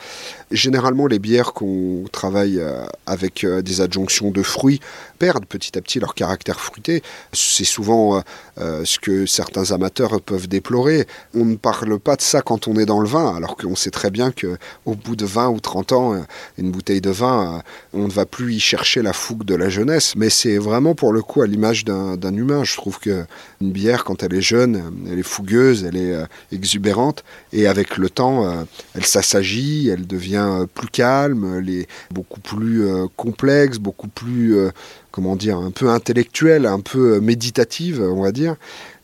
Généralement, 0.51 1.07
les 1.07 1.19
bières 1.19 1.55
qu'on 1.55 2.05
travaille 2.13 2.61
avec 3.07 3.45
des 3.45 3.81
adjonctions 3.81 4.31
de 4.31 4.43
fruits 4.43 4.81
perdent 5.19 5.47
petit 5.47 5.77
à 5.77 5.81
petit 5.81 6.01
leur 6.01 6.15
caractère 6.15 6.61
fruité. 6.61 7.03
C'est 7.33 7.65
souvent 7.65 8.23
ce 8.57 8.99
que 8.99 9.27
certains 9.27 9.73
amateurs 9.73 10.21
peuvent 10.21 10.49
déplorer. 10.49 11.07
On 11.35 11.45
ne 11.45 11.57
parle 11.57 11.99
pas 11.99 12.17
de 12.17 12.23
ça 12.23 12.43
quand 12.43 12.69
on 12.69 12.77
est 12.77 12.87
dans 12.87 13.01
le 13.01 13.09
vin, 13.09 13.35
alors 13.37 13.57
qu'on 13.57 13.77
sait 13.77 13.91
très 13.91 14.11
bien 14.11 14.31
qu'au 14.31 14.95
bout 14.95 15.17
de 15.17 15.25
20 15.25 15.49
ou 15.49 15.61
30 15.61 15.93
ans, 15.93 16.25
une 16.57 16.71
bouteille 16.71 17.01
de 17.01 17.11
vin, 17.11 17.63
on 17.93 18.07
ne 18.07 18.13
va 18.13 18.27
plus 18.27 18.55
y 18.55 18.61
chercher 18.61 19.03
la 19.03 19.13
fougue 19.13 19.45
de 19.45 19.55
la 19.55 19.69
jeunesse. 19.69 20.15
Mais 20.17 20.31
c'est 20.31 20.59
vraiment 20.59 20.95
pour 20.95 21.13
le 21.13 21.23
coup 21.23 21.43
à 21.43 21.47
l'image 21.47 21.85
d'un 21.85 22.35
humain. 22.35 22.65
Je 22.65 22.77
trouve 22.77 22.99
que 22.99 23.25
une 23.61 23.73
bière, 23.73 24.05
quand 24.05 24.23
elle 24.23 24.35
est 24.35 24.41
jeune, 24.41 24.93
elle 25.11 25.19
est 25.19 25.23
fougueuse, 25.23 25.85
elle 25.85 25.97
est 25.97 26.13
euh, 26.13 26.27
exubérante, 26.53 27.25
et 27.53 27.67
avec 27.67 27.97
le 27.97 28.09
temps, 28.11 28.47
euh, 28.47 28.65
elle 28.95 29.05
s'assagit, 29.05 29.89
elle 29.89 30.07
devient 30.07 30.47
euh, 30.49 30.67
plus 30.67 30.89
calme, 30.89 31.59
elle 31.59 31.71
est 31.71 31.89
beaucoup 32.11 32.41
plus 32.41 32.89
complexe, 33.17 33.79
beaucoup 33.79 34.09
plus, 34.09 34.57
comment 35.19 35.35
dire, 35.35 35.59
un 35.59 35.73
peu 35.73 35.91
intellectuelle, 35.91 36.65
un 36.65 36.79
peu 36.79 37.19
méditative, 37.19 38.01
on 38.01 38.23
va 38.23 38.31
dire. 38.31 38.55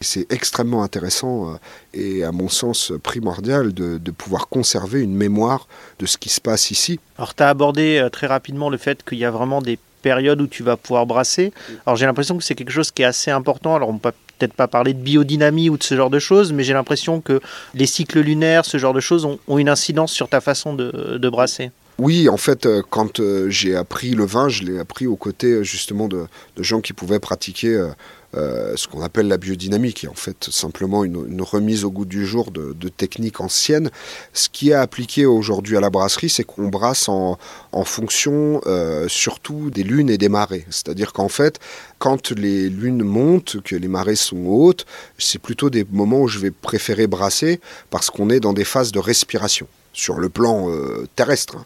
C'est 0.00 0.30
extrêmement 0.32 0.84
intéressant 0.84 1.58
et 1.92 2.22
à 2.22 2.30
mon 2.30 2.48
sens 2.48 2.92
primordial 3.02 3.74
de, 3.74 3.98
de, 3.98 4.10
pouvoir 4.12 4.48
conserver 4.48 5.00
une 5.00 5.14
mémoire 5.14 5.66
de 5.98 6.06
ce 6.06 6.16
qui 6.16 6.28
se 6.28 6.40
passe 6.40 6.70
ici. 6.70 7.00
Alors 7.18 7.34
tu 7.34 7.42
as 7.42 7.48
abordé 7.48 8.06
très 8.12 8.28
rapidement 8.28 8.70
le 8.70 8.76
fait 8.76 9.02
qu'il 9.02 9.18
y 9.18 9.24
a 9.24 9.30
vraiment 9.32 9.60
des 9.60 9.78
période 10.04 10.40
où 10.42 10.46
tu 10.46 10.62
vas 10.62 10.76
pouvoir 10.76 11.06
brasser. 11.06 11.52
Alors 11.86 11.96
j'ai 11.96 12.04
l'impression 12.04 12.36
que 12.36 12.44
c'est 12.44 12.54
quelque 12.54 12.70
chose 12.70 12.90
qui 12.90 13.02
est 13.02 13.06
assez 13.06 13.30
important. 13.30 13.74
Alors 13.74 13.88
on 13.88 13.98
peut 13.98 14.12
peut-être 14.38 14.52
pas 14.52 14.68
parler 14.68 14.92
de 14.92 15.00
biodynamie 15.00 15.70
ou 15.70 15.78
de 15.78 15.82
ce 15.82 15.96
genre 15.96 16.10
de 16.10 16.18
choses, 16.18 16.52
mais 16.52 16.62
j'ai 16.62 16.74
l'impression 16.74 17.20
que 17.20 17.40
les 17.74 17.86
cycles 17.86 18.20
lunaires, 18.20 18.66
ce 18.66 18.76
genre 18.76 18.92
de 18.92 19.00
choses, 19.00 19.24
ont, 19.24 19.58
une 19.58 19.70
incidence 19.70 20.12
sur 20.12 20.28
ta 20.28 20.40
façon 20.40 20.74
de, 20.74 21.28
brasser. 21.30 21.70
Oui, 21.98 22.28
en 22.28 22.36
fait, 22.36 22.66
euh, 22.66 22.82
quand 22.88 23.20
euh, 23.20 23.48
j'ai 23.50 23.76
appris 23.76 24.10
le 24.10 24.24
vin, 24.24 24.48
je 24.48 24.64
l'ai 24.64 24.78
appris 24.78 25.06
aux 25.06 25.16
côtés 25.16 25.62
justement 25.62 26.08
de, 26.08 26.26
gens 26.58 26.80
qui 26.80 26.92
pouvaient 26.92 27.20
pratiquer 27.20 27.68
euh, 27.68 27.88
euh, 28.36 28.72
ce 28.76 28.88
qu'on 28.88 29.02
appelle 29.02 29.28
la 29.28 29.36
biodynamique, 29.36 29.98
qui 29.98 30.06
est 30.06 30.08
en 30.08 30.14
fait 30.14 30.48
simplement 30.50 31.04
une, 31.04 31.42
remise 31.42 31.84
au 31.84 31.90
goût 31.90 32.04
du 32.04 32.26
jour 32.26 32.50
de, 32.50 32.88
techniques 32.88 33.40
anciennes. 33.40 33.90
Ce 34.32 34.48
qui 34.48 34.70
est 34.70 34.74
appliqué 34.74 35.26
aujourd'hui 35.26 35.76
à 35.76 35.80
la 35.80 35.90
brasserie, 35.90 36.30
c'est 36.30 36.44
qu'on 36.44 36.68
brasse 36.68 37.08
en, 37.08 37.38
fonction 37.84 38.60
euh, 38.66 39.08
surtout 39.08 39.70
des 39.70 39.82
lunes 39.82 40.10
et 40.10 40.18
des 40.18 40.28
marées. 40.28 40.66
C'est-à-dire 40.70 41.12
qu'en 41.12 41.28
fait, 41.28 41.60
quand 41.98 42.30
les 42.30 42.68
lunes 42.68 43.02
montent, 43.02 43.60
que 43.62 43.76
les 43.76 43.88
marées 43.88 44.16
sont 44.16 44.46
hautes, 44.46 44.86
c'est 45.18 45.40
plutôt 45.40 45.70
des 45.70 45.86
moments 45.90 46.22
où 46.22 46.28
je 46.28 46.38
vais 46.38 46.50
préférer 46.50 47.06
brasser 47.06 47.60
parce 47.90 48.10
qu'on 48.10 48.30
est 48.30 48.40
dans 48.40 48.52
des 48.52 48.64
phases 48.64 48.90
de 48.90 48.98
respiration 48.98 49.66
sur 49.94 50.18
le 50.18 50.28
plan 50.28 50.68
euh, 50.68 51.06
terrestre. 51.16 51.56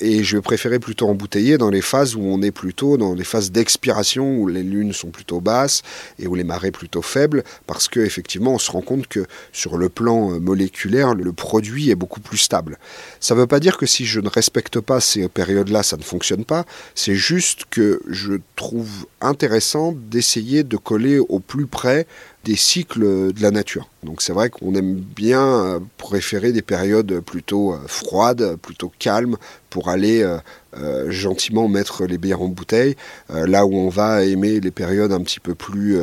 Et 0.00 0.22
je 0.22 0.36
préférais 0.36 0.78
plutôt 0.78 1.08
embouteiller 1.08 1.56
dans 1.56 1.70
les 1.70 1.80
phases 1.80 2.14
où 2.14 2.20
on 2.20 2.42
est 2.42 2.50
plutôt 2.50 2.98
dans 2.98 3.14
les 3.14 3.24
phases 3.24 3.50
d'expiration, 3.50 4.36
où 4.36 4.48
les 4.48 4.62
lunes 4.62 4.92
sont 4.92 5.08
plutôt 5.08 5.40
basses 5.40 5.82
et 6.18 6.26
où 6.26 6.34
les 6.34 6.44
marées 6.44 6.72
plutôt 6.72 7.02
faibles, 7.02 7.44
parce 7.66 7.88
qu'effectivement 7.88 8.54
on 8.54 8.58
se 8.58 8.70
rend 8.70 8.82
compte 8.82 9.06
que 9.06 9.24
sur 9.52 9.78
le 9.78 9.88
plan 9.88 10.32
euh, 10.32 10.38
moléculaire, 10.38 11.14
le 11.14 11.32
produit 11.32 11.90
est 11.90 11.94
beaucoup 11.94 12.20
plus 12.20 12.38
stable. 12.38 12.78
Ça 13.20 13.34
ne 13.34 13.40
veut 13.40 13.46
pas 13.46 13.60
dire 13.60 13.78
que 13.78 13.86
si 13.86 14.04
je 14.04 14.20
ne 14.20 14.28
respecte 14.28 14.80
pas 14.80 15.00
ces 15.00 15.28
périodes-là, 15.28 15.82
ça 15.82 15.96
ne 15.96 16.02
fonctionne 16.02 16.44
pas, 16.44 16.66
c'est 16.94 17.14
juste 17.14 17.64
que 17.70 18.00
je 18.08 18.34
trouve 18.56 19.06
intéressant 19.20 19.94
d'essayer 19.96 20.64
de 20.64 20.76
coller 20.76 21.18
au 21.18 21.38
plus 21.38 21.66
près 21.66 22.06
des 22.48 22.56
cycles 22.56 23.32
de 23.34 23.42
la 23.42 23.50
nature. 23.50 23.90
Donc 24.02 24.22
c'est 24.22 24.32
vrai 24.32 24.48
qu'on 24.48 24.74
aime 24.74 24.94
bien 24.94 25.42
euh, 25.42 25.80
préférer 25.98 26.50
des 26.50 26.62
périodes 26.62 27.20
plutôt 27.20 27.74
euh, 27.74 27.78
froides, 27.86 28.56
plutôt 28.56 28.90
calmes, 28.98 29.36
pour 29.70 29.88
aller 29.88 30.22
euh, 30.22 31.10
gentiment 31.10 31.68
mettre 31.68 32.04
les 32.04 32.18
bières 32.18 32.42
en 32.42 32.48
bouteille, 32.48 32.96
là 33.30 33.66
où 33.66 33.74
on 33.74 33.88
va 33.88 34.24
aimer 34.24 34.60
les 34.60 34.70
périodes 34.70 35.12
un 35.12 35.20
petit 35.20 35.40
peu 35.40 35.54
plus 35.54 35.98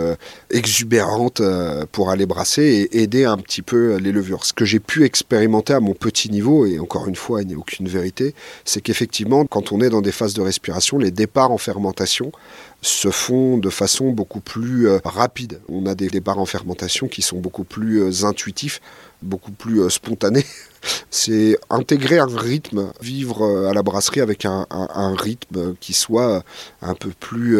exubérantes 0.50 1.42
pour 1.92 2.10
aller 2.10 2.26
brasser 2.26 2.90
et 2.92 3.02
aider 3.04 3.26
un 3.26 3.38
petit 3.38 3.62
peu 3.62 3.96
les 3.98 4.12
levures. 4.12 4.46
Ce 4.46 4.54
que 4.54 4.66
j'ai 4.66 4.80
pu 4.80 5.04
expérimenter 5.04 5.74
à 5.74 5.80
mon 5.80 5.94
petit 5.94 6.30
niveau, 6.30 6.66
et 6.66 6.80
encore 6.80 7.08
une 7.08 7.16
fois, 7.16 7.42
il 7.42 7.48
n'y 7.48 7.54
a 7.54 7.58
aucune 7.58 7.88
vérité, 7.88 8.34
c'est 8.66 8.82
qu'effectivement, 8.82 9.46
quand 9.46 9.72
on 9.72 9.82
est 9.82 9.90
dans 9.90 10.02
des 10.02 10.12
phases 10.12 10.34
de 10.34 10.42
respiration, 10.42 10.98
les 10.98 11.12
départs 11.12 11.52
en 11.52 11.58
fermentation 11.58 12.32
se 12.82 13.10
font 13.10 13.58
de 13.58 13.70
façon 13.70 14.12
beaucoup 14.12 14.40
plus 14.40 14.88
euh, 14.88 15.00
rapide. 15.04 15.60
On 15.70 15.86
a 15.86 15.96
des 15.96 16.08
départs 16.08 16.40
en 16.40 16.46
fermentation 16.46 17.08
qui 17.08 17.22
sont 17.22 17.40
beaucoup 17.40 17.64
plus 17.64 18.04
euh, 18.04 18.26
intuitifs, 18.26 18.80
beaucoup 19.26 19.52
plus 19.52 19.82
euh, 19.82 19.90
spontanés. 19.90 20.46
C'est 21.10 21.58
intégrer 21.70 22.20
un 22.20 22.28
rythme, 22.28 22.92
vivre 23.02 23.68
à 23.68 23.74
la 23.74 23.82
brasserie 23.82 24.22
avec 24.22 24.46
un, 24.46 24.66
rythme 25.18 25.76
qui 25.80 25.94
soit 25.94 26.44
un 26.82 26.94
peu 26.94 27.10
plus 27.20 27.58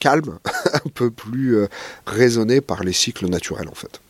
calme, 0.00 0.38
un 0.72 0.88
peu 0.92 1.12
plus 1.12 1.58
raisonné 2.06 2.60
par 2.60 2.82
les 2.82 2.92
cycles 2.92 3.28
naturels 3.28 3.68
en 3.68 3.74
fait. 3.74 4.00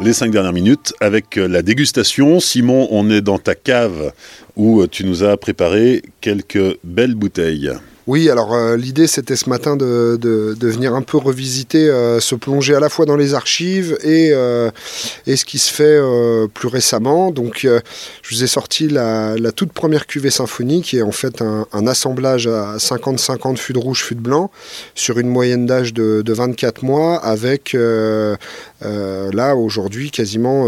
les 0.00 0.12
cinq 0.12 0.30
dernières 0.30 0.52
minutes 0.52 0.94
avec 1.00 1.36
la 1.36 1.62
dégustation. 1.62 2.38
Simon, 2.38 2.86
on 2.90 3.10
est 3.10 3.20
dans 3.20 3.38
ta 3.38 3.54
cave 3.54 4.12
où 4.56 4.86
tu 4.86 5.04
nous 5.04 5.24
as 5.24 5.36
préparé 5.36 6.02
quelques 6.20 6.78
belles 6.84 7.14
bouteilles. 7.14 7.72
Oui, 8.08 8.30
alors 8.30 8.54
euh, 8.54 8.78
l'idée 8.78 9.06
c'était 9.06 9.36
ce 9.36 9.50
matin 9.50 9.76
de, 9.76 10.56
venir 10.62 10.94
un 10.94 11.02
peu 11.02 11.18
revisiter, 11.18 11.90
euh, 11.90 12.20
se 12.20 12.34
plonger 12.34 12.74
à 12.74 12.80
la 12.80 12.88
fois 12.88 13.04
dans 13.04 13.18
les 13.18 13.34
archives 13.34 13.98
et, 14.02 14.30
euh, 14.32 14.70
ce 15.26 15.44
qui 15.44 15.58
se 15.58 15.70
fait 15.70 16.00
plus 16.54 16.68
récemment. 16.68 17.30
Donc 17.30 17.66
je 18.22 18.34
vous 18.34 18.42
ai 18.42 18.46
sorti 18.46 18.88
la, 18.88 19.36
toute 19.54 19.72
première 19.74 20.06
cuvée 20.06 20.30
symphonie 20.30 20.80
qui 20.80 20.96
est 20.96 21.02
en 21.02 21.12
fait 21.12 21.42
un, 21.42 21.86
assemblage 21.86 22.46
à 22.46 22.78
50-50 22.78 23.58
fût 23.58 23.74
de 23.74 23.78
rouge, 23.78 24.02
fût 24.02 24.14
de 24.14 24.20
blanc 24.20 24.50
sur 24.94 25.18
une 25.18 25.28
moyenne 25.28 25.66
d'âge 25.66 25.92
de, 25.92 26.22
de, 26.22 26.32
24 26.32 26.84
mois 26.84 27.16
avec 27.16 27.76
là 28.80 29.54
aujourd'hui 29.54 30.10
quasiment, 30.10 30.66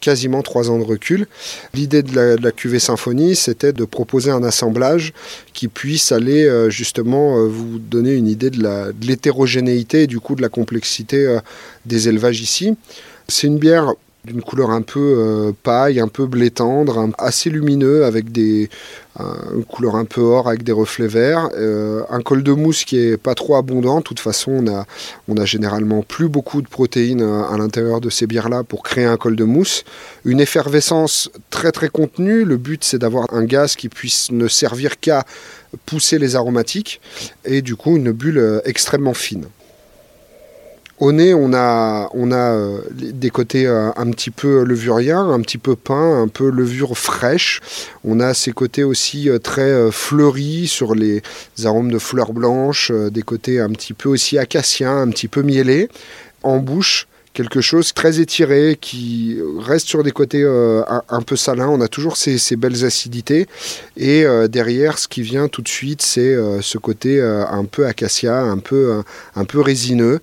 quasiment 0.00 0.42
3 0.42 0.70
ans 0.70 0.78
de 0.78 0.84
recul. 0.84 1.26
L'idée 1.72 2.02
de 2.02 2.14
la, 2.14 2.36
de 2.36 2.42
la 2.42 2.52
cuvée 2.52 2.80
symphonie 2.80 3.34
c'était 3.34 3.72
de 3.72 3.86
proposer 3.86 4.30
un 4.30 4.44
assemblage 4.44 5.14
qui 5.54 5.68
puisse 5.68 6.12
aller 6.12 6.65
justement 6.70 7.38
euh, 7.38 7.46
vous 7.46 7.78
donner 7.78 8.14
une 8.14 8.28
idée 8.28 8.50
de 8.50 8.94
l'hétérogénéité 9.02 10.02
et 10.02 10.06
du 10.06 10.20
coup 10.20 10.34
de 10.34 10.42
la 10.42 10.48
complexité 10.48 11.26
euh, 11.26 11.40
des 11.84 12.08
élevages 12.08 12.40
ici. 12.40 12.76
C'est 13.28 13.46
une 13.46 13.58
bière 13.58 13.94
d'une 14.26 14.42
couleur 14.42 14.70
un 14.70 14.82
peu 14.82 15.00
euh, 15.00 15.52
paille, 15.62 16.00
un 16.00 16.08
peu 16.08 16.26
blé 16.26 16.50
tendre, 16.50 17.08
assez 17.18 17.48
lumineux 17.48 18.04
avec 18.04 18.32
des 18.32 18.68
une 19.54 19.64
couleur 19.64 19.96
un 19.96 20.04
peu 20.04 20.20
or 20.20 20.48
avec 20.48 20.62
des 20.62 20.72
reflets 20.72 21.06
verts, 21.06 21.48
euh, 21.56 22.02
un 22.10 22.20
col 22.20 22.42
de 22.42 22.52
mousse 22.52 22.84
qui 22.84 22.98
est 22.98 23.16
pas 23.16 23.34
trop 23.34 23.56
abondant. 23.56 23.98
De 23.98 24.02
toute 24.02 24.20
façon, 24.20 24.52
on 24.52 24.66
a, 24.68 24.84
on 25.28 25.36
a 25.36 25.44
généralement 25.46 26.02
plus 26.02 26.28
beaucoup 26.28 26.60
de 26.60 26.68
protéines 26.68 27.22
euh, 27.22 27.44
à 27.44 27.56
l'intérieur 27.56 28.00
de 28.02 28.10
ces 28.10 28.26
bières-là 28.26 28.62
pour 28.62 28.82
créer 28.82 29.04
un 29.04 29.16
col 29.16 29.36
de 29.36 29.44
mousse. 29.44 29.84
Une 30.24 30.40
effervescence 30.40 31.30
très 31.48 31.72
très 31.72 31.88
contenue. 31.88 32.44
Le 32.44 32.56
but 32.56 32.84
c'est 32.84 32.98
d'avoir 32.98 33.32
un 33.32 33.44
gaz 33.44 33.76
qui 33.76 33.88
puisse 33.88 34.30
ne 34.32 34.48
servir 34.48 35.00
qu'à 35.00 35.24
pousser 35.84 36.18
les 36.18 36.36
aromatiques 36.36 37.00
et 37.44 37.62
du 37.62 37.76
coup 37.76 37.96
une 37.96 38.12
bulle 38.12 38.62
extrêmement 38.64 39.14
fine. 39.14 39.46
Au 40.98 41.12
nez, 41.12 41.34
on 41.34 41.52
a, 41.52 42.08
on 42.14 42.32
a 42.32 42.54
euh, 42.54 42.80
des 42.90 43.28
côtés 43.28 43.66
euh, 43.66 43.90
un 43.96 44.10
petit 44.12 44.30
peu 44.30 44.64
levuriens, 44.64 45.28
un 45.28 45.40
petit 45.42 45.58
peu 45.58 45.76
peint, 45.76 46.22
un 46.22 46.28
peu 46.28 46.48
levure 46.48 46.96
fraîche. 46.96 47.60
On 48.02 48.18
a 48.18 48.32
ces 48.32 48.52
côtés 48.52 48.82
aussi 48.82 49.28
euh, 49.28 49.38
très 49.38 49.90
fleuris 49.92 50.66
sur 50.66 50.94
les 50.94 51.22
arômes 51.64 51.90
de 51.90 51.98
fleurs 51.98 52.32
blanches, 52.32 52.90
des 52.90 53.22
côtés 53.22 53.60
un 53.60 53.68
petit 53.70 53.92
peu 53.92 54.08
aussi 54.08 54.38
acaciens, 54.38 54.96
un 54.96 55.10
petit 55.10 55.28
peu 55.28 55.42
miellés. 55.42 55.90
En 56.42 56.58
bouche, 56.58 57.08
quelque 57.36 57.60
chose 57.60 57.92
très 57.92 58.18
étiré 58.18 58.78
qui 58.80 59.38
reste 59.58 59.86
sur 59.88 60.02
des 60.02 60.10
côtés 60.10 60.42
euh, 60.42 60.82
un, 61.10 61.20
peu 61.20 61.36
salins. 61.36 61.68
On 61.68 61.82
a 61.82 61.88
toujours 61.88 62.16
ces, 62.16 62.56
belles 62.56 62.86
acidités. 62.86 63.46
Et 63.98 64.24
euh, 64.24 64.48
derrière, 64.48 64.98
ce 64.98 65.06
qui 65.06 65.20
vient 65.20 65.46
tout 65.46 65.60
de 65.60 65.68
suite, 65.68 66.00
c'est 66.00 66.34
euh, 66.34 66.62
ce 66.62 66.78
côté 66.78 67.20
un 67.20 67.64
peu 67.66 67.86
acacia, 67.86 68.40
un 68.40 68.56
peu, 68.56 69.02
peu 69.48 69.60
résineux, 69.60 70.20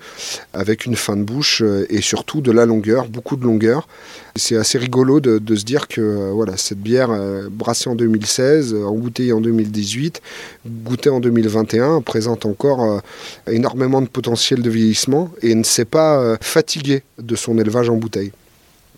avec 0.53 0.87
une 0.87 0.95
fin 0.95 1.15
de 1.15 1.21
bouche 1.21 1.61
et 1.89 2.01
surtout 2.01 2.41
de 2.41 2.51
la 2.51 2.65
longueur, 2.65 3.07
beaucoup 3.07 3.35
de 3.35 3.43
longueur. 3.43 3.87
C'est 4.35 4.57
assez 4.57 4.79
rigolo 4.79 5.19
de, 5.19 5.55
se 5.55 5.63
dire 5.63 5.87
que 5.87 6.31
voilà, 6.31 6.57
cette 6.57 6.79
bière 6.79 7.11
brassée 7.51 7.89
en 7.89 7.95
2016, 7.95 8.73
euh, 8.73 8.85
embouteillée 8.85 9.33
en 9.33 9.41
2018, 9.41 10.21
goûtée 10.65 11.11
en 11.11 11.19
2021, 11.19 12.01
présente 12.01 12.47
encore 12.47 13.01
énormément 13.47 14.01
de 14.01 14.07
potentiel 14.07 14.63
de 14.63 14.69
vieillissement 14.71 15.31
et 15.43 15.53
ne 15.53 15.63
s'est 15.63 15.85
pas 15.85 16.35
fatiguée 16.41 17.02
de 17.19 17.35
son 17.35 17.57
élevage 17.57 17.89
en 17.89 17.95
bouteille. 17.95 18.31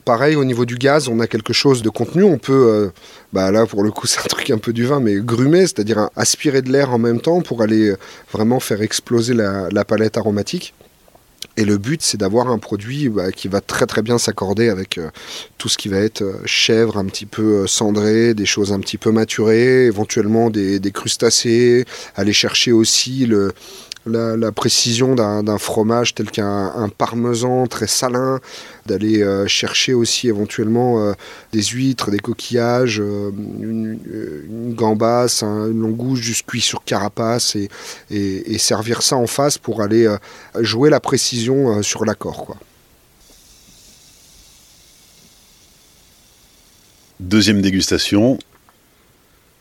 Pareil, 0.05 0.35
au 0.35 0.45
niveau 0.45 0.65
du 0.65 0.75
gaz, 0.75 1.07
on 1.07 1.19
a 1.19 1.25
quelque 1.25 1.51
chose 1.51 1.81
de 1.81 1.89
contenu. 1.89 2.23
On 2.23 2.37
peut, 2.37 2.53
euh, 2.53 2.89
bah 3.33 3.49
là 3.51 3.65
pour 3.65 3.81
le 3.81 3.89
coup, 3.89 4.05
c'est 4.07 4.19
un 4.19 4.29
truc 4.29 4.51
un 4.51 4.59
peu 4.59 4.71
du 4.71 4.85
vin, 4.85 4.99
mais 4.99 5.15
grumer, 5.15 5.61
c'est-à-dire 5.61 6.09
aspirer 6.15 6.61
de 6.61 6.71
l'air 6.71 6.93
en 6.93 6.99
même 6.99 7.19
temps 7.19 7.41
pour 7.41 7.63
aller 7.63 7.89
euh, 7.89 7.97
vraiment 8.31 8.59
faire 8.59 8.83
exploser 8.83 9.33
la, 9.33 9.85
palette 9.85 10.17
aromatique. 10.17 10.75
Et 11.57 11.65
le 11.65 11.77
but, 11.77 12.01
c'est 12.01 12.17
d'avoir 12.17 12.49
un 12.49 12.59
produit 12.59 13.07
bah, 13.09 13.31
qui 13.31 13.47
va 13.47 13.61
très 13.61 13.85
très 13.85 14.01
bien 14.01 14.17
s'accorder 14.17 14.69
avec 14.69 14.97
euh, 14.97 15.09
tout 15.57 15.69
ce 15.69 15.77
qui 15.77 15.89
va 15.89 15.97
être 15.97 16.23
chèvre 16.45 16.97
un 16.97 17.05
petit 17.05 17.25
peu 17.25 17.65
cendré, 17.65 18.35
des 18.35 18.45
choses 18.45 18.73
un 18.73 18.79
petit 18.79 18.97
peu 18.97 19.11
maturées, 19.11 19.85
éventuellement 19.85 20.51
des 20.51 20.91
crustacés, 20.93 21.85
aller 22.15 22.33
chercher 22.33 22.71
aussi 22.71 23.25
le, 23.25 23.53
la, 24.05 24.51
précision 24.51 25.15
d'un 25.15 25.57
fromage 25.57 26.13
tel 26.13 26.29
qu'un 26.29 26.89
parmesan 26.97 27.67
très 27.67 27.87
salin, 27.87 28.39
d'aller 28.85 29.21
euh, 29.21 29.47
chercher 29.47 29.93
aussi 29.93 30.27
éventuellement 30.27 30.99
euh, 31.01 31.13
des 31.51 31.63
huîtres, 31.63 32.11
des 32.11 32.19
coquillages, 32.19 32.99
euh, 32.99 33.31
une, 33.59 34.73
gambasse, 34.73 35.43
une 35.43 35.81
langouste 35.81 36.21
juste 36.21 36.45
cuit 36.45 36.61
sur 36.61 36.83
carapace 36.83 37.55
et, 37.55 38.57
servir 38.57 39.01
ça 39.03 39.15
en 39.15 39.27
face 39.27 39.57
pour 39.57 39.81
aller 39.81 40.07
jouer 40.59 40.89
la 40.89 40.99
précision 40.99 41.83
sur 41.83 42.03
l'accord. 42.03 42.55
Deuxième 47.19 47.61
dégustation. 47.61 48.39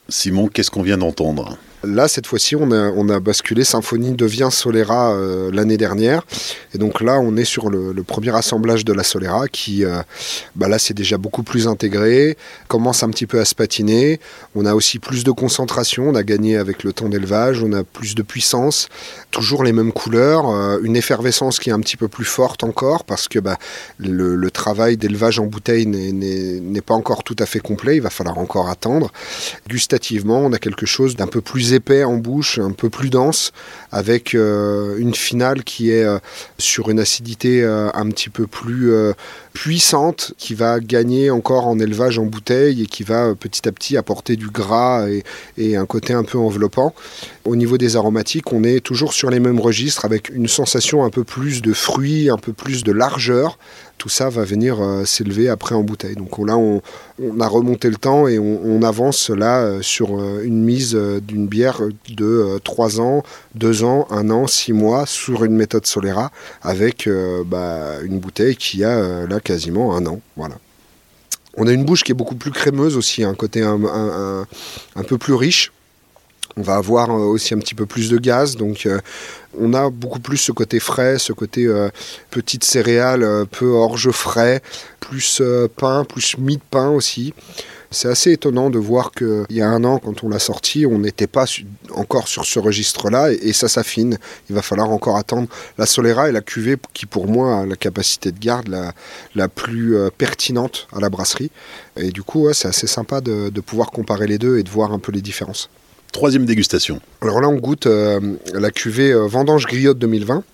Simon, 0.08 0.48
qu'est-ce 0.48 0.70
qu'on 0.70 0.82
vient 0.82 0.98
d'entendre? 0.98 1.58
Là, 1.86 2.08
cette 2.08 2.26
fois-ci, 2.26 2.56
on 2.56 2.70
a, 2.70 3.20
basculé 3.20 3.64
Symphonie 3.64 4.12
devient 4.12 4.48
Solera 4.50 5.12
euh, 5.12 5.50
l'année 5.52 5.76
dernière. 5.76 6.24
Et 6.74 6.78
donc 6.78 7.00
là, 7.00 7.18
on 7.20 7.36
est 7.36 7.44
sur 7.44 7.70
le, 7.70 7.94
premier 8.02 8.34
assemblage 8.36 8.84
de 8.84 8.92
la 8.92 9.02
Solera 9.02 9.48
qui, 9.48 9.84
euh, 9.84 10.02
bah 10.56 10.68
là, 10.68 10.78
c'est 10.78 10.94
déjà 10.94 11.16
beaucoup 11.16 11.42
plus 11.42 11.66
intégré, 11.66 12.36
commence 12.68 13.02
un 13.02 13.10
petit 13.10 13.26
peu 13.26 13.40
à 13.40 13.44
se 13.44 13.54
patiner. 13.54 14.20
On 14.54 14.66
a 14.66 14.74
aussi 14.74 14.98
plus 14.98 15.24
de 15.24 15.30
concentration, 15.30 16.08
on 16.08 16.14
a 16.14 16.22
gagné 16.22 16.56
avec 16.56 16.84
le 16.84 16.92
temps 16.92 17.08
d'élevage, 17.08 17.62
on 17.62 17.72
a 17.72 17.82
plus 17.82 18.14
de 18.14 18.22
puissance, 18.22 18.88
toujours 19.30 19.64
les 19.64 19.72
mêmes 19.72 19.92
couleurs, 19.92 20.48
euh, 20.50 20.78
une 20.82 20.96
effervescence 20.96 21.58
qui 21.58 21.70
est 21.70 21.72
un 21.72 21.80
petit 21.80 21.96
peu 21.96 22.08
plus 22.08 22.24
forte 22.24 22.64
encore 22.64 23.04
parce 23.04 23.28
que 23.28 23.38
bah, 23.38 23.58
le, 23.98 24.34
le 24.34 24.50
travail 24.50 24.96
d'élevage 24.96 25.38
en 25.38 25.46
bouteille 25.46 25.86
n'est 25.86 26.80
pas 26.80 26.94
encore 26.94 27.24
tout 27.24 27.36
à 27.38 27.46
fait 27.46 27.60
complet, 27.60 27.96
il 27.96 28.02
va 28.02 28.10
falloir 28.10 28.38
encore 28.38 28.68
attendre. 28.68 29.12
Gustativement, 29.68 30.40
on 30.40 30.52
a 30.52 30.58
quelque 30.58 30.86
chose 30.86 31.16
d'un 31.16 31.26
peu 31.26 31.40
plus 31.40 31.73
épais 31.74 32.04
en 32.04 32.16
bouche, 32.16 32.58
un 32.58 32.72
peu 32.72 32.88
plus 32.88 33.10
dense, 33.10 33.52
avec 33.92 34.34
euh, 34.34 34.96
une 34.98 35.14
finale 35.14 35.64
qui 35.64 35.90
est 35.90 36.04
euh, 36.04 36.18
sur 36.58 36.90
une 36.90 36.98
acidité 36.98 37.62
euh, 37.62 37.90
un 37.94 38.08
petit 38.08 38.30
peu 38.30 38.46
plus 38.46 38.92
puissante, 39.52 40.32
qui 40.38 40.54
va 40.54 40.80
gagner 40.80 41.30
encore 41.30 41.66
en 41.66 41.78
élevage 41.78 42.18
en 42.18 42.24
bouteille 42.24 42.82
et 42.82 42.86
qui 42.86 43.02
va 43.02 43.34
petit 43.34 43.68
à 43.68 43.72
petit 43.72 43.96
apporter 43.96 44.36
du 44.36 44.48
gras 44.48 45.08
et, 45.08 45.22
et 45.58 45.76
un 45.76 45.86
côté 45.86 46.12
un 46.12 46.24
peu 46.24 46.38
enveloppant. 46.38 46.94
Au 47.44 47.56
niveau 47.56 47.78
des 47.78 47.96
aromatiques, 47.96 48.52
on 48.52 48.64
est 48.64 48.80
toujours 48.80 49.12
sur 49.12 49.30
les 49.30 49.40
mêmes 49.40 49.60
registres 49.60 50.04
avec 50.04 50.30
une 50.30 50.48
sensation 50.48 51.04
un 51.04 51.10
peu 51.10 51.24
plus 51.24 51.62
de 51.62 51.72
fruits, 51.72 52.30
un 52.30 52.38
peu 52.38 52.52
plus 52.52 52.84
de 52.84 52.92
largeur 52.92 53.58
tout 53.98 54.08
ça 54.08 54.28
va 54.28 54.44
venir 54.44 54.80
euh, 54.80 55.04
s'élever 55.04 55.48
après 55.48 55.74
en 55.74 55.82
bouteille. 55.82 56.14
Donc 56.14 56.38
là, 56.38 56.56
on, 56.56 56.82
a 57.40 57.46
remonté 57.46 57.88
le 57.88 57.96
temps 57.96 58.28
et 58.28 58.38
on, 58.38 58.82
avance 58.82 59.30
là 59.30 59.60
euh, 59.60 59.82
sur 59.82 60.20
euh, 60.20 60.42
une 60.44 60.62
mise 60.62 60.94
d'une 60.94 61.46
bière 61.46 61.80
de 62.10 62.58
3 62.62 63.00
ans, 63.00 63.22
2 63.54 63.84
ans, 63.84 64.06
1 64.10 64.30
an, 64.30 64.46
6 64.46 64.72
mois 64.72 65.06
sur 65.06 65.44
une 65.44 65.56
méthode 65.56 65.86
Solera 65.86 66.30
avec 66.62 67.08
bah, 67.46 68.00
une 68.02 68.18
bouteille 68.18 68.56
qui 68.56 68.84
a 68.84 69.26
là 69.26 69.40
quasiment 69.40 69.96
un 69.96 70.06
an. 70.06 70.20
Voilà. 70.36 70.56
On 71.56 71.66
a 71.66 71.72
une 71.72 71.84
bouche 71.84 72.02
qui 72.02 72.12
est 72.12 72.16
beaucoup 72.16 72.34
plus 72.34 72.50
crémeuse 72.50 72.96
aussi, 72.96 73.22
un 73.22 73.34
côté 73.34 73.62
un 73.62 74.46
peu 75.06 75.18
plus 75.18 75.34
riche. 75.34 75.72
On 76.56 76.62
va 76.62 76.76
avoir 76.76 77.10
euh, 77.10 77.24
aussi 77.24 77.52
un 77.54 77.58
petit 77.58 77.74
peu 77.74 77.86
plus 77.86 78.10
de 78.10 78.18
gaz, 78.18 78.56
donc 78.56 78.86
euh, 78.86 79.00
on 79.58 79.74
a 79.74 79.90
beaucoup 79.90 80.20
plus 80.20 80.36
ce 80.36 80.52
côté 80.52 80.78
frais, 80.78 81.18
ce 81.18 81.32
côté 81.32 81.66
euh, 81.66 81.88
petite 82.30 82.62
céréale, 82.62 83.46
peu 83.50 83.70
orge 83.70 84.10
frais, 84.10 84.62
plus 85.00 85.42
pain, 85.76 86.04
plus 86.04 86.38
mie 86.38 86.56
de 86.56 86.62
pain 86.70 86.90
aussi. 86.90 87.34
C'est 87.90 88.08
assez 88.08 88.32
étonnant 88.32 88.70
de 88.70 88.78
voir 88.78 89.12
qu'il 89.12 89.44
y 89.50 89.62
a 89.62 89.68
un 89.68 89.84
an, 89.84 89.98
quand 89.98 90.24
on 90.24 90.28
l'a 90.28 90.40
sorti, 90.40 90.84
on 90.84 90.98
n'était 90.98 91.28
pas 91.28 91.44
encore 91.94 92.26
sur 92.26 92.44
ce 92.44 92.58
registre-là 92.58 93.30
et, 93.30 93.52
ça 93.52 93.68
s'affine. 93.68 94.18
Il 94.50 94.56
va 94.56 94.62
falloir 94.62 94.90
encore 94.90 95.16
attendre. 95.16 95.46
La 95.78 95.86
Solera 95.86 96.28
est 96.28 96.32
la 96.32 96.40
cuvée 96.40 96.76
qui, 96.92 97.06
pour 97.06 97.28
moi, 97.28 97.60
a 97.60 97.66
la 97.66 97.76
capacité 97.76 98.32
de 98.32 98.38
garde 98.40 98.68
la, 99.36 99.48
plus 99.48 99.96
pertinente 100.18 100.88
à 100.92 100.98
la 100.98 101.08
brasserie. 101.08 101.52
Et 101.96 102.10
du 102.10 102.24
coup, 102.24 102.52
c'est 102.52 102.66
assez 102.66 102.88
sympa 102.88 103.20
de 103.20 103.60
pouvoir 103.60 103.92
comparer 103.92 104.26
les 104.26 104.38
deux 104.38 104.58
et 104.58 104.64
de 104.64 104.70
voir 104.70 104.92
un 104.92 104.98
peu 104.98 105.12
les 105.12 105.22
différences. 105.22 105.70
Troisième 106.14 106.46
dégustation. 106.46 107.00
Alors 107.22 107.40
là, 107.40 107.48
on 107.48 107.56
goûte 107.56 107.88
euh, 107.88 108.20
la 108.52 108.70
cuvée 108.70 109.10
euh, 109.10 109.26
Vendange 109.26 109.66
Griotte 109.66 109.98
2020. 109.98 110.44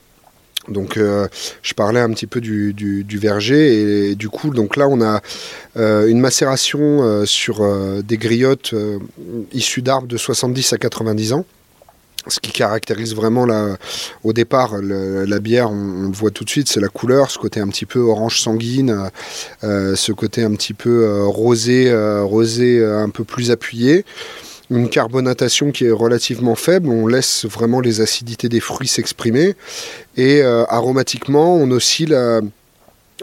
Donc, 0.68 0.96
euh, 0.96 1.28
je 1.62 1.74
parlais 1.74 2.00
un 2.00 2.08
petit 2.12 2.26
peu 2.26 2.40
du, 2.40 3.04
verger 3.20 4.08
et, 4.08 4.14
du 4.14 4.30
coup, 4.30 4.48
donc 4.54 4.78
là, 4.78 4.88
on 4.88 5.02
a 5.02 5.20
une 5.76 6.18
macération 6.18 7.26
sur 7.26 7.62
des 8.02 8.16
griottes 8.16 8.74
issues 9.52 9.82
d'arbres 9.82 10.06
de 10.06 10.16
70 10.16 10.72
à 10.72 10.78
90 10.78 11.34
ans. 11.34 11.44
Ce 12.26 12.40
qui 12.40 12.52
caractérise 12.52 13.14
vraiment 13.14 13.44
la, 13.44 13.76
au 14.24 14.32
départ 14.32 14.76
la 14.80 15.38
bière, 15.40 15.70
on, 15.70 16.08
le 16.08 16.12
voit 16.12 16.30
tout 16.30 16.44
de 16.44 16.50
suite, 16.50 16.68
c'est 16.68 16.80
la 16.80 16.88
couleur, 16.88 17.30
ce 17.30 17.38
côté 17.38 17.60
un 17.60 17.68
petit 17.68 17.86
peu 17.86 17.98
orange 18.00 18.40
sanguine, 18.40 19.10
ce 19.62 20.12
côté 20.12 20.42
un 20.42 20.54
petit 20.54 20.74
peu 20.74 21.24
rosé, 21.26 21.92
rosé 22.22 22.84
un 22.84 23.08
peu 23.10 23.24
plus 23.24 23.50
appuyé 23.50 24.04
une 24.70 24.88
carbonatation 24.88 25.72
qui 25.72 25.86
est 25.86 25.90
relativement 25.90 26.54
faible, 26.54 26.88
on 26.88 27.06
laisse 27.06 27.44
vraiment 27.44 27.80
les 27.80 28.00
acidités 28.00 28.48
des 28.48 28.60
fruits 28.60 28.88
s'exprimer. 28.88 29.54
Et 30.16 30.42
euh, 30.42 30.64
aromatiquement, 30.68 31.56
on 31.56 31.70
oscille 31.70 32.14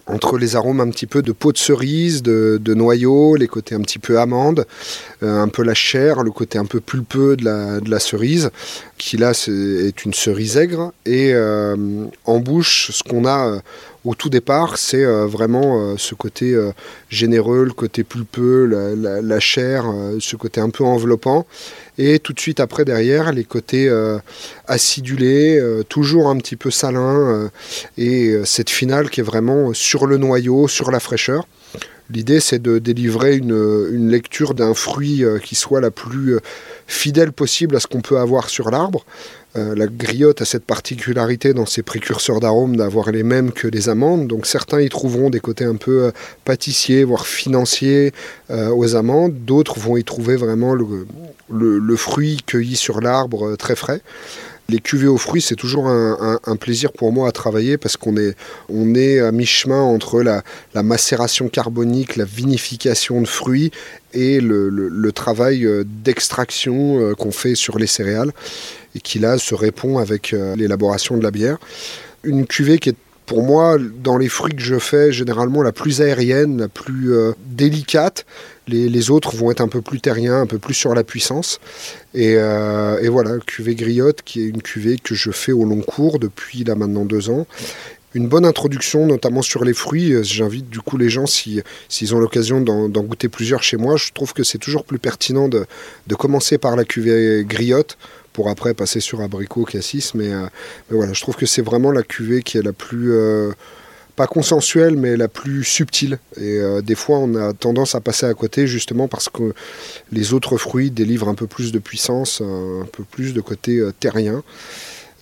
entre 0.05 0.37
les 0.37 0.55
arômes 0.55 0.79
un 0.79 0.89
petit 0.89 1.05
peu 1.05 1.21
de 1.21 1.31
peau 1.31 1.51
de 1.51 1.57
cerise, 1.57 2.21
de, 2.21 2.73
noyau, 2.73 3.35
les 3.35 3.47
côtés 3.47 3.75
un 3.75 3.81
petit 3.81 3.99
peu 3.99 4.19
amande, 4.19 4.65
euh, 5.23 5.41
un 5.41 5.47
peu 5.47 5.63
la 5.63 5.73
chair, 5.73 6.23
le 6.23 6.31
côté 6.31 6.57
un 6.57 6.65
peu 6.65 6.79
pulpeux 6.79 7.35
de 7.35 7.89
la, 7.89 7.99
cerise, 7.99 8.51
qui 8.97 9.17
là 9.17 9.31
est 9.31 10.05
une 10.05 10.13
cerise 10.13 10.57
aigre. 10.57 10.93
Et 11.05 11.33
euh, 11.33 11.75
en 12.25 12.39
bouche, 12.39 12.91
ce 12.91 13.03
qu'on 13.03 13.25
a 13.25 13.61
au 14.07 14.15
tout 14.15 14.29
départ, 14.29 14.77
c'est 14.77 15.03
euh, 15.03 15.25
vraiment 15.25 15.81
euh, 15.81 15.95
ce 15.97 16.15
côté 16.15 16.53
euh, 16.53 16.71
généreux, 17.09 17.65
le 17.65 17.73
côté 17.73 18.05
pulpeux, 18.05 18.65
la, 18.65 19.39
chair, 19.41 19.85
ce 20.19 20.37
côté 20.37 20.61
un 20.61 20.69
peu 20.69 20.85
enveloppant. 20.85 21.45
Et 21.97 22.19
tout 22.19 22.31
de 22.31 22.39
suite 22.39 22.61
après, 22.61 22.85
derrière, 22.85 23.33
les 23.33 23.43
côtés 23.43 23.91
acidulés, 24.67 25.61
toujours 25.89 26.27
un 26.27 26.37
petit 26.37 26.55
peu 26.55 26.71
salins, 26.71 27.49
et 27.97 28.35
cette 28.45 28.69
finale 28.69 29.09
qui 29.09 29.19
est 29.21 29.23
vraiment 29.23 29.73
sur 29.73 30.05
le 30.05 30.17
noyau, 30.17 30.67
sur 30.67 30.91
la 30.91 30.99
fraîcheur. 30.99 31.47
L'idée, 32.09 32.39
c'est 32.39 32.61
de 32.61 32.79
délivrer 32.79 33.35
une, 33.35 34.09
lecture 34.09 34.53
d'un 34.53 34.73
fruit 34.73 35.23
qui 35.43 35.55
soit 35.55 35.81
la 35.81 35.91
plus 35.91 36.37
fidèle 36.87 37.31
possible 37.31 37.75
à 37.75 37.79
ce 37.79 37.87
qu'on 37.87 38.01
peut 38.01 38.17
avoir 38.17 38.49
sur 38.49 38.69
l'arbre, 38.71 39.05
euh, 39.57 39.75
la 39.75 39.87
griotte 39.87 40.41
a 40.41 40.45
cette 40.45 40.65
particularité 40.65 41.53
dans 41.53 41.65
ses 41.65 41.81
précurseurs 41.81 42.39
d'arômes 42.39 42.75
d'avoir 42.75 43.11
les 43.11 43.23
mêmes 43.23 43.51
que 43.51 43.67
les 43.67 43.89
amandes. 43.89 44.27
Donc 44.27 44.45
certains 44.45 44.81
y 44.81 44.89
trouveront 44.89 45.29
des 45.29 45.39
côtés 45.39 45.63
un 45.63 45.75
peu 45.75 46.05
euh, 46.05 46.11
pâtissiers, 46.45 47.03
voire 47.03 47.25
financiers 47.25 48.13
euh, 48.51 48.69
aux 48.69 48.95
amandes. 48.95 49.33
D'autres 49.45 49.79
vont 49.79 49.97
y 49.97 50.03
trouver 50.03 50.35
vraiment 50.35 50.75
le, 50.75 51.95
fruit 51.95 52.37
cueilli 52.45 52.75
sur 52.75 53.01
l'arbre 53.01 53.55
très 53.55 53.75
frais. 53.75 54.01
Les 54.69 54.79
cuvées 54.79 55.07
aux 55.07 55.17
fruits, 55.17 55.41
c'est 55.41 55.55
toujours 55.55 55.87
un, 55.87 56.55
plaisir 56.59 56.91
pour 56.91 57.13
moi 57.13 57.29
à 57.29 57.31
travailler 57.31 57.77
parce 57.77 57.95
qu'on 57.95 58.17
est, 58.17 58.35
on 58.67 58.95
est 58.95 59.19
à 59.19 59.31
mi-chemin 59.31 59.81
entre 59.81 60.21
la, 60.21 60.43
macération 60.83 61.47
carbonique, 61.47 62.17
la 62.17 62.25
vinification 62.25 63.21
de 63.21 63.27
fruits 63.27 63.71
et 64.13 64.41
le 64.41 65.11
travail 65.11 65.65
d'extraction 65.85 67.15
qu'on 67.15 67.31
fait 67.31 67.55
sur 67.55 67.79
les 67.79 67.87
céréales 67.87 68.33
et 68.97 68.99
qui 68.99 69.19
là 69.19 69.37
se 69.37 69.55
répond 69.55 69.99
avec 69.99 70.33
euh, 70.33 70.55
l'élaboration 70.55 71.17
de 71.17 71.23
la 71.23 71.31
bière. 71.31 71.57
Une 72.23 72.47
cuvée 72.47 72.79
qui 72.79 72.89
est 72.89 72.95
pour 73.27 73.43
moi, 73.43 73.77
dans 73.77 74.17
les 74.17 74.29
fruits 74.29 74.55
que 74.55 74.61
je 74.61 74.79
fais, 74.79 75.11
généralement 75.11 75.61
la 75.61 75.73
plus 75.73 76.01
aérienne, 76.01 76.57
la 76.59 76.69
plus 76.69 77.13
euh, 77.13 77.33
délicate. 77.45 78.25
Les, 78.67 79.11
autres 79.11 79.35
vont 79.35 79.51
être 79.51 79.61
un 79.61 79.67
peu 79.67 79.81
plus 79.81 80.01
terriens, 80.01 80.41
un 80.41 80.45
peu 80.45 80.59
plus 80.59 80.73
sur 80.73 80.93
la 80.93 81.03
puissance. 81.03 81.59
Et, 82.13 82.35
euh, 82.35 82.99
et, 83.01 83.07
voilà, 83.07 83.37
cuvée 83.45 83.75
griotte, 83.75 84.21
qui 84.23 84.41
est 84.41 84.47
une 84.47 84.61
cuvée 84.61 84.97
que 84.97 85.15
je 85.15 85.31
fais 85.31 85.51
au 85.51 85.63
long 85.63 85.81
cours 85.81 86.19
depuis 86.19 86.63
là 86.63 86.75
maintenant 86.75 87.05
deux 87.05 87.29
ans. 87.29 87.47
Une 88.13 88.27
bonne 88.27 88.45
introduction, 88.45 89.05
notamment 89.05 89.41
sur 89.41 89.63
les 89.63 89.73
fruits. 89.73 90.13
J'invite 90.23 90.69
du 90.69 90.79
coup 90.79 90.97
les 90.97 91.09
gens, 91.09 91.25
s'ils 91.27 91.63
ont 92.15 92.19
l'occasion 92.19 92.61
d'en 92.61 92.87
goûter 92.89 93.29
plusieurs 93.29 93.63
chez 93.63 93.77
moi, 93.77 93.95
je 93.95 94.11
trouve 94.11 94.33
que 94.33 94.43
c'est 94.43 94.57
toujours 94.57 94.83
plus 94.83 94.99
pertinent 94.99 95.47
de, 95.47 95.65
de 96.07 96.15
commencer 96.15 96.57
par 96.57 96.75
la 96.75 96.83
cuvée 96.83 97.45
griotte 97.47 97.97
pour 98.37 98.49
après 98.51 98.75
passer 98.75 98.99
sur 98.99 99.21
abricot, 99.21 99.65
cassis. 99.65 100.13
Mais, 100.13 100.31
euh, 100.31 100.43
mais 100.91 100.97
voilà, 100.97 101.13
je 101.13 101.21
trouve 101.21 101.35
que 101.35 101.47
c'est 101.47 101.63
vraiment 101.63 101.91
la 101.91 102.03
cuvée 102.03 102.43
qui 102.43 102.59
est 102.59 102.61
la 102.61 102.71
plus 102.71 103.11
euh, 103.11 103.51
pas 104.17 104.27
consensuelle, 104.27 104.97
mais 104.97 105.15
la 105.15 105.29
plus 105.29 105.63
subtile. 105.63 106.19
Et 106.35 106.57
euh, 106.57 106.81
des 106.81 106.95
fois, 106.95 107.19
on 107.19 107.35
a 107.35 107.53
tendance 107.53 107.95
à 107.95 108.01
passer 108.01 108.25
à 108.25 108.33
côté 108.33 108.67
justement 108.67 109.07
parce 109.07 109.29
que 109.29 109.53
les 110.11 110.33
autres 110.33 110.57
fruits 110.57 110.91
délivrent 110.91 111.29
un 111.29 111.35
peu 111.35 111.47
plus 111.47 111.71
de 111.71 111.79
puissance, 111.79 112.41
un 112.41 112.87
peu 112.91 113.03
plus 113.03 113.33
de 113.33 113.39
côté 113.39 113.81
terrien. 113.99 114.43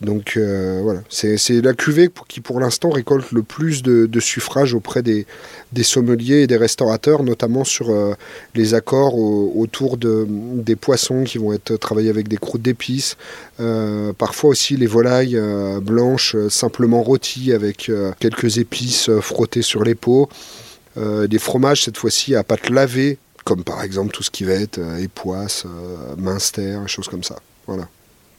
Donc 0.01 0.33
euh, 0.35 0.81
voilà, 0.83 1.01
c'est 1.09 1.61
la 1.61 1.73
cuvée 1.73 2.09
qui 2.27 2.41
pour 2.41 2.59
l'instant 2.59 2.89
récolte 2.89 3.31
le 3.31 3.43
plus 3.43 3.81
de, 3.81 4.19
suffrages 4.19 4.73
auprès 4.73 5.01
des, 5.01 5.25
sommeliers 5.83 6.41
et 6.41 6.47
des 6.47 6.57
restaurateurs, 6.57 7.23
notamment 7.23 7.63
sur 7.63 7.89
euh, 7.89 8.13
les 8.55 8.73
accords 8.73 9.15
autour 9.15 9.97
de, 9.97 10.25
des 10.27 10.75
poissons 10.75 11.23
qui 11.23 11.37
vont 11.37 11.53
être 11.53 11.77
travaillés 11.77 12.09
avec 12.09 12.27
des 12.27 12.37
croûtes 12.37 12.61
d'épices, 12.61 13.15
euh, 13.61 14.11
parfois 14.11 14.49
aussi 14.49 14.75
les 14.75 14.87
volailles 14.87 15.39
blanches 15.81 16.35
simplement 16.49 17.01
rôties 17.01 17.53
avec 17.53 17.89
quelques 18.19 18.57
épices 18.57 19.09
frottées 19.21 19.61
sur 19.61 19.83
les 19.83 19.95
peaux, 19.95 20.27
des 20.97 21.39
fromages 21.39 21.83
cette 21.83 21.97
fois-ci 21.97 22.35
à 22.35 22.43
pâte 22.43 22.69
lavée, 22.69 23.17
comme 23.45 23.63
par 23.63 23.83
exemple 23.83 24.11
tout 24.11 24.23
ce 24.23 24.31
qui 24.31 24.43
va 24.43 24.53
être 24.53 24.79
époisse, 24.99 25.65
minster, 26.17 26.79
choses 26.87 27.07
comme 27.07 27.23
ça. 27.23 27.37
Voilà. 27.67 27.87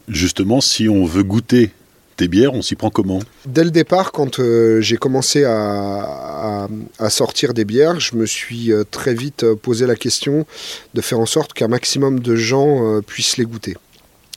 Justement, 0.09 0.61
si 0.61 0.89
on 0.89 1.05
veut 1.05 1.25
goûter 1.25 1.73
tes 2.17 2.29
bières, 2.29 2.55
on 2.55 2.63
s'y 2.63 2.77
prend 2.77 2.91
comment? 2.91 3.21
Dès 3.45 3.65
le 3.65 3.71
départ, 3.71 4.13
quand 4.13 4.39
euh, 4.39 4.81
j'ai 4.81 4.97
commencé 4.97 5.45
à, 5.45 6.69
sortir 7.11 7.55
des 7.55 7.65
bières, 7.65 8.01
je 8.01 8.17
me 8.17 8.27
suis 8.27 8.73
euh, 8.73 8.85
très 8.91 9.15
vite 9.15 9.45
euh, 9.45 9.55
posé 9.55 9.87
la 9.87 9.97
question 9.97 10.47
de 10.95 11.01
faire 11.01 11.21
en 11.21 11.27
sorte 11.27 11.53
qu'un 11.53 11.69
maximum 11.69 12.21
de 12.21 12.37
gens 12.37 13.01
puissent 13.03 13.37
les 13.37 13.45
goûter. 13.45 13.77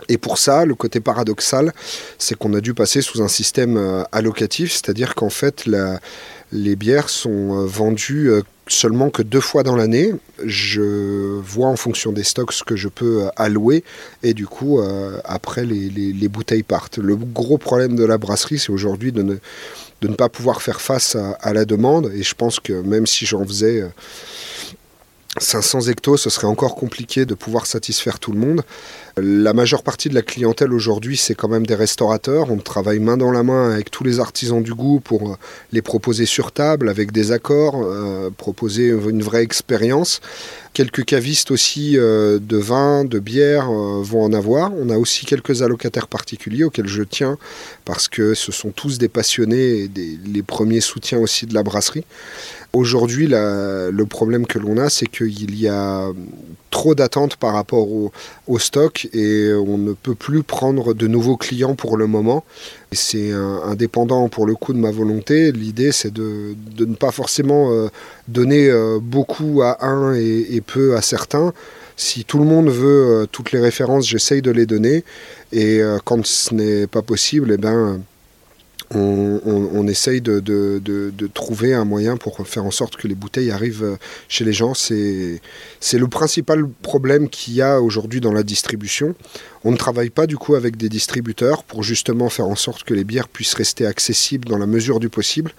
Et 0.07 0.17
pour 0.17 0.37
ça, 0.37 0.65
le 0.65 0.75
côté 0.75 0.99
paradoxal, 0.99 1.73
c'est 2.17 2.35
qu'on 2.35 2.53
a 2.53 2.61
dû 2.61 2.73
passer 2.73 3.01
sous 3.01 3.21
un 3.21 3.27
système 3.27 4.05
allocatif, 4.11 4.71
c'est-à-dire 4.71 5.13
qu'en 5.13 5.29
fait, 5.29 5.65
les 6.51 6.75
bières 6.75 7.09
sont 7.09 7.65
vendues 7.65 8.31
seulement 8.71 9.09
que 9.09 9.21
deux 9.21 9.41
fois 9.41 9.63
dans 9.63 9.75
l'année. 9.75 10.13
Je 10.43 11.39
vois 11.39 11.67
en 11.67 11.75
fonction 11.75 12.11
des 12.11 12.23
stocks 12.23 12.53
ce 12.53 12.63
que 12.63 12.75
je 12.75 12.87
peux 12.87 13.23
euh, 13.23 13.29
allouer 13.35 13.83
et 14.23 14.33
du 14.33 14.47
coup, 14.47 14.79
euh, 14.79 15.19
après, 15.25 15.65
les, 15.65 16.27
bouteilles 16.29 16.63
partent. 16.63 16.99
Le 16.99 17.15
gros 17.15 17.57
problème 17.57 17.95
de 17.95 18.05
la 18.05 18.17
brasserie, 18.17 18.59
c'est 18.59 18.71
aujourd'hui 18.71 19.11
de 19.11 19.23
ne, 19.23 20.15
pas 20.15 20.29
pouvoir 20.29 20.61
faire 20.61 20.79
face 20.81 21.15
à, 21.15 21.53
la 21.53 21.65
demande 21.65 22.11
et 22.13 22.23
je 22.23 22.35
pense 22.35 22.59
que 22.59 22.73
même 22.73 23.07
si 23.07 23.25
j'en 23.25 23.45
faisais... 23.45 23.83
500 25.37 25.87
euh, 25.87 25.91
hectos, 25.91 26.17
ce 26.17 26.31
serait 26.31 26.47
encore 26.47 26.75
compliqué 26.75 27.25
de 27.25 27.35
pouvoir 27.35 27.67
satisfaire 27.67 28.19
tout 28.19 28.31
le 28.31 28.39
monde. 28.39 28.63
La 29.21 29.53
majeure 29.53 29.83
partie 29.83 30.09
de 30.09 30.15
la 30.15 30.21
clientèle 30.21 30.73
aujourd'hui, 30.73 31.17
c'est 31.17 31.35
quand 31.35 31.47
même 31.47 31.65
des 31.65 31.75
restaurateurs. 31.75 32.51
On 32.51 32.57
travaille 32.57 32.99
main 32.99 33.17
dans 33.17 33.31
la 33.31 33.43
main 33.43 33.71
avec 33.71 33.91
tous 33.91 34.03
les 34.03 34.19
artisans 34.19 34.61
du 34.61 34.73
goût 34.73 34.99
pour 34.99 35.31
euh, 35.31 35.35
les 35.71 35.81
proposer 35.81 36.25
sur 36.25 36.51
table, 36.51 36.89
avec 36.89 37.11
des 37.11 37.31
accords, 37.31 37.81
euh, 37.83 38.29
proposer 38.29 38.87
une 38.87 39.21
vraie 39.21 39.43
expérience. 39.43 40.21
Quelques 40.73 41.03
cavistes 41.03 41.51
aussi 41.51 41.97
euh, 41.97 42.39
de 42.39 42.57
vin, 42.57 43.03
de 43.03 43.19
bière 43.19 43.71
vont 43.71 44.23
en 44.23 44.33
avoir. 44.33 44.71
On 44.73 44.89
a 44.89 44.97
aussi 44.97 45.25
quelques 45.25 45.61
allocataires 45.61 46.07
particuliers 46.07 46.63
auxquels 46.63 46.87
je 46.87 47.03
tiens 47.03 47.37
parce 47.85 48.07
que 48.07 48.33
ce 48.33 48.51
sont 48.51 48.69
tous 48.69 48.97
des 48.99 49.09
passionnés 49.09 49.83
et 49.83 49.91
les 50.25 50.43
premiers 50.43 50.81
soutiens 50.81 51.19
aussi 51.19 51.45
de 51.45 51.53
la 51.53 51.63
brasserie. 51.63 52.05
Aujourd'hui, 52.71 53.27
le 53.27 54.03
problème 54.03 54.45
que 54.45 54.59
l'on 54.59 54.77
a, 54.77 54.89
c'est 54.89 55.07
qu'il 55.07 55.59
y 55.59 55.67
a 55.67 56.11
trop 56.69 56.95
d'attentes 56.95 57.35
par 57.35 57.53
rapport 57.53 57.87
au, 57.91 58.59
stock 58.59 59.07
et 59.13 59.51
on 59.53 59.77
ne 59.77 59.93
peut 59.93 60.15
plus 60.15 60.43
prendre 60.43 60.93
de 60.93 61.07
nouveaux 61.07 61.37
clients 61.37 61.75
pour 61.75 61.97
le 61.97 62.07
moment. 62.07 62.43
C'est 62.91 63.31
indépendant 63.31 64.29
pour 64.29 64.45
le 64.45 64.55
coup 64.55 64.73
de 64.73 64.79
ma 64.79 64.91
volonté. 64.91 65.51
L'idée 65.51 65.91
c'est 65.91 66.13
de, 66.13 66.55
ne 66.79 66.95
pas 66.95 67.11
forcément 67.11 67.71
euh, 67.71 67.87
donner 68.27 68.69
euh, 68.69 68.99
beaucoup 69.01 69.61
à 69.61 69.85
un 69.85 70.15
et, 70.15 70.61
peu 70.65 70.95
à 70.95 71.01
certains. 71.01 71.53
Si 71.97 72.23
tout 72.23 72.39
le 72.39 72.45
monde 72.45 72.69
veut 72.69 73.21
euh, 73.21 73.25
toutes 73.29 73.51
les 73.51 73.59
références, 73.59 74.07
j'essaye 74.07 74.41
de 74.41 74.51
les 74.51 74.65
donner. 74.65 75.03
Et 75.51 75.81
quand 76.05 76.23
ce 76.25 76.53
n'est 76.53 76.85
pas 76.85 77.01
possible, 77.01 77.51
eh 77.53 77.57
ben, 77.57 78.01
on, 78.95 79.87
essaye 79.87 80.21
de, 80.21 81.27
trouver 81.33 81.73
un 81.73 81.85
moyen 81.85 82.17
pour 82.17 82.45
faire 82.47 82.65
en 82.65 82.71
sorte 82.71 82.95
que 82.95 83.07
les 83.07 83.15
bouteilles 83.15 83.51
arrivent 83.51 83.97
chez 84.27 84.45
les 84.45 84.53
gens. 84.53 84.73
C'est 84.73 85.39
le 85.93 86.07
principal 86.07 86.67
problème 86.81 87.29
qu'il 87.29 87.53
y 87.55 87.61
a 87.61 87.81
aujourd'hui 87.81 88.21
dans 88.21 88.33
la 88.33 88.43
distribution. 88.43 89.15
On 89.63 89.71
ne 89.71 89.77
travaille 89.77 90.09
pas 90.09 90.25
du 90.25 90.37
coup 90.37 90.55
avec 90.55 90.77
des 90.77 90.89
distributeurs 90.89 91.63
pour 91.63 91.83
justement 91.83 92.29
faire 92.29 92.47
en 92.47 92.55
sorte 92.55 92.83
que 92.83 92.93
les 92.93 93.03
bières 93.03 93.27
puissent 93.27 93.55
rester 93.55 93.85
accessibles 93.85 94.47
dans 94.47 94.57
la 94.57 94.67
mesure 94.67 94.99
du 94.99 95.09
possible. 95.09 95.51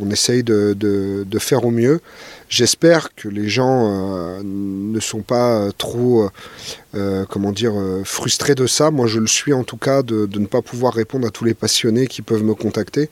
On 0.00 0.10
essaye 0.10 0.42
de, 0.42 1.38
faire 1.38 1.64
au 1.64 1.70
mieux. 1.70 2.00
J'espère 2.48 3.14
que 3.14 3.28
les 3.28 3.48
gens 3.48 3.88
euh, 3.90 4.42
ne 4.44 5.00
sont 5.00 5.22
pas 5.22 5.70
trop, 5.76 6.28
euh, 6.94 7.24
comment 7.28 7.52
dire, 7.52 7.72
euh, 7.74 8.02
frustrés 8.04 8.54
de 8.54 8.66
ça. 8.66 8.90
Moi, 8.90 9.06
je 9.06 9.18
le 9.18 9.26
suis 9.26 9.52
en 9.52 9.64
tout 9.64 9.76
cas 9.76 10.02
de, 10.02 10.28
ne 10.38 10.46
pas 10.46 10.62
pouvoir 10.62 10.94
répondre 10.94 11.26
à 11.26 11.30
tous 11.30 11.44
les 11.44 11.54
passionnés 11.54 12.06
qui 12.06 12.22
peuvent 12.22 12.44
me 12.44 12.54
contacter. 12.54 13.10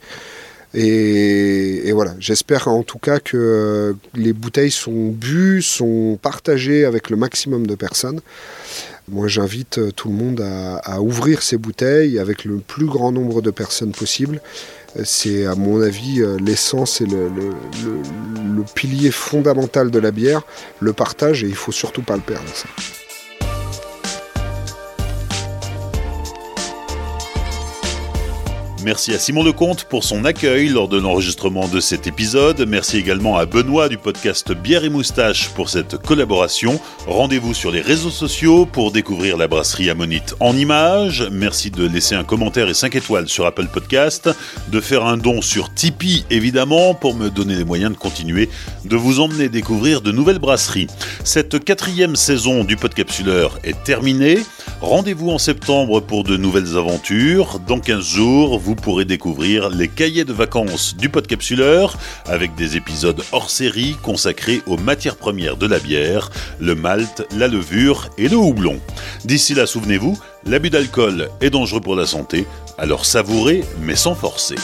Et, 0.73 1.91
voilà, 1.91 2.15
j'espère 2.19 2.69
en 2.69 2.83
tout 2.83 2.99
cas 2.99 3.19
que 3.19 3.95
les 4.15 4.31
bouteilles 4.31 4.71
sont 4.71 5.09
bues, 5.09 5.61
sont 5.61 6.17
partagées 6.21 6.85
avec 6.85 7.09
le 7.09 7.17
maximum 7.17 7.67
de 7.67 7.75
personnes. 7.75 8.21
Moi, 9.09 9.27
j'invite 9.27 9.79
euh, 9.79 9.91
tout 9.91 10.07
le 10.09 10.15
monde 10.15 10.41
à, 10.41 11.01
ouvrir 11.01 11.41
ces 11.41 11.57
bouteilles 11.57 12.17
avec 12.19 12.45
le 12.45 12.57
plus 12.57 12.85
grand 12.85 13.11
nombre 13.11 13.41
de 13.41 13.51
personnes 13.51 13.91
possible. 13.91 14.41
C'est, 15.03 15.45
à 15.45 15.55
mon 15.55 15.81
avis, 15.81 16.21
euh, 16.21 16.37
l'essence 16.39 17.01
et 17.01 17.05
le, 17.05 17.29
le, 17.29 18.63
pilier 18.75 19.11
fondamental 19.11 19.89
de 19.89 19.99
la 19.99 20.11
bière, 20.11 20.41
le 20.79 20.93
partage, 20.93 21.43
et 21.43 21.47
il 21.47 21.55
faut 21.55 21.71
surtout 21.71 22.03
pas 22.03 22.15
le 22.15 22.21
perdre. 22.21 22.47
Ça. 22.53 22.67
Merci 28.83 29.13
à 29.13 29.19
Simon 29.19 29.43
Lecomte 29.43 29.83
pour 29.83 30.03
son 30.03 30.25
accueil 30.25 30.67
lors 30.69 30.87
de 30.87 30.97
l'enregistrement 30.97 31.67
de 31.67 31.79
cet 31.79 32.07
épisode. 32.07 32.65
Merci 32.67 32.97
également 32.97 33.37
à 33.37 33.45
Benoît 33.45 33.89
du 33.89 33.97
podcast 33.97 34.51
Bière 34.53 34.83
et 34.83 34.89
Moustache 34.89 35.49
pour 35.49 35.69
cette 35.69 35.97
collaboration. 35.97 36.79
Rendez-vous 37.05 37.53
sur 37.53 37.69
les 37.69 37.81
réseaux 37.81 38.09
sociaux 38.09 38.65
pour 38.65 38.91
découvrir 38.91 39.37
la 39.37 39.47
brasserie 39.47 39.91
Ammonite 39.91 40.33
en 40.39 40.57
images. 40.57 41.27
Merci 41.31 41.69
de 41.69 41.85
laisser 41.87 42.15
un 42.15 42.23
commentaire 42.23 42.69
et 42.69 42.73
5 42.73 42.95
étoiles 42.95 43.29
sur 43.29 43.45
Apple 43.45 43.67
Podcast, 43.71 44.29
de 44.69 44.81
faire 44.81 45.05
un 45.05 45.17
don 45.17 45.41
sur 45.41 45.71
Tipeee 45.73 46.25
évidemment 46.31 46.95
pour 46.95 47.13
me 47.13 47.29
donner 47.29 47.55
les 47.55 47.65
moyens 47.65 47.91
de 47.91 47.97
continuer 47.97 48.49
de 48.85 48.95
vous 48.95 49.19
emmener 49.19 49.49
découvrir 49.49 50.01
de 50.01 50.11
nouvelles 50.11 50.39
brasseries. 50.39 50.87
Cette 51.23 51.63
quatrième 51.63 52.15
saison 52.15 52.63
du 52.63 52.77
Podcapsuleur 52.77 53.59
est 53.63 53.83
terminée. 53.83 54.39
Rendez-vous 54.81 55.29
en 55.29 55.37
septembre 55.37 55.99
pour 55.99 56.23
de 56.23 56.37
nouvelles 56.37 56.77
aventures. 56.77 57.59
Dans 57.67 57.79
15 57.79 58.03
jours, 58.03 58.59
vous 58.71 58.75
pourrez 58.75 59.03
découvrir 59.03 59.69
les 59.69 59.89
cahiers 59.89 60.23
de 60.23 60.31
vacances 60.31 60.95
du 60.95 61.09
Podcapsuleur 61.09 61.97
avec 62.25 62.55
des 62.55 62.77
épisodes 62.77 63.21
hors 63.33 63.49
série 63.49 63.97
consacrés 64.01 64.61
aux 64.65 64.77
matières 64.77 65.17
premières 65.17 65.57
de 65.57 65.67
la 65.67 65.77
bière, 65.77 66.29
le 66.61 66.73
malt, 66.73 67.27
la 67.35 67.49
levure 67.49 68.09
et 68.17 68.29
le 68.29 68.37
houblon. 68.37 68.79
D'ici 69.25 69.55
là, 69.55 69.65
souvenez-vous, 69.65 70.17
l'abus 70.45 70.69
d'alcool 70.69 71.27
est 71.41 71.49
dangereux 71.49 71.81
pour 71.81 71.97
la 71.97 72.05
santé, 72.05 72.47
alors 72.77 73.05
savourez 73.05 73.65
mais 73.81 73.97
sans 73.97 74.15
forcer. 74.15 74.55